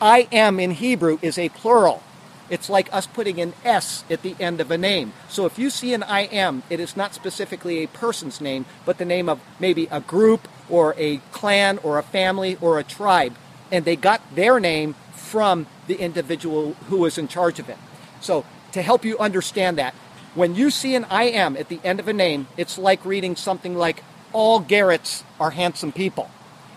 I 0.00 0.28
am 0.30 0.60
in 0.60 0.72
Hebrew 0.72 1.18
is 1.22 1.38
a 1.38 1.48
plural. 1.48 2.02
It's 2.50 2.68
like 2.68 2.92
us 2.92 3.06
putting 3.06 3.40
an 3.40 3.54
S 3.64 4.04
at 4.10 4.22
the 4.22 4.36
end 4.38 4.60
of 4.60 4.70
a 4.70 4.78
name. 4.78 5.14
So 5.28 5.46
if 5.46 5.58
you 5.58 5.70
see 5.70 5.94
an 5.94 6.02
I 6.02 6.22
am, 6.22 6.62
it 6.68 6.80
is 6.80 6.96
not 6.96 7.14
specifically 7.14 7.82
a 7.82 7.88
person's 7.88 8.40
name, 8.40 8.66
but 8.84 8.98
the 8.98 9.04
name 9.04 9.28
of 9.28 9.40
maybe 9.58 9.88
a 9.90 10.00
group 10.00 10.48
or 10.68 10.94
a 10.98 11.18
clan 11.32 11.78
or 11.78 11.98
a 11.98 12.02
family 12.02 12.58
or 12.60 12.78
a 12.78 12.84
tribe. 12.84 13.34
And 13.72 13.84
they 13.84 13.96
got 13.96 14.20
their 14.34 14.60
name 14.60 14.94
from 15.12 15.66
the 15.86 15.96
individual 15.96 16.74
who 16.88 16.98
was 16.98 17.18
in 17.18 17.26
charge 17.26 17.58
of 17.58 17.68
it. 17.68 17.78
So 18.20 18.44
to 18.72 18.82
help 18.82 19.04
you 19.04 19.18
understand 19.18 19.78
that, 19.78 19.94
when 20.34 20.54
you 20.54 20.70
see 20.70 20.94
an 20.94 21.06
I 21.06 21.24
am 21.24 21.56
at 21.56 21.68
the 21.68 21.80
end 21.82 21.98
of 21.98 22.06
a 22.06 22.12
name, 22.12 22.48
it's 22.58 22.76
like 22.76 23.04
reading 23.04 23.34
something 23.34 23.74
like, 23.74 24.04
All 24.34 24.60
Garrets 24.60 25.24
are 25.40 25.50
handsome 25.50 25.90
people 25.90 26.30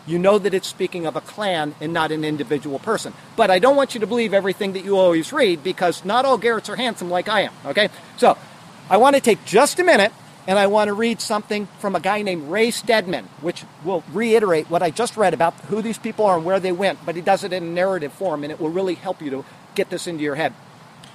you 0.10 0.18
know 0.18 0.40
that 0.40 0.54
it's 0.54 0.68
speaking 0.68 1.06
of 1.06 1.16
a 1.16 1.22
clan 1.22 1.76
and 1.80 1.94
not 1.94 2.12
an 2.12 2.26
individual 2.26 2.80
person. 2.80 3.14
But 3.36 3.52
I 3.52 3.60
don't 3.60 3.76
want 3.76 3.94
you 3.94 4.00
to 4.00 4.08
believe 4.08 4.34
everything 4.34 4.74
that 4.74 4.84
you 4.84 4.98
always 4.98 5.32
read 5.32 5.64
because 5.64 6.04
not 6.04 6.26
all 6.26 6.40
Garretts 6.40 6.70
are 6.70 6.76
handsome 6.76 7.10
like 7.10 7.30
I 7.30 7.42
am, 7.42 7.54
okay? 7.66 7.90
So 8.18 8.38
I 8.90 8.98
want 8.98 9.16
to 9.16 9.22
take 9.22 9.46
just 9.46 9.80
a 9.80 9.84
minute 9.84 10.12
and 10.48 10.58
I 10.58 10.66
want 10.66 10.88
to 10.88 10.94
read 10.94 11.22
something 11.22 11.68
from 11.80 11.96
a 11.96 12.00
guy 12.00 12.24
named 12.24 12.50
Ray 12.50 12.72
Stedman, 12.72 13.26
which 13.42 13.64
will 13.84 14.04
reiterate 14.12 14.70
what 14.70 14.82
I 14.82 14.90
just 14.90 15.16
read 15.16 15.36
about 15.36 15.54
who 15.66 15.82
these 15.82 16.00
people 16.00 16.26
are 16.26 16.38
and 16.38 16.46
where 16.46 16.60
they 16.60 16.72
went, 16.72 17.06
but 17.06 17.16
he 17.16 17.22
does 17.22 17.44
it 17.44 17.54
in 17.54 17.76
narrative 17.76 18.12
form 18.14 18.44
and 18.44 18.52
it 18.52 18.60
will 18.60 18.70
really 18.70 18.96
help 18.96 19.22
you 19.22 19.30
to 19.30 19.46
get 19.76 19.92
this 19.92 20.08
into 20.08 20.24
your 20.24 20.36
head. 20.36 20.54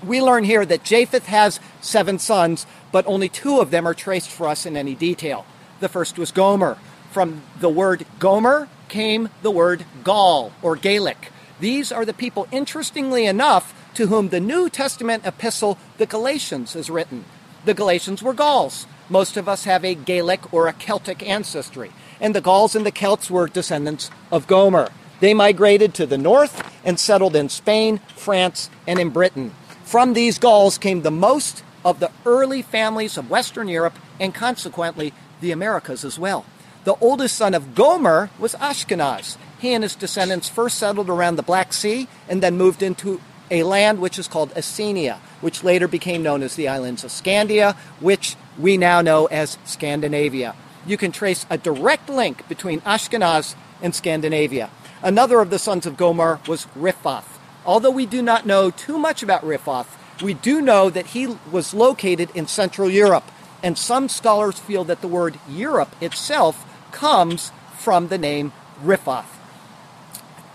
We 0.04 0.20
learn 0.22 0.44
here 0.44 0.64
that 0.64 0.84
Japheth 0.84 1.26
has 1.26 1.58
seven 1.80 2.18
sons, 2.20 2.66
but 2.92 3.06
only 3.06 3.28
two 3.28 3.60
of 3.60 3.72
them 3.72 3.88
are 3.88 3.94
traced 3.94 4.30
for 4.30 4.46
us 4.46 4.66
in 4.66 4.76
any 4.76 4.94
detail. 4.94 5.46
The 5.80 5.88
first 5.88 6.16
was 6.16 6.30
Gomer. 6.30 6.78
From 7.14 7.42
the 7.60 7.68
word 7.68 8.06
Gomer, 8.18 8.68
came 8.88 9.28
the 9.42 9.50
word 9.52 9.84
Gaul 10.02 10.50
or 10.62 10.74
Gaelic. 10.74 11.30
These 11.60 11.92
are 11.92 12.04
the 12.04 12.12
people, 12.12 12.48
interestingly 12.50 13.24
enough, 13.24 13.72
to 13.94 14.08
whom 14.08 14.30
the 14.30 14.40
New 14.40 14.68
Testament 14.68 15.24
epistle, 15.24 15.78
the 15.96 16.06
Galatians, 16.06 16.74
is 16.74 16.90
written. 16.90 17.24
The 17.66 17.72
Galatians 17.72 18.20
were 18.20 18.32
Gauls. 18.32 18.88
Most 19.08 19.36
of 19.36 19.48
us 19.48 19.62
have 19.62 19.84
a 19.84 19.94
Gaelic 19.94 20.52
or 20.52 20.66
a 20.66 20.72
Celtic 20.72 21.22
ancestry, 21.22 21.92
and 22.20 22.34
the 22.34 22.40
Gauls 22.40 22.74
and 22.74 22.84
the 22.84 22.90
Celts 22.90 23.30
were 23.30 23.46
descendants 23.46 24.10
of 24.32 24.48
Gomer. 24.48 24.88
They 25.20 25.34
migrated 25.34 25.94
to 25.94 26.06
the 26.06 26.18
north 26.18 26.68
and 26.84 26.98
settled 26.98 27.36
in 27.36 27.48
Spain, 27.48 28.00
France, 28.16 28.70
and 28.88 28.98
in 28.98 29.10
Britain. 29.10 29.54
From 29.84 30.14
these 30.14 30.40
Gauls 30.40 30.78
came 30.78 31.02
the 31.02 31.12
most 31.12 31.62
of 31.84 32.00
the 32.00 32.10
early 32.26 32.60
families 32.60 33.16
of 33.16 33.30
Western 33.30 33.68
Europe 33.68 34.00
and 34.18 34.34
consequently 34.34 35.14
the 35.40 35.52
Americas 35.52 36.04
as 36.04 36.18
well. 36.18 36.44
The 36.84 36.96
oldest 37.00 37.36
son 37.36 37.54
of 37.54 37.74
Gomer 37.74 38.28
was 38.38 38.54
Ashkenaz. 38.56 39.38
He 39.58 39.72
and 39.72 39.82
his 39.82 39.96
descendants 39.96 40.50
first 40.50 40.76
settled 40.76 41.08
around 41.08 41.36
the 41.36 41.42
Black 41.42 41.72
Sea 41.72 42.08
and 42.28 42.42
then 42.42 42.58
moved 42.58 42.82
into 42.82 43.22
a 43.50 43.62
land 43.62 44.00
which 44.00 44.18
is 44.18 44.28
called 44.28 44.52
Assyria, 44.54 45.18
which 45.40 45.64
later 45.64 45.88
became 45.88 46.22
known 46.22 46.42
as 46.42 46.56
the 46.56 46.68
islands 46.68 47.02
of 47.02 47.10
Scandia, 47.10 47.74
which 48.00 48.36
we 48.58 48.76
now 48.76 49.00
know 49.00 49.24
as 49.26 49.56
Scandinavia. 49.64 50.54
You 50.86 50.98
can 50.98 51.10
trace 51.10 51.46
a 51.48 51.56
direct 51.56 52.10
link 52.10 52.46
between 52.48 52.82
Ashkenaz 52.82 53.54
and 53.80 53.94
Scandinavia. 53.94 54.68
Another 55.02 55.40
of 55.40 55.48
the 55.48 55.58
sons 55.58 55.86
of 55.86 55.96
Gomer 55.96 56.40
was 56.46 56.66
Riphath. 56.76 57.38
Although 57.64 57.92
we 57.92 58.04
do 58.04 58.20
not 58.20 58.44
know 58.44 58.70
too 58.70 58.98
much 58.98 59.22
about 59.22 59.42
Riphath, 59.42 59.96
we 60.22 60.34
do 60.34 60.60
know 60.60 60.90
that 60.90 61.08
he 61.08 61.38
was 61.50 61.72
located 61.72 62.28
in 62.34 62.46
Central 62.46 62.90
Europe, 62.90 63.30
and 63.62 63.78
some 63.78 64.10
scholars 64.10 64.58
feel 64.58 64.84
that 64.84 65.00
the 65.00 65.08
word 65.08 65.38
Europe 65.48 65.96
itself 66.02 66.66
comes 66.94 67.52
from 67.76 68.08
the 68.08 68.16
name 68.16 68.52
Riphath. 68.82 69.26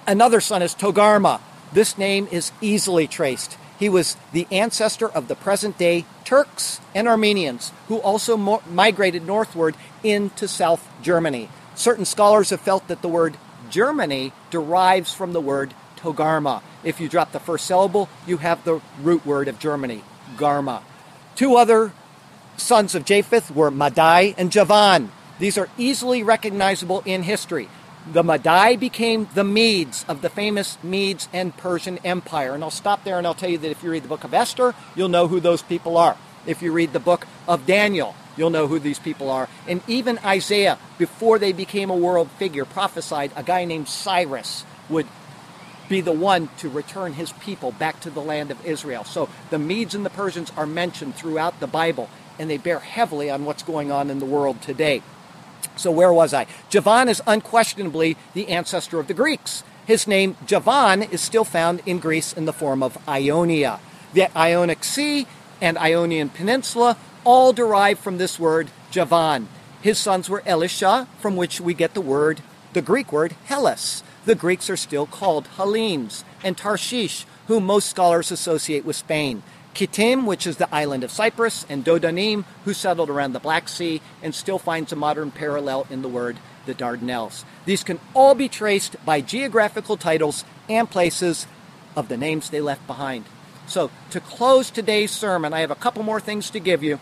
Another 0.08 0.42
son 0.42 0.64
is 0.64 0.74
Togarma. 0.74 1.42
This 1.72 1.98
name 1.98 2.28
is 2.32 2.52
easily 2.62 3.06
traced. 3.06 3.58
He 3.78 3.90
was 3.90 4.18
the 4.32 4.48
ancestor 4.50 5.08
of 5.10 5.28
the 5.28 5.36
present 5.36 5.78
day 5.78 6.06
Turks 6.24 6.80
and 6.96 7.08
Armenians, 7.08 7.72
who 7.88 7.98
also 7.98 8.36
mo- 8.38 8.64
migrated 8.70 9.28
northward 9.28 9.76
into 10.04 10.48
South 10.48 10.88
Germany. 11.02 11.50
Certain 11.76 12.06
scholars 12.06 12.50
have 12.50 12.62
felt 12.62 12.88
that 12.88 13.02
the 13.02 13.08
word 13.08 13.38
Germany 13.70 14.34
derives 14.50 15.14
from 15.14 15.34
the 15.34 15.42
word 15.42 15.74
Togarma. 15.98 16.62
If 16.84 17.00
you 17.00 17.10
drop 17.10 17.32
the 17.32 17.40
first 17.40 17.66
syllable, 17.66 18.10
you 18.26 18.38
have 18.38 18.64
the 18.64 18.82
root 19.02 19.26
word 19.26 19.48
of 19.48 19.60
Germany, 19.60 20.04
Garma. 20.38 20.82
Two 21.36 21.56
other 21.56 21.92
sons 22.58 22.96
of 22.96 23.06
Japheth 23.06 23.52
were 23.52 23.72
Madai 23.72 24.34
and 24.38 24.52
Javan. 24.52 25.12
These 25.40 25.58
are 25.58 25.70
easily 25.78 26.22
recognizable 26.22 27.02
in 27.06 27.24
history. 27.24 27.70
The 28.12 28.24
Madai 28.24 28.76
became 28.76 29.30
the 29.34 29.44
Medes 29.44 30.04
of 30.08 30.22
the 30.22 30.30
famous 30.30 30.78
Medes 30.84 31.30
and 31.32 31.56
Persian 31.56 31.98
Empire. 32.00 32.54
And 32.54 32.64
I'll 32.64 32.72
stop 32.72 33.04
there 33.06 33.18
and 33.18 33.26
I'll 33.26 33.34
tell 33.34 33.50
you 33.50 33.58
that 33.60 33.72
if 33.72 33.82
you 33.82 33.90
read 33.90 34.04
the 34.04 34.10
book 34.10 34.26
of 34.26 34.34
Esther, 34.34 34.76
you'll 34.96 35.10
know 35.10 35.28
who 35.28 35.40
those 35.40 35.62
people 35.62 35.98
are. 35.98 36.18
If 36.46 36.62
you 36.62 36.72
read 36.72 36.92
the 36.92 37.00
book 37.00 37.26
of 37.48 37.66
Daniel, 37.66 38.16
you'll 38.36 38.50
know 38.50 38.68
who 38.68 38.80
these 38.80 39.00
people 39.00 39.30
are. 39.30 39.48
And 39.68 39.82
even 39.88 40.18
Isaiah, 40.20 40.78
before 40.98 41.40
they 41.40 41.54
became 41.54 41.90
a 41.90 41.96
world 41.96 42.30
figure, 42.32 42.66
prophesied 42.66 43.32
a 43.36 43.44
guy 43.44 43.64
named 43.66 43.88
Cyrus 43.88 44.66
would 44.90 45.08
be 45.88 46.02
the 46.02 46.12
one 46.12 46.50
to 46.58 46.70
return 46.70 47.14
his 47.14 47.32
people 47.34 47.72
back 47.72 48.00
to 48.02 48.10
the 48.10 48.22
land 48.22 48.52
of 48.52 48.66
Israel. 48.66 49.04
So 49.06 49.30
the 49.50 49.60
Medes 49.60 49.96
and 49.96 50.06
the 50.06 50.10
Persians 50.10 50.52
are 50.58 50.68
mentioned 50.68 51.16
throughout 51.16 51.60
the 51.60 51.68
Bible, 51.68 52.10
and 52.38 52.50
they 52.50 52.58
bear 52.58 52.80
heavily 52.80 53.30
on 53.30 53.46
what's 53.46 53.64
going 53.64 53.92
on 53.92 54.10
in 54.10 54.20
the 54.20 54.26
world 54.26 54.62
today. 54.62 55.02
So 55.80 55.92
where 55.92 56.12
was 56.12 56.34
I? 56.34 56.46
Javan 56.70 57.08
is 57.08 57.22
unquestionably 57.26 58.18
the 58.34 58.50
ancestor 58.50 59.00
of 59.00 59.08
the 59.08 59.14
Greeks. 59.14 59.64
His 59.88 60.08
name, 60.08 60.36
Javan, 60.46 61.04
is 61.04 61.22
still 61.22 61.46
found 61.46 61.82
in 61.86 62.00
Greece 62.00 62.34
in 62.34 62.44
the 62.44 62.54
form 62.54 62.84
of 62.84 62.98
Ionia. 63.08 63.80
The 64.14 64.28
Ionic 64.38 64.84
Sea 64.84 65.26
and 65.62 65.78
Ionian 65.78 66.30
Peninsula 66.30 66.98
all 67.24 67.54
derive 67.54 67.98
from 67.98 68.18
this 68.18 68.38
word 68.38 68.70
Javan. 68.92 69.48
His 69.82 69.98
sons 69.98 70.30
were 70.30 70.44
Elisha, 70.46 71.08
from 71.20 71.38
which 71.38 71.62
we 71.62 71.74
get 71.74 71.94
the 71.94 72.02
word, 72.02 72.42
the 72.74 72.82
Greek 72.82 73.14
word 73.14 73.36
Hellas. 73.46 74.04
The 74.26 74.36
Greeks 74.36 74.70
are 74.70 74.78
still 74.78 75.06
called 75.06 75.48
Hellenes, 75.56 76.26
and 76.44 76.58
Tarshish, 76.58 77.26
whom 77.48 77.66
most 77.66 77.90
scholars 77.90 78.32
associate 78.32 78.84
with 78.84 78.98
Spain. 78.98 79.44
Kittim, 79.74 80.26
which 80.26 80.48
is 80.48 80.58
the 80.58 80.74
island 80.74 81.04
of 81.04 81.12
Cyprus, 81.12 81.66
and 81.70 81.86
Dodanim, 81.86 82.44
who 82.66 82.74
settled 82.74 83.10
around 83.10 83.34
the 83.34 83.40
Black 83.40 83.70
Sea 83.70 84.02
and 84.22 84.34
still 84.34 84.60
finds 84.60 84.92
a 84.92 84.96
modern 84.96 85.32
parallel 85.32 85.88
in 85.90 86.02
the 86.02 86.10
word 86.10 86.38
the 86.66 86.74
Dardanelles. 86.74 87.44
These 87.66 87.84
can 87.84 88.00
all 88.14 88.36
be 88.36 88.50
traced 88.50 88.96
by 89.06 89.22
geographical 89.22 89.98
titles 89.98 90.44
and 90.68 90.90
places 90.90 91.48
of 91.96 92.10
the 92.10 92.18
names 92.18 92.50
they 92.50 92.62
left 92.62 92.86
behind. 92.88 93.26
So, 93.68 93.92
to 94.12 94.20
close 94.20 94.70
today's 94.70 95.12
sermon, 95.12 95.54
I 95.54 95.62
have 95.62 95.72
a 95.72 95.76
couple 95.76 96.04
more 96.04 96.20
things 96.20 96.50
to 96.52 96.60
give 96.60 96.84
you. 96.84 97.00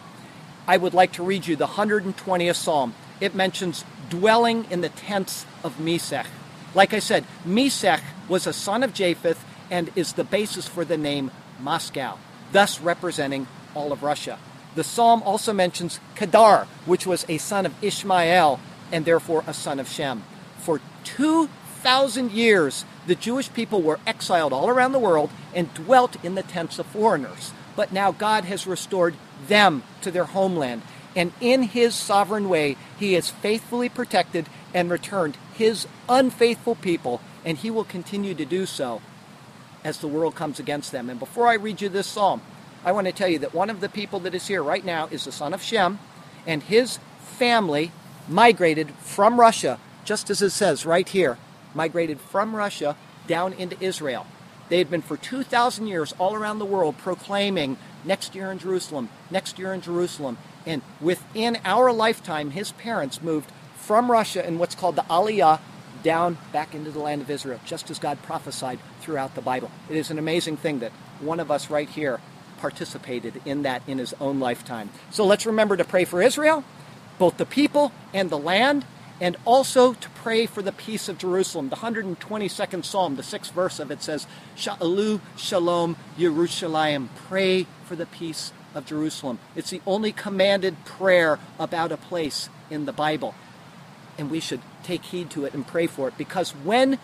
I 0.68 0.78
would 0.78 0.94
like 0.94 1.14
to 1.14 1.24
read 1.24 1.48
you 1.48 1.56
the 1.56 1.68
120th 1.68 2.56
Psalm. 2.56 2.94
It 3.22 3.34
mentions 3.34 3.86
dwelling 4.10 4.66
in 4.70 4.82
the 4.82 4.90
tents 4.90 5.46
of 5.64 5.78
Mesech. 5.78 6.28
Like 6.76 6.94
I 6.94 7.00
said, 7.00 7.26
Mesech 7.46 8.02
was 8.28 8.46
a 8.46 8.54
son 8.54 8.84
of 8.84 8.94
Japheth 8.94 9.44
and 9.72 9.90
is 9.96 10.14
the 10.14 10.24
basis 10.24 10.68
for 10.68 10.86
the 10.86 10.98
name 10.98 11.32
Moscow 11.60 12.18
thus 12.52 12.80
representing 12.80 13.48
all 13.76 13.92
of 13.92 14.04
Russia. 14.04 14.40
The 14.76 14.84
psalm 14.84 15.24
also 15.24 15.54
mentions 15.54 16.00
Kedar, 16.16 16.68
which 16.86 17.08
was 17.08 17.26
a 17.28 17.38
son 17.38 17.66
of 17.66 17.74
Ishmael 17.84 18.60
and 18.92 19.06
therefore 19.06 19.44
a 19.48 19.54
son 19.54 19.80
of 19.80 19.90
Shem. 19.90 20.24
For 20.60 20.82
2,000 21.04 22.32
years, 22.32 22.86
the 23.08 23.16
Jewish 23.16 23.52
people 23.54 23.82
were 23.82 24.00
exiled 24.06 24.54
all 24.54 24.70
around 24.70 24.92
the 24.92 25.00
world 25.00 25.30
and 25.56 25.74
dwelt 25.74 26.24
in 26.24 26.36
the 26.36 26.44
tents 26.44 26.78
of 26.78 26.86
foreigners. 26.86 27.54
But 27.76 27.92
now 27.92 28.12
God 28.12 28.46
has 28.46 28.68
restored 28.68 29.16
them 29.48 29.84
to 30.02 30.12
their 30.12 30.26
homeland. 30.26 30.82
And 31.16 31.32
in 31.42 31.64
his 31.64 31.96
sovereign 31.96 32.48
way, 32.48 32.78
he 33.00 33.14
has 33.14 33.30
faithfully 33.30 33.90
protected 33.90 34.48
and 34.74 34.92
returned 34.92 35.38
his 35.54 35.88
unfaithful 36.08 36.76
people, 36.76 37.22
and 37.44 37.58
he 37.58 37.72
will 37.72 37.84
continue 37.84 38.36
to 38.36 38.46
do 38.46 38.66
so 38.66 39.02
as 39.88 40.00
the 40.00 40.08
world 40.08 40.36
comes 40.36 40.60
against 40.60 40.92
them. 40.92 41.10
And 41.10 41.18
before 41.18 41.48
I 41.48 41.54
read 41.54 41.80
you 41.80 41.88
this 41.88 42.08
psalm, 42.08 42.42
I 42.84 42.92
want 42.92 43.08
to 43.08 43.14
tell 43.14 43.30
you 43.30 43.40
that 43.40 43.54
one 43.54 43.70
of 43.70 43.80
the 43.80 43.88
people 43.88 44.20
that 44.20 44.36
is 44.36 44.48
here 44.48 44.62
right 44.62 44.84
now 44.84 45.08
is 45.10 45.24
the 45.24 45.32
son 45.32 45.54
of 45.54 45.64
Shem, 45.64 46.00
and 46.46 46.62
his 46.62 47.00
family 47.22 47.94
migrated 48.28 48.92
from 48.96 49.40
Russia, 49.40 49.80
just 50.04 50.30
as 50.30 50.42
it 50.42 50.50
says 50.50 50.86
right 50.86 51.08
here, 51.08 51.38
migrated 51.74 52.20
from 52.20 52.54
Russia 52.54 52.98
down 53.28 53.54
into 53.54 53.82
Israel. 53.82 54.28
They 54.68 54.80
had 54.80 54.92
been 54.92 55.02
for 55.02 55.16
2,000 55.16 55.88
years 55.88 56.14
all 56.20 56.36
around 56.36 56.60
the 56.60 56.66
world 56.66 56.98
proclaiming 56.98 57.78
next 58.04 58.36
year 58.36 58.52
in 58.52 58.60
Jerusalem, 58.60 59.08
next 59.32 59.58
year 59.58 59.74
in 59.74 59.80
Jerusalem. 59.80 60.38
And 60.66 60.82
within 61.00 61.60
our 61.64 61.94
lifetime, 61.94 62.52
his 62.52 62.74
parents 62.74 63.22
moved 63.22 63.50
from 63.78 64.12
Russia 64.12 64.46
in 64.46 64.60
what's 64.60 64.76
called 64.76 64.98
the 64.98 65.04
Aliyah 65.04 65.62
down 66.08 66.38
back 66.54 66.74
into 66.74 66.90
the 66.90 67.00
land 67.00 67.22
of 67.22 67.30
Israel, 67.30 67.60
just 67.66 67.92
as 67.92 68.00
God 68.00 68.18
prophesied 68.24 68.80
throughout 69.02 69.36
the 69.36 69.42
Bible. 69.42 69.70
It 69.90 69.98
is 69.98 70.10
an 70.10 70.18
amazing 70.18 70.56
thing 70.56 70.80
that 70.80 70.94
one 71.20 71.42
of 71.42 71.52
us 71.52 71.70
right 71.70 71.90
here 71.90 72.22
participated 72.60 73.42
in 73.44 73.64
that 73.64 73.82
in 73.88 73.98
his 73.98 74.14
own 74.22 74.40
lifetime. 74.40 74.90
So 75.12 75.26
let's 75.26 75.46
remember 75.46 75.76
to 75.76 75.84
pray 75.84 76.06
for 76.06 76.22
Israel, 76.22 76.64
both 77.20 77.36
the 77.36 77.46
people 77.46 77.92
and 78.14 78.30
the 78.30 78.38
land, 78.38 78.86
and 79.20 79.36
also 79.44 79.94
to 79.96 80.10
pray 80.12 80.46
for 80.46 80.62
the 80.62 80.72
peace 80.72 81.10
of 81.10 81.18
Jerusalem. 81.18 81.68
The 81.68 81.76
122nd 81.76 82.86
Psalm, 82.86 83.18
the 83.18 83.24
sixth 83.24 83.52
verse 83.52 83.78
of 83.78 83.92
it 83.92 84.02
says, 84.02 84.28
Sha'alu 84.56 85.20
Shalom 85.36 85.98
Yerushalayim. 86.18 87.10
Pray 87.28 87.68
for 87.84 87.98
the 87.98 88.06
peace 88.06 88.54
of 88.74 88.86
Jerusalem. 88.86 89.40
It's 89.58 89.72
the 89.72 89.82
only 89.86 90.14
commanded 90.14 90.86
prayer 90.86 91.38
about 91.60 91.92
a 91.92 91.98
place 91.98 92.48
in 92.70 92.86
the 92.86 92.94
Bible. 92.94 93.36
And 94.18 94.32
we 94.32 94.40
should 94.40 94.62
take 94.88 95.04
heed 95.04 95.30
to 95.32 95.46
it 95.46 95.54
and 95.54 95.68
pray 95.68 95.86
for 95.86 96.08
it 96.08 96.18
because 96.18 96.52
when 96.52 96.98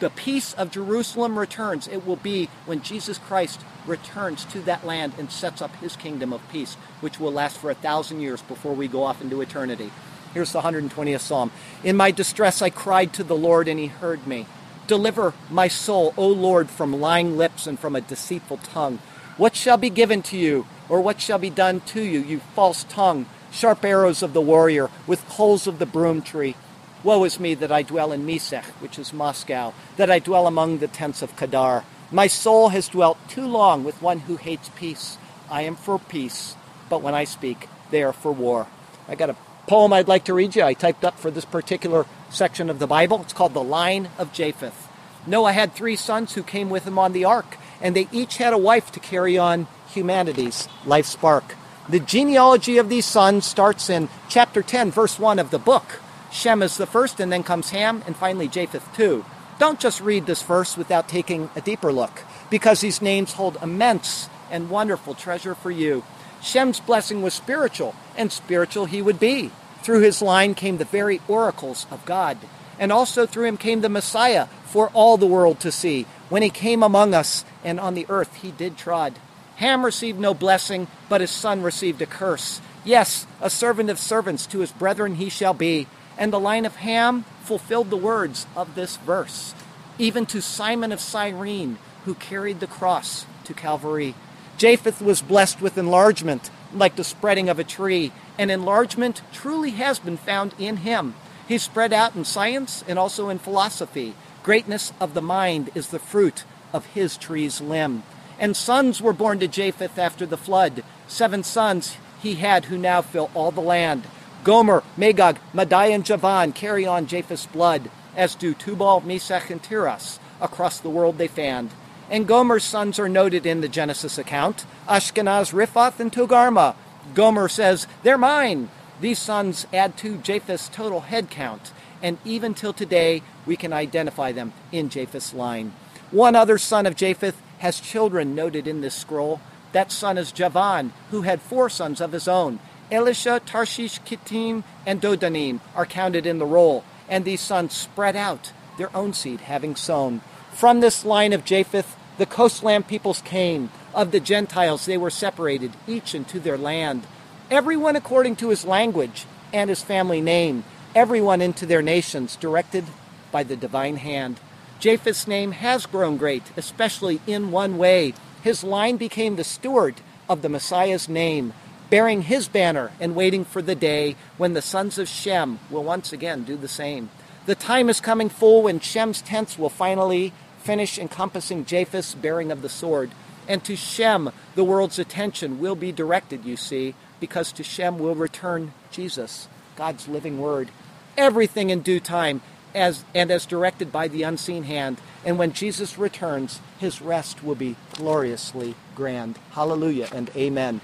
the 0.00 0.10
peace 0.10 0.54
of 0.54 0.70
Jerusalem 0.70 1.38
returns, 1.38 1.88
it 1.88 2.06
will 2.06 2.16
be 2.16 2.48
when 2.66 2.82
Jesus 2.82 3.18
Christ 3.18 3.60
returns 3.86 4.44
to 4.46 4.60
that 4.62 4.84
land 4.84 5.14
and 5.18 5.30
sets 5.30 5.62
up 5.62 5.74
his 5.76 5.96
kingdom 5.96 6.32
of 6.32 6.46
peace, 6.50 6.74
which 7.00 7.20
will 7.20 7.32
last 7.32 7.58
for 7.58 7.70
a 7.70 7.74
thousand 7.74 8.20
years 8.20 8.42
before 8.42 8.74
we 8.74 8.88
go 8.88 9.04
off 9.04 9.22
into 9.22 9.40
eternity. 9.40 9.90
Here's 10.32 10.52
the 10.52 10.62
120th 10.62 11.20
Psalm. 11.20 11.52
In 11.84 11.96
my 11.96 12.10
distress 12.10 12.60
I 12.60 12.70
cried 12.70 13.12
to 13.14 13.24
the 13.24 13.36
Lord, 13.36 13.68
and 13.68 13.78
he 13.78 13.86
heard 13.86 14.26
me. 14.26 14.46
Deliver 14.86 15.32
my 15.48 15.68
soul, 15.68 16.12
O 16.16 16.28
Lord, 16.28 16.68
from 16.68 17.00
lying 17.00 17.36
lips 17.36 17.66
and 17.66 17.78
from 17.78 17.94
a 17.94 18.00
deceitful 18.00 18.58
tongue. 18.58 18.98
What 19.36 19.54
shall 19.54 19.76
be 19.76 19.90
given 19.90 20.22
to 20.24 20.36
you, 20.36 20.66
or 20.88 21.00
what 21.00 21.20
shall 21.20 21.38
be 21.38 21.50
done 21.50 21.80
to 21.80 22.02
you, 22.02 22.20
you 22.20 22.40
false 22.54 22.84
tongue, 22.84 23.26
sharp 23.50 23.84
arrows 23.84 24.22
of 24.22 24.32
the 24.32 24.40
warrior, 24.40 24.90
with 25.06 25.28
coals 25.28 25.66
of 25.66 25.78
the 25.78 25.86
broom 25.86 26.20
tree? 26.20 26.56
Woe 27.04 27.22
is 27.24 27.38
me 27.38 27.52
that 27.56 27.70
I 27.70 27.82
dwell 27.82 28.12
in 28.12 28.24
Mesech, 28.24 28.64
which 28.80 28.98
is 28.98 29.12
Moscow, 29.12 29.74
that 29.98 30.10
I 30.10 30.20
dwell 30.20 30.46
among 30.46 30.78
the 30.78 30.88
tents 30.88 31.20
of 31.20 31.36
Kedar. 31.36 31.84
My 32.10 32.26
soul 32.26 32.70
has 32.70 32.88
dwelt 32.88 33.18
too 33.28 33.46
long 33.46 33.84
with 33.84 34.00
one 34.00 34.20
who 34.20 34.36
hates 34.36 34.70
peace. 34.74 35.18
I 35.50 35.62
am 35.62 35.76
for 35.76 35.98
peace, 35.98 36.56
but 36.88 37.02
when 37.02 37.14
I 37.14 37.24
speak, 37.24 37.68
they 37.90 38.02
are 38.02 38.14
for 38.14 38.32
war. 38.32 38.68
I 39.06 39.16
got 39.16 39.28
a 39.28 39.36
poem 39.66 39.92
I'd 39.92 40.08
like 40.08 40.24
to 40.24 40.34
read 40.34 40.56
you. 40.56 40.62
I 40.62 40.72
typed 40.72 41.04
up 41.04 41.18
for 41.18 41.30
this 41.30 41.44
particular 41.44 42.06
section 42.30 42.70
of 42.70 42.78
the 42.78 42.86
Bible. 42.86 43.20
It's 43.20 43.34
called 43.34 43.52
The 43.52 43.62
Line 43.62 44.08
of 44.16 44.32
Japheth. 44.32 44.88
Noah 45.26 45.52
had 45.52 45.74
three 45.74 45.96
sons 45.96 46.32
who 46.32 46.42
came 46.42 46.70
with 46.70 46.86
him 46.86 46.98
on 46.98 47.12
the 47.12 47.26
ark, 47.26 47.58
and 47.82 47.94
they 47.94 48.08
each 48.12 48.38
had 48.38 48.54
a 48.54 48.58
wife 48.58 48.90
to 48.92 49.00
carry 49.00 49.36
on 49.36 49.66
humanity's 49.88 50.68
life 50.86 51.06
spark. 51.06 51.54
The 51.86 52.00
genealogy 52.00 52.78
of 52.78 52.88
these 52.88 53.04
sons 53.04 53.44
starts 53.44 53.90
in 53.90 54.08
chapter 54.30 54.62
10, 54.62 54.90
verse 54.90 55.18
1 55.18 55.38
of 55.38 55.50
the 55.50 55.58
book. 55.58 56.00
Shem 56.34 56.62
is 56.62 56.76
the 56.76 56.84
first, 56.84 57.20
and 57.20 57.30
then 57.30 57.44
comes 57.44 57.70
Ham, 57.70 58.02
and 58.06 58.16
finally 58.16 58.48
Japheth 58.48 58.92
too. 58.96 59.24
Don't 59.60 59.78
just 59.78 60.00
read 60.00 60.26
this 60.26 60.42
verse 60.42 60.76
without 60.76 61.08
taking 61.08 61.48
a 61.54 61.60
deeper 61.60 61.92
look, 61.92 62.24
because 62.50 62.80
these 62.80 63.00
names 63.00 63.34
hold 63.34 63.56
immense 63.62 64.28
and 64.50 64.68
wonderful 64.68 65.14
treasure 65.14 65.54
for 65.54 65.70
you. 65.70 66.02
Shem's 66.42 66.80
blessing 66.80 67.22
was 67.22 67.34
spiritual, 67.34 67.94
and 68.16 68.32
spiritual 68.32 68.86
he 68.86 69.00
would 69.00 69.20
be. 69.20 69.52
Through 69.84 70.00
his 70.00 70.20
line 70.20 70.54
came 70.54 70.78
the 70.78 70.84
very 70.84 71.20
oracles 71.28 71.86
of 71.88 72.04
God, 72.04 72.36
and 72.80 72.90
also 72.90 73.26
through 73.26 73.44
him 73.44 73.56
came 73.56 73.80
the 73.80 73.88
Messiah 73.88 74.48
for 74.64 74.90
all 74.90 75.16
the 75.16 75.26
world 75.26 75.60
to 75.60 75.70
see. 75.70 76.04
When 76.30 76.42
he 76.42 76.50
came 76.50 76.82
among 76.82 77.14
us, 77.14 77.44
and 77.62 77.78
on 77.78 77.94
the 77.94 78.06
earth 78.08 78.34
he 78.42 78.50
did 78.50 78.76
trod. 78.76 79.14
Ham 79.56 79.84
received 79.84 80.18
no 80.18 80.34
blessing, 80.34 80.88
but 81.08 81.20
his 81.20 81.30
son 81.30 81.62
received 81.62 82.02
a 82.02 82.06
curse. 82.06 82.60
Yes, 82.84 83.24
a 83.40 83.48
servant 83.48 83.88
of 83.88 84.00
servants 84.00 84.46
to 84.46 84.58
his 84.58 84.72
brethren 84.72 85.14
he 85.14 85.28
shall 85.28 85.54
be. 85.54 85.86
And 86.16 86.32
the 86.32 86.40
line 86.40 86.64
of 86.64 86.76
Ham 86.76 87.24
fulfilled 87.42 87.90
the 87.90 87.96
words 87.96 88.46
of 88.56 88.74
this 88.74 88.96
verse, 88.96 89.54
even 89.98 90.26
to 90.26 90.40
Simon 90.40 90.92
of 90.92 91.00
Cyrene, 91.00 91.78
who 92.04 92.14
carried 92.14 92.60
the 92.60 92.66
cross 92.66 93.26
to 93.44 93.54
Calvary. 93.54 94.14
Japheth 94.56 95.02
was 95.02 95.22
blessed 95.22 95.60
with 95.60 95.76
enlargement, 95.76 96.50
like 96.72 96.96
the 96.96 97.04
spreading 97.04 97.48
of 97.48 97.58
a 97.58 97.64
tree, 97.64 98.12
and 98.38 98.50
enlargement 98.50 99.22
truly 99.32 99.70
has 99.70 99.98
been 99.98 100.16
found 100.16 100.54
in 100.58 100.78
him. 100.78 101.14
He 101.46 101.58
spread 101.58 101.92
out 101.92 102.14
in 102.14 102.24
science 102.24 102.84
and 102.88 102.98
also 102.98 103.28
in 103.28 103.38
philosophy. 103.38 104.14
Greatness 104.42 104.92
of 105.00 105.14
the 105.14 105.22
mind 105.22 105.70
is 105.74 105.88
the 105.88 105.98
fruit 105.98 106.44
of 106.72 106.86
his 106.86 107.16
tree's 107.16 107.60
limb. 107.60 108.02
And 108.38 108.56
sons 108.56 109.00
were 109.00 109.12
born 109.12 109.38
to 109.40 109.48
Japheth 109.48 109.98
after 109.98 110.26
the 110.26 110.36
flood. 110.36 110.82
Seven 111.06 111.42
sons 111.42 111.96
he 112.22 112.36
had 112.36 112.66
who 112.66 112.78
now 112.78 113.02
fill 113.02 113.30
all 113.34 113.50
the 113.50 113.60
land. 113.60 114.04
Gomer, 114.44 114.82
Magog, 114.98 115.38
Madai, 115.54 115.86
and 115.86 116.04
Javan 116.04 116.52
carry 116.52 116.86
on 116.86 117.06
Japheth's 117.06 117.46
blood, 117.46 117.90
as 118.14 118.34
do 118.34 118.52
Tubal, 118.52 119.00
Meshech, 119.00 119.48
and 119.48 119.62
Tiras. 119.62 120.18
Across 120.38 120.80
the 120.80 120.90
world 120.90 121.16
they 121.16 121.28
fanned. 121.28 121.70
And 122.10 122.28
Gomer's 122.28 122.62
sons 122.62 122.98
are 122.98 123.08
noted 123.08 123.46
in 123.46 123.62
the 123.62 123.68
Genesis 123.68 124.18
account 124.18 124.66
Ashkenaz, 124.86 125.54
Riphath, 125.54 125.98
and 125.98 126.12
Togarma. 126.12 126.76
Gomer 127.14 127.48
says, 127.48 127.86
They're 128.02 128.18
mine. 128.18 128.68
These 129.00 129.18
sons 129.18 129.66
add 129.72 129.96
to 129.98 130.18
Japheth's 130.18 130.68
total 130.68 131.00
head 131.00 131.30
count, 131.30 131.72
and 132.02 132.18
even 132.24 132.52
till 132.52 132.74
today, 132.74 133.22
we 133.46 133.56
can 133.56 133.72
identify 133.72 134.30
them 134.30 134.52
in 134.70 134.90
Japheth's 134.90 135.32
line. 135.32 135.72
One 136.10 136.36
other 136.36 136.58
son 136.58 136.84
of 136.84 136.96
Japheth 136.96 137.40
has 137.58 137.80
children 137.80 138.34
noted 138.34 138.68
in 138.68 138.82
this 138.82 138.94
scroll. 138.94 139.40
That 139.72 139.90
son 139.90 140.18
is 140.18 140.32
Javan, 140.32 140.92
who 141.10 141.22
had 141.22 141.40
four 141.40 141.70
sons 141.70 142.00
of 142.00 142.12
his 142.12 142.28
own. 142.28 142.60
Elisha, 142.90 143.40
Tarshish, 143.44 144.00
Kittim, 144.00 144.64
and 144.86 145.00
Dodanim 145.00 145.60
are 145.74 145.86
counted 145.86 146.26
in 146.26 146.38
the 146.38 146.46
roll, 146.46 146.84
and 147.08 147.24
these 147.24 147.40
sons 147.40 147.72
spread 147.72 148.16
out, 148.16 148.52
their 148.78 148.94
own 148.96 149.12
seed 149.12 149.40
having 149.40 149.76
sown. 149.76 150.20
From 150.52 150.80
this 150.80 151.04
line 151.04 151.32
of 151.32 151.44
Japheth, 151.44 151.96
the 152.18 152.26
coastland 152.26 152.86
peoples 152.86 153.20
came. 153.22 153.70
Of 153.94 154.10
the 154.10 154.20
Gentiles, 154.20 154.86
they 154.86 154.96
were 154.96 155.10
separated, 155.10 155.72
each 155.86 156.14
into 156.14 156.40
their 156.40 156.58
land. 156.58 157.06
Everyone 157.50 157.96
according 157.96 158.36
to 158.36 158.48
his 158.48 158.64
language 158.64 159.26
and 159.52 159.70
his 159.70 159.82
family 159.82 160.20
name, 160.20 160.64
everyone 160.94 161.40
into 161.40 161.66
their 161.66 161.82
nations, 161.82 162.36
directed 162.36 162.84
by 163.30 163.42
the 163.42 163.56
divine 163.56 163.96
hand. 163.96 164.40
Japheth's 164.78 165.26
name 165.26 165.52
has 165.52 165.86
grown 165.86 166.16
great, 166.16 166.42
especially 166.56 167.20
in 167.26 167.50
one 167.50 167.78
way. 167.78 168.14
His 168.42 168.62
line 168.62 168.96
became 168.96 169.36
the 169.36 169.44
steward 169.44 169.96
of 170.28 170.42
the 170.42 170.48
Messiah's 170.48 171.08
name, 171.08 171.52
bearing 171.94 172.22
his 172.22 172.48
banner 172.48 172.90
and 172.98 173.14
waiting 173.14 173.44
for 173.44 173.62
the 173.62 173.76
day 173.76 174.16
when 174.36 174.52
the 174.52 174.60
sons 174.60 174.98
of 174.98 175.08
Shem 175.08 175.60
will 175.70 175.84
once 175.84 176.12
again 176.12 176.42
do 176.42 176.56
the 176.56 176.66
same. 176.66 177.08
The 177.46 177.54
time 177.54 177.88
is 177.88 178.00
coming 178.00 178.28
full 178.28 178.64
when 178.64 178.80
Shem's 178.80 179.22
tents 179.22 179.56
will 179.56 179.68
finally 179.68 180.32
finish 180.58 180.98
encompassing 180.98 181.64
Japheth's 181.64 182.16
bearing 182.16 182.50
of 182.50 182.62
the 182.62 182.68
sword. 182.68 183.12
And 183.46 183.62
to 183.62 183.76
Shem, 183.76 184.32
the 184.56 184.64
world's 184.64 184.98
attention 184.98 185.60
will 185.60 185.76
be 185.76 185.92
directed, 185.92 186.44
you 186.44 186.56
see, 186.56 186.96
because 187.20 187.52
to 187.52 187.62
Shem 187.62 188.00
will 188.00 188.16
return 188.16 188.72
Jesus, 188.90 189.46
God's 189.76 190.08
living 190.08 190.40
word. 190.40 190.70
Everything 191.16 191.70
in 191.70 191.80
due 191.80 192.00
time, 192.00 192.40
as, 192.74 193.04
and 193.14 193.30
as 193.30 193.46
directed 193.46 193.92
by 193.92 194.08
the 194.08 194.24
unseen 194.24 194.64
hand. 194.64 195.00
And 195.24 195.38
when 195.38 195.52
Jesus 195.52 195.96
returns, 195.96 196.58
his 196.76 197.00
rest 197.00 197.44
will 197.44 197.54
be 197.54 197.76
gloriously 197.92 198.74
grand. 198.96 199.38
Hallelujah 199.52 200.08
and 200.12 200.28
amen. 200.34 200.80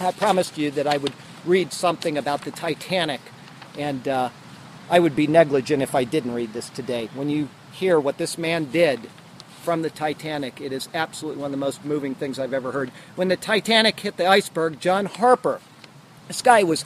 I 0.00 0.12
promised 0.12 0.58
you 0.58 0.70
that 0.72 0.86
I 0.86 0.96
would 0.96 1.12
read 1.44 1.72
something 1.72 2.18
about 2.18 2.42
the 2.42 2.50
Titanic, 2.50 3.20
and 3.78 4.06
uh, 4.06 4.30
I 4.88 4.98
would 4.98 5.16
be 5.16 5.26
negligent 5.26 5.82
if 5.82 5.94
I 5.94 6.04
didn't 6.04 6.34
read 6.34 6.52
this 6.52 6.68
today. 6.70 7.08
When 7.14 7.28
you 7.28 7.48
hear 7.72 7.98
what 7.98 8.18
this 8.18 8.36
man 8.36 8.66
did 8.66 9.08
from 9.60 9.82
the 9.82 9.90
Titanic. 9.90 10.60
It 10.60 10.72
is 10.72 10.88
absolutely 10.94 11.42
one 11.42 11.48
of 11.48 11.52
the 11.52 11.58
most 11.58 11.84
moving 11.84 12.14
things 12.14 12.38
I've 12.38 12.54
ever 12.54 12.72
heard. 12.72 12.90
When 13.14 13.28
the 13.28 13.36
Titanic 13.36 14.00
hit 14.00 14.16
the 14.16 14.26
iceberg, 14.26 14.80
John 14.80 15.06
Harper, 15.06 15.60
this 16.28 16.42
guy 16.42 16.62
was 16.62 16.84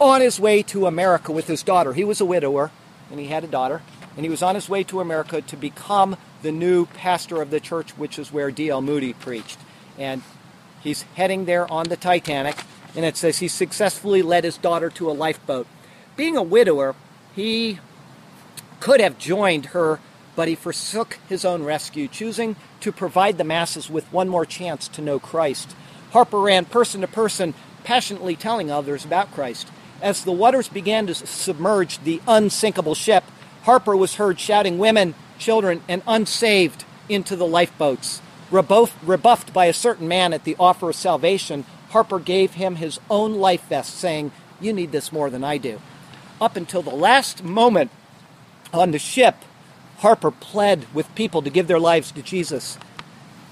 on 0.00 0.20
his 0.20 0.38
way 0.38 0.62
to 0.62 0.86
America 0.86 1.32
with 1.32 1.48
his 1.48 1.62
daughter. 1.62 1.92
He 1.92 2.04
was 2.04 2.20
a 2.20 2.24
widower 2.24 2.70
and 3.10 3.18
he 3.18 3.26
had 3.26 3.44
a 3.44 3.48
daughter, 3.48 3.82
and 4.16 4.24
he 4.24 4.30
was 4.30 4.42
on 4.42 4.54
his 4.54 4.68
way 4.68 4.82
to 4.84 5.00
America 5.00 5.42
to 5.42 5.56
become 5.56 6.16
the 6.42 6.52
new 6.52 6.86
pastor 6.86 7.42
of 7.42 7.50
the 7.50 7.60
church, 7.60 7.90
which 7.98 8.18
is 8.18 8.32
where 8.32 8.50
D.L. 8.50 8.80
Moody 8.80 9.12
preached. 9.12 9.58
And 9.98 10.22
he's 10.84 11.02
heading 11.16 11.46
there 11.46 11.70
on 11.72 11.88
the 11.88 11.96
Titanic, 11.96 12.56
and 12.94 13.04
it 13.04 13.16
says 13.16 13.38
he 13.38 13.48
successfully 13.48 14.22
led 14.22 14.44
his 14.44 14.56
daughter 14.56 14.90
to 14.90 15.10
a 15.10 15.12
lifeboat. 15.12 15.66
Being 16.14 16.36
a 16.36 16.42
widower, 16.42 16.94
he 17.34 17.80
could 18.78 19.00
have 19.00 19.18
joined 19.18 19.66
her 19.66 19.98
but 20.36 20.48
he 20.48 20.54
forsook 20.54 21.18
his 21.28 21.44
own 21.44 21.62
rescue, 21.62 22.08
choosing 22.08 22.56
to 22.80 22.92
provide 22.92 23.38
the 23.38 23.44
masses 23.44 23.88
with 23.88 24.12
one 24.12 24.28
more 24.28 24.44
chance 24.44 24.88
to 24.88 25.02
know 25.02 25.18
Christ. 25.18 25.74
Harper 26.12 26.40
ran 26.40 26.64
person 26.64 27.00
to 27.00 27.06
person, 27.06 27.54
passionately 27.84 28.36
telling 28.36 28.70
others 28.70 29.04
about 29.04 29.32
Christ. 29.32 29.68
As 30.02 30.24
the 30.24 30.32
waters 30.32 30.68
began 30.68 31.06
to 31.06 31.14
submerge 31.14 31.98
the 32.00 32.20
unsinkable 32.26 32.94
ship, 32.94 33.24
Harper 33.62 33.96
was 33.96 34.16
heard 34.16 34.38
shouting, 34.38 34.78
Women, 34.78 35.14
children, 35.38 35.82
and 35.88 36.02
unsaved, 36.06 36.84
into 37.08 37.36
the 37.36 37.46
lifeboats. 37.46 38.20
Rebuffed 38.50 39.52
by 39.52 39.66
a 39.66 39.72
certain 39.72 40.08
man 40.08 40.32
at 40.32 40.44
the 40.44 40.56
offer 40.58 40.90
of 40.90 40.96
salvation, 40.96 41.64
Harper 41.90 42.18
gave 42.18 42.54
him 42.54 42.76
his 42.76 43.00
own 43.08 43.34
life 43.34 43.68
vest, 43.68 43.94
saying, 43.94 44.32
You 44.60 44.72
need 44.72 44.92
this 44.92 45.12
more 45.12 45.30
than 45.30 45.44
I 45.44 45.58
do. 45.58 45.80
Up 46.40 46.56
until 46.56 46.82
the 46.82 46.90
last 46.90 47.42
moment 47.42 47.90
on 48.72 48.90
the 48.90 48.98
ship, 48.98 49.36
Harper 49.98 50.30
pled 50.30 50.86
with 50.92 51.14
people 51.14 51.42
to 51.42 51.50
give 51.50 51.68
their 51.68 51.80
lives 51.80 52.12
to 52.12 52.22
Jesus. 52.22 52.78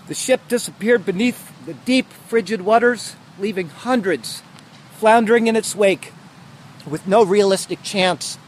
The 0.08 0.14
ship 0.14 0.40
disappeared 0.48 1.06
beneath 1.06 1.52
the 1.64 1.74
deep, 1.74 2.12
frigid 2.28 2.62
waters, 2.62 3.16
leaving 3.38 3.68
hundreds 3.68 4.42
floundering 5.02 5.48
in 5.48 5.56
its 5.56 5.74
wake 5.74 6.12
with 6.88 7.08
no 7.08 7.24
realistic 7.24 7.82
chance 7.82 8.38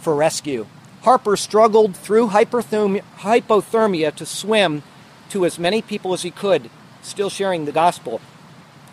for 0.00 0.16
rescue. 0.16 0.66
Harper 1.02 1.36
struggled 1.36 1.94
through 1.94 2.26
hypothermia 2.30 4.12
to 4.16 4.26
swim 4.26 4.82
to 5.30 5.44
as 5.44 5.58
many 5.58 5.82
people 5.82 6.12
as 6.12 6.22
he 6.22 6.30
could, 6.30 6.70
still 7.02 7.30
sharing 7.30 7.64
the 7.64 7.72
gospel. 7.72 8.20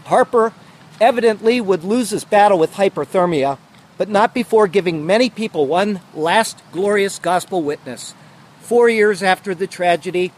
Harper 0.06 0.54
evidently 1.00 1.60
would 1.62 1.84
lose 1.84 2.10
his 2.10 2.24
battle 2.24 2.60
with 2.60 2.74
hypothermia, 2.74 3.58
but 3.98 4.10
not 4.10 4.34
before 4.34 4.68
giving 4.68 5.06
many 5.06 5.30
people 5.30 5.68
one 5.68 6.02
last 6.14 6.62
glorious 6.72 7.20
gospel 7.20 7.62
witness. 7.62 8.14
Four 8.62 8.90
years 8.90 9.22
after 9.22 9.54
the 9.54 9.68
tragedy, 9.68 10.32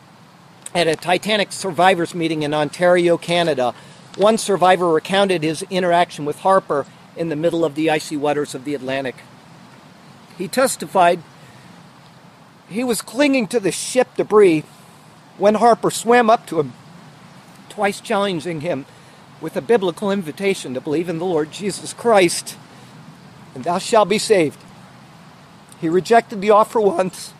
at 0.74 0.88
a 0.88 0.96
Titanic 0.96 1.54
survivors 1.54 2.14
meeting 2.14 2.43
in 2.43 2.54
Ontario, 2.54 3.18
Canada, 3.18 3.74
one 4.18 4.38
survivor 4.38 4.91
recounted 4.91 5.41
his 5.41 5.64
interaction 5.70 6.26
with 6.26 6.39
Harper 6.39 6.86
in 7.16 7.30
the 7.30 7.36
middle 7.36 7.64
of 7.64 7.76
the 7.76 7.89
icy 7.89 8.18
waters 8.18 8.54
of 8.54 8.66
the 8.66 8.76
Atlantic. 8.76 9.16
He 10.38 10.50
testified 10.50 11.22
he 12.68 12.84
was 12.84 13.02
clinging 13.02 13.48
to 13.48 13.60
the 13.60 13.72
ship 13.72 14.16
debris 14.18 14.64
when 15.38 15.55
Harper 15.55 15.91
swam 15.91 16.29
up 16.29 16.45
to 16.47 16.59
him, 16.59 16.73
twice 17.69 17.99
challenging 17.99 18.61
him 18.61 18.86
with 19.41 19.57
a 19.57 19.61
biblical 19.61 20.11
invitation 20.11 20.73
to 20.73 20.81
believe 20.81 21.09
in 21.09 21.19
the 21.19 21.25
Lord 21.25 21.51
Jesus 21.51 21.93
Christ, 21.93 22.57
and 23.53 23.63
thou 23.63 23.77
shalt 23.77 24.09
be 24.09 24.17
saved. 24.17 24.59
He 25.81 25.89
rejected 25.89 26.41
the 26.41 26.51
offer 26.51 26.79
once, 26.79 27.33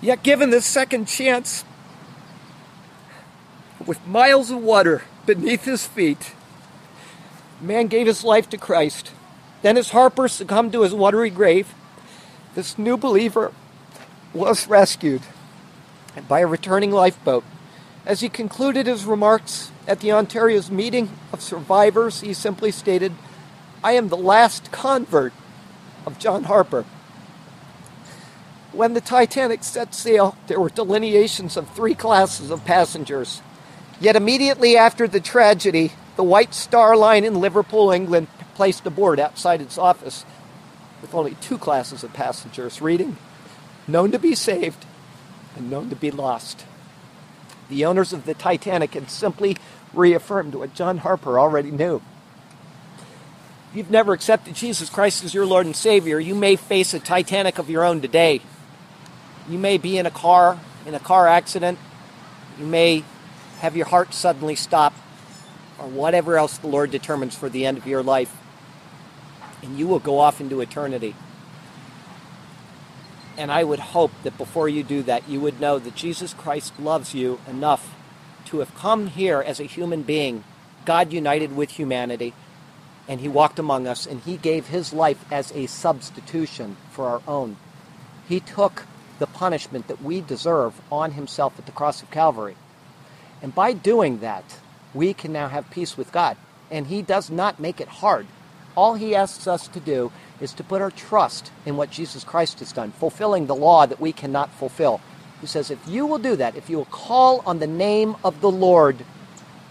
yet 0.00 0.22
given 0.22 0.50
this 0.50 0.66
second 0.66 1.06
chance, 1.06 1.64
with 3.86 4.04
miles 4.06 4.50
of 4.50 4.58
water 4.58 5.02
beneath 5.24 5.64
his 5.64 5.86
feet, 5.86 6.32
man 7.60 7.86
gave 7.86 8.06
his 8.06 8.24
life 8.24 8.48
to 8.50 8.56
Christ. 8.56 9.12
Then, 9.62 9.76
as 9.76 9.90
Harper 9.90 10.26
succumbed 10.26 10.72
to 10.72 10.82
his 10.82 10.92
watery 10.92 11.30
grave, 11.30 11.72
this 12.56 12.76
new 12.76 12.96
believer 12.96 13.52
was 14.34 14.66
rescued 14.66 15.22
by 16.28 16.40
a 16.40 16.46
returning 16.46 16.90
lifeboat. 16.90 17.44
As 18.04 18.20
he 18.20 18.28
concluded 18.28 18.86
his 18.86 19.04
remarks 19.04 19.70
at 19.86 20.00
the 20.00 20.12
Ontario's 20.12 20.70
meeting 20.70 21.10
of 21.32 21.40
survivors, 21.40 22.20
he 22.20 22.34
simply 22.34 22.70
stated, 22.70 23.12
I 23.84 23.92
am 23.92 24.08
the 24.08 24.16
last 24.16 24.72
convert 24.72 25.32
of 26.06 26.18
John 26.18 26.44
Harper. 26.44 26.84
When 28.72 28.94
the 28.94 29.00
Titanic 29.00 29.62
set 29.62 29.94
sail, 29.94 30.36
there 30.46 30.60
were 30.60 30.70
delineations 30.70 31.56
of 31.56 31.68
three 31.70 31.94
classes 31.94 32.50
of 32.50 32.64
passengers. 32.64 33.42
Yet 34.00 34.16
immediately 34.16 34.76
after 34.76 35.06
the 35.06 35.20
tragedy, 35.20 35.92
the 36.16 36.22
White 36.24 36.54
Star 36.54 36.96
Line 36.96 37.24
in 37.24 37.40
Liverpool, 37.40 37.90
England, 37.90 38.28
placed 38.54 38.86
a 38.86 38.90
board 38.90 39.20
outside 39.20 39.60
its 39.60 39.78
office 39.78 40.24
with 41.00 41.14
only 41.14 41.34
two 41.40 41.58
classes 41.58 42.02
of 42.02 42.12
passengers 42.12 42.80
reading, 42.80 43.16
known 43.86 44.10
to 44.12 44.18
be 44.18 44.34
saved 44.34 44.86
and 45.56 45.70
known 45.70 45.90
to 45.90 45.96
be 45.96 46.10
lost. 46.10 46.64
The 47.68 47.84
owners 47.84 48.12
of 48.12 48.26
the 48.26 48.34
Titanic 48.34 48.94
had 48.94 49.10
simply 49.10 49.56
reaffirmed 49.94 50.54
what 50.54 50.74
John 50.74 50.98
Harper 50.98 51.38
already 51.38 51.70
knew. 51.70 52.02
If 53.70 53.76
you've 53.76 53.90
never 53.90 54.12
accepted 54.12 54.54
Jesus 54.54 54.90
Christ 54.90 55.24
as 55.24 55.32
your 55.32 55.46
Lord 55.46 55.64
and 55.64 55.74
Savior, 55.74 56.20
you 56.20 56.34
may 56.34 56.56
face 56.56 56.92
a 56.92 57.00
Titanic 57.00 57.58
of 57.58 57.70
your 57.70 57.84
own 57.84 58.02
today. 58.02 58.42
You 59.48 59.58
may 59.58 59.78
be 59.78 59.96
in 59.96 60.04
a 60.04 60.10
car, 60.10 60.60
in 60.84 60.94
a 60.94 61.00
car 61.00 61.26
accident. 61.26 61.78
You 62.58 62.66
may 62.66 63.04
have 63.60 63.76
your 63.76 63.86
heart 63.86 64.12
suddenly 64.12 64.56
stop, 64.56 64.92
or 65.78 65.86
whatever 65.86 66.36
else 66.36 66.58
the 66.58 66.66
Lord 66.66 66.90
determines 66.90 67.34
for 67.34 67.48
the 67.48 67.64
end 67.64 67.78
of 67.78 67.86
your 67.86 68.02
life. 68.02 68.36
And 69.62 69.78
you 69.78 69.86
will 69.86 70.00
go 70.00 70.18
off 70.18 70.40
into 70.40 70.60
eternity. 70.60 71.14
And 73.36 73.50
I 73.50 73.64
would 73.64 73.78
hope 73.78 74.12
that 74.24 74.36
before 74.36 74.68
you 74.68 74.82
do 74.82 75.02
that, 75.04 75.28
you 75.28 75.40
would 75.40 75.60
know 75.60 75.78
that 75.78 75.94
Jesus 75.94 76.34
Christ 76.34 76.78
loves 76.78 77.14
you 77.14 77.40
enough 77.48 77.94
to 78.46 78.58
have 78.58 78.74
come 78.74 79.06
here 79.06 79.40
as 79.40 79.58
a 79.58 79.64
human 79.64 80.02
being, 80.02 80.44
God 80.84 81.12
united 81.12 81.56
with 81.56 81.70
humanity, 81.70 82.34
and 83.08 83.20
He 83.20 83.28
walked 83.28 83.58
among 83.58 83.86
us, 83.86 84.06
and 84.06 84.20
He 84.20 84.36
gave 84.36 84.66
His 84.68 84.92
life 84.92 85.24
as 85.32 85.50
a 85.52 85.66
substitution 85.66 86.76
for 86.90 87.06
our 87.06 87.22
own. 87.26 87.56
He 88.28 88.40
took 88.40 88.86
the 89.18 89.26
punishment 89.26 89.88
that 89.88 90.02
we 90.02 90.20
deserve 90.20 90.80
on 90.90 91.12
Himself 91.12 91.58
at 91.58 91.66
the 91.66 91.72
cross 91.72 92.02
of 92.02 92.10
Calvary. 92.10 92.56
And 93.40 93.54
by 93.54 93.72
doing 93.72 94.18
that, 94.18 94.58
we 94.94 95.14
can 95.14 95.32
now 95.32 95.48
have 95.48 95.70
peace 95.70 95.96
with 95.96 96.12
God. 96.12 96.36
And 96.70 96.86
He 96.86 97.02
does 97.02 97.30
not 97.30 97.60
make 97.60 97.80
it 97.80 97.88
hard. 97.88 98.26
All 98.76 98.94
He 98.94 99.14
asks 99.14 99.46
us 99.46 99.68
to 99.68 99.80
do 99.80 100.12
is 100.42 100.52
to 100.54 100.64
put 100.64 100.82
our 100.82 100.90
trust 100.90 101.52
in 101.64 101.76
what 101.76 101.90
Jesus 101.90 102.24
Christ 102.24 102.58
has 102.58 102.72
done, 102.72 102.90
fulfilling 102.90 103.46
the 103.46 103.54
law 103.54 103.86
that 103.86 104.00
we 104.00 104.12
cannot 104.12 104.52
fulfill. 104.52 105.00
He 105.40 105.46
says, 105.46 105.70
if 105.70 105.78
you 105.88 106.04
will 106.04 106.18
do 106.18 106.36
that, 106.36 106.56
if 106.56 106.68
you 106.68 106.76
will 106.76 106.84
call 106.86 107.42
on 107.46 107.60
the 107.60 107.66
name 107.66 108.16
of 108.24 108.40
the 108.40 108.50
Lord, 108.50 109.04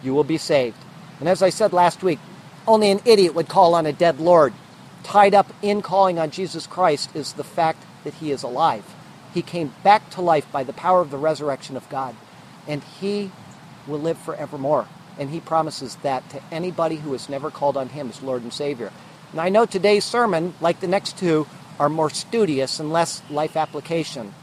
you 0.02 0.14
will 0.14 0.24
be 0.24 0.38
saved. 0.38 0.78
And 1.20 1.30
as 1.30 1.44
I 1.44 1.50
said 1.50 1.74
last 1.74 2.02
week, 2.02 2.20
only 2.66 2.90
an 2.90 3.02
idiot 3.06 3.36
would 3.36 3.50
call 3.50 3.76
on 3.76 3.86
a 3.86 3.94
dead 3.94 4.20
Lord. 4.20 4.54
Tied 5.04 5.34
up 5.34 5.52
in 5.62 5.82
calling 5.82 6.18
on 6.18 6.32
Jesus 6.32 6.68
Christ 6.68 7.16
is 7.16 7.34
the 7.34 7.44
fact 7.44 7.84
that 8.04 8.16
he 8.16 8.32
is 8.32 8.44
alive. 8.44 8.86
He 9.34 9.42
came 9.42 9.74
back 9.84 10.10
to 10.12 10.22
life 10.22 10.50
by 10.52 10.64
the 10.64 10.74
power 10.74 11.02
of 11.02 11.12
the 11.12 11.18
resurrection 11.18 11.76
of 11.78 11.90
God, 11.90 12.16
and 12.68 12.84
he 12.84 13.32
will 13.88 14.00
live 14.00 14.18
forevermore. 14.18 14.88
And 15.18 15.30
he 15.30 15.40
promises 15.40 15.98
that 16.04 16.30
to 16.30 16.42
anybody 16.52 16.98
who 16.98 17.12
has 17.12 17.30
never 17.30 17.52
called 17.52 17.78
on 17.78 17.90
him 17.90 18.10
as 18.10 18.22
Lord 18.22 18.44
and 18.44 18.54
Savior. 18.54 18.92
And 19.32 19.40
I 19.40 19.50
know 19.50 19.66
today's 19.66 20.04
sermon, 20.04 20.54
like 20.60 20.82
the 20.82 20.88
next 20.88 21.18
two, 21.18 21.48
are 21.80 21.90
more 21.90 22.10
studious 22.10 22.80
and 22.80 22.92
less 22.92 23.22
life 23.30 23.56
application. 23.56 24.34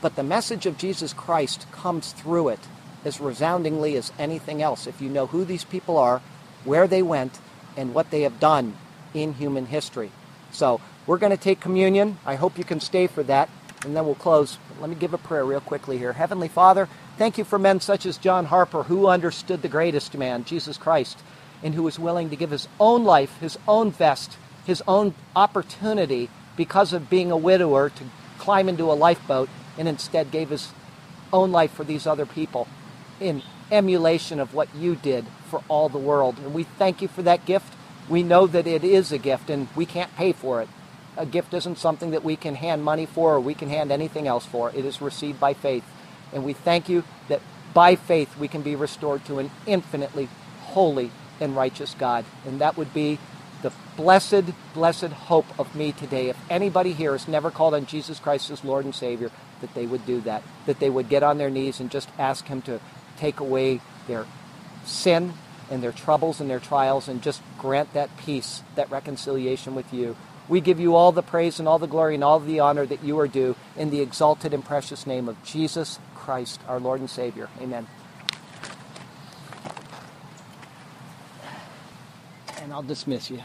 But 0.00 0.16
the 0.16 0.22
message 0.22 0.66
of 0.66 0.76
Jesus 0.76 1.12
Christ 1.12 1.70
comes 1.70 2.12
through 2.12 2.48
it 2.48 2.60
as 3.04 3.20
resoundingly 3.20 3.96
as 3.96 4.12
anything 4.18 4.60
else 4.60 4.86
if 4.86 5.00
you 5.00 5.08
know 5.08 5.26
who 5.26 5.44
these 5.44 5.64
people 5.64 5.96
are, 5.96 6.20
where 6.64 6.88
they 6.88 7.02
went, 7.02 7.38
and 7.76 7.94
what 7.94 8.10
they 8.10 8.22
have 8.22 8.40
done 8.40 8.76
in 9.14 9.34
human 9.34 9.66
history. 9.66 10.10
So 10.50 10.80
we're 11.06 11.18
going 11.18 11.30
to 11.30 11.42
take 11.42 11.60
communion. 11.60 12.18
I 12.26 12.34
hope 12.34 12.58
you 12.58 12.64
can 12.64 12.80
stay 12.80 13.06
for 13.06 13.22
that, 13.24 13.48
and 13.84 13.96
then 13.96 14.04
we'll 14.04 14.16
close. 14.16 14.58
Let 14.80 14.90
me 14.90 14.96
give 14.96 15.14
a 15.14 15.18
prayer 15.18 15.44
real 15.44 15.60
quickly 15.60 15.96
here. 15.96 16.14
Heavenly 16.14 16.48
Father, 16.48 16.88
thank 17.16 17.38
you 17.38 17.44
for 17.44 17.58
men 17.58 17.78
such 17.80 18.04
as 18.04 18.18
John 18.18 18.46
Harper, 18.46 18.84
who 18.84 19.06
understood 19.06 19.62
the 19.62 19.68
greatest 19.68 20.16
man, 20.18 20.44
Jesus 20.44 20.76
Christ 20.76 21.18
and 21.62 21.74
who 21.74 21.82
was 21.82 21.98
willing 21.98 22.30
to 22.30 22.36
give 22.36 22.50
his 22.50 22.68
own 22.78 23.04
life, 23.04 23.38
his 23.40 23.58
own 23.66 23.90
vest, 23.90 24.36
his 24.64 24.82
own 24.86 25.14
opportunity 25.34 26.28
because 26.56 26.92
of 26.92 27.10
being 27.10 27.30
a 27.30 27.36
widower 27.36 27.88
to 27.90 28.04
climb 28.38 28.68
into 28.68 28.90
a 28.90 28.94
lifeboat 28.94 29.48
and 29.76 29.88
instead 29.88 30.30
gave 30.30 30.50
his 30.50 30.72
own 31.32 31.52
life 31.52 31.72
for 31.72 31.84
these 31.84 32.06
other 32.06 32.26
people 32.26 32.68
in 33.20 33.42
emulation 33.70 34.40
of 34.40 34.54
what 34.54 34.74
you 34.74 34.96
did 34.96 35.24
for 35.48 35.62
all 35.68 35.88
the 35.88 35.98
world. 35.98 36.38
And 36.38 36.54
we 36.54 36.64
thank 36.64 37.02
you 37.02 37.08
for 37.08 37.22
that 37.22 37.44
gift. 37.44 37.74
We 38.08 38.22
know 38.22 38.46
that 38.46 38.66
it 38.66 38.84
is 38.84 39.12
a 39.12 39.18
gift 39.18 39.50
and 39.50 39.68
we 39.76 39.86
can't 39.86 40.14
pay 40.16 40.32
for 40.32 40.62
it. 40.62 40.68
A 41.16 41.26
gift 41.26 41.52
isn't 41.52 41.78
something 41.78 42.10
that 42.12 42.24
we 42.24 42.36
can 42.36 42.54
hand 42.54 42.84
money 42.84 43.06
for 43.06 43.34
or 43.34 43.40
we 43.40 43.54
can 43.54 43.68
hand 43.68 43.90
anything 43.90 44.26
else 44.26 44.46
for. 44.46 44.70
It 44.70 44.84
is 44.84 45.02
received 45.02 45.40
by 45.40 45.54
faith. 45.54 45.84
And 46.32 46.44
we 46.44 46.52
thank 46.52 46.88
you 46.88 47.04
that 47.28 47.40
by 47.74 47.96
faith 47.96 48.36
we 48.38 48.48
can 48.48 48.62
be 48.62 48.76
restored 48.76 49.24
to 49.26 49.38
an 49.38 49.50
infinitely 49.66 50.28
holy 50.60 51.10
and 51.40 51.56
righteous 51.56 51.94
God. 51.98 52.24
And 52.46 52.60
that 52.60 52.76
would 52.76 52.92
be 52.92 53.18
the 53.62 53.72
blessed, 53.96 54.44
blessed 54.74 55.12
hope 55.12 55.46
of 55.58 55.74
me 55.74 55.92
today. 55.92 56.28
If 56.28 56.36
anybody 56.48 56.92
here 56.92 57.12
has 57.12 57.28
never 57.28 57.50
called 57.50 57.74
on 57.74 57.86
Jesus 57.86 58.18
Christ 58.18 58.50
as 58.50 58.64
Lord 58.64 58.84
and 58.84 58.94
Savior, 58.94 59.30
that 59.60 59.74
they 59.74 59.86
would 59.86 60.06
do 60.06 60.20
that. 60.22 60.42
That 60.66 60.78
they 60.78 60.90
would 60.90 61.08
get 61.08 61.22
on 61.22 61.38
their 61.38 61.50
knees 61.50 61.80
and 61.80 61.90
just 61.90 62.08
ask 62.18 62.46
Him 62.46 62.62
to 62.62 62.80
take 63.16 63.40
away 63.40 63.80
their 64.06 64.26
sin 64.84 65.34
and 65.70 65.82
their 65.82 65.92
troubles 65.92 66.40
and 66.40 66.48
their 66.48 66.60
trials 66.60 67.08
and 67.08 67.22
just 67.22 67.42
grant 67.58 67.92
that 67.92 68.16
peace, 68.16 68.62
that 68.74 68.90
reconciliation 68.90 69.74
with 69.74 69.92
you. 69.92 70.16
We 70.48 70.60
give 70.62 70.80
you 70.80 70.94
all 70.94 71.12
the 71.12 71.22
praise 71.22 71.58
and 71.58 71.68
all 71.68 71.78
the 71.78 71.86
glory 71.86 72.14
and 72.14 72.24
all 72.24 72.40
the 72.40 72.60
honor 72.60 72.86
that 72.86 73.04
you 73.04 73.18
are 73.18 73.28
due 73.28 73.54
in 73.76 73.90
the 73.90 74.00
exalted 74.00 74.54
and 74.54 74.64
precious 74.64 75.06
name 75.06 75.28
of 75.28 75.42
Jesus 75.44 75.98
Christ, 76.14 76.60
our 76.66 76.80
Lord 76.80 77.00
and 77.00 77.10
Savior. 77.10 77.50
Amen. 77.60 77.86
And 82.68 82.74
I'll 82.74 82.82
dismiss 82.82 83.30
you. 83.30 83.40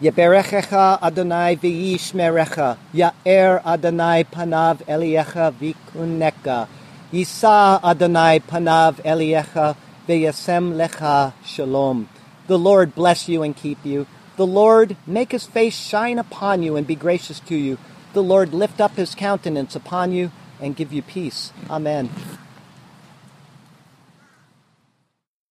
Yeberechecha 0.00 1.02
Adonai 1.02 1.56
v'yishmerecha, 1.56 2.78
Ya'er 2.94 3.62
Adonai 3.66 4.24
panav 4.24 4.78
eliecha 4.86 5.52
v'kuneka, 5.52 6.66
Yisa 7.12 7.84
Adonai 7.84 8.40
panav 8.40 8.94
eliecha 9.04 9.76
v'yasem 10.08 10.72
lecha 10.72 11.34
shalom. 11.44 12.08
The 12.46 12.58
Lord 12.58 12.94
bless 12.94 13.28
you 13.28 13.42
and 13.42 13.54
keep 13.54 13.84
you. 13.84 14.06
The 14.36 14.46
Lord 14.46 14.96
make 15.06 15.32
his 15.32 15.44
face 15.44 15.76
shine 15.76 16.18
upon 16.18 16.62
you 16.62 16.76
and 16.76 16.86
be 16.86 16.94
gracious 16.94 17.40
to 17.40 17.54
you. 17.54 17.76
The 18.14 18.22
Lord 18.22 18.54
lift 18.54 18.80
up 18.80 18.96
his 18.96 19.14
countenance 19.14 19.76
upon 19.76 20.12
you 20.12 20.30
and 20.62 20.74
give 20.74 20.94
you 20.94 21.02
peace. 21.02 21.52
Amen. 21.68 22.08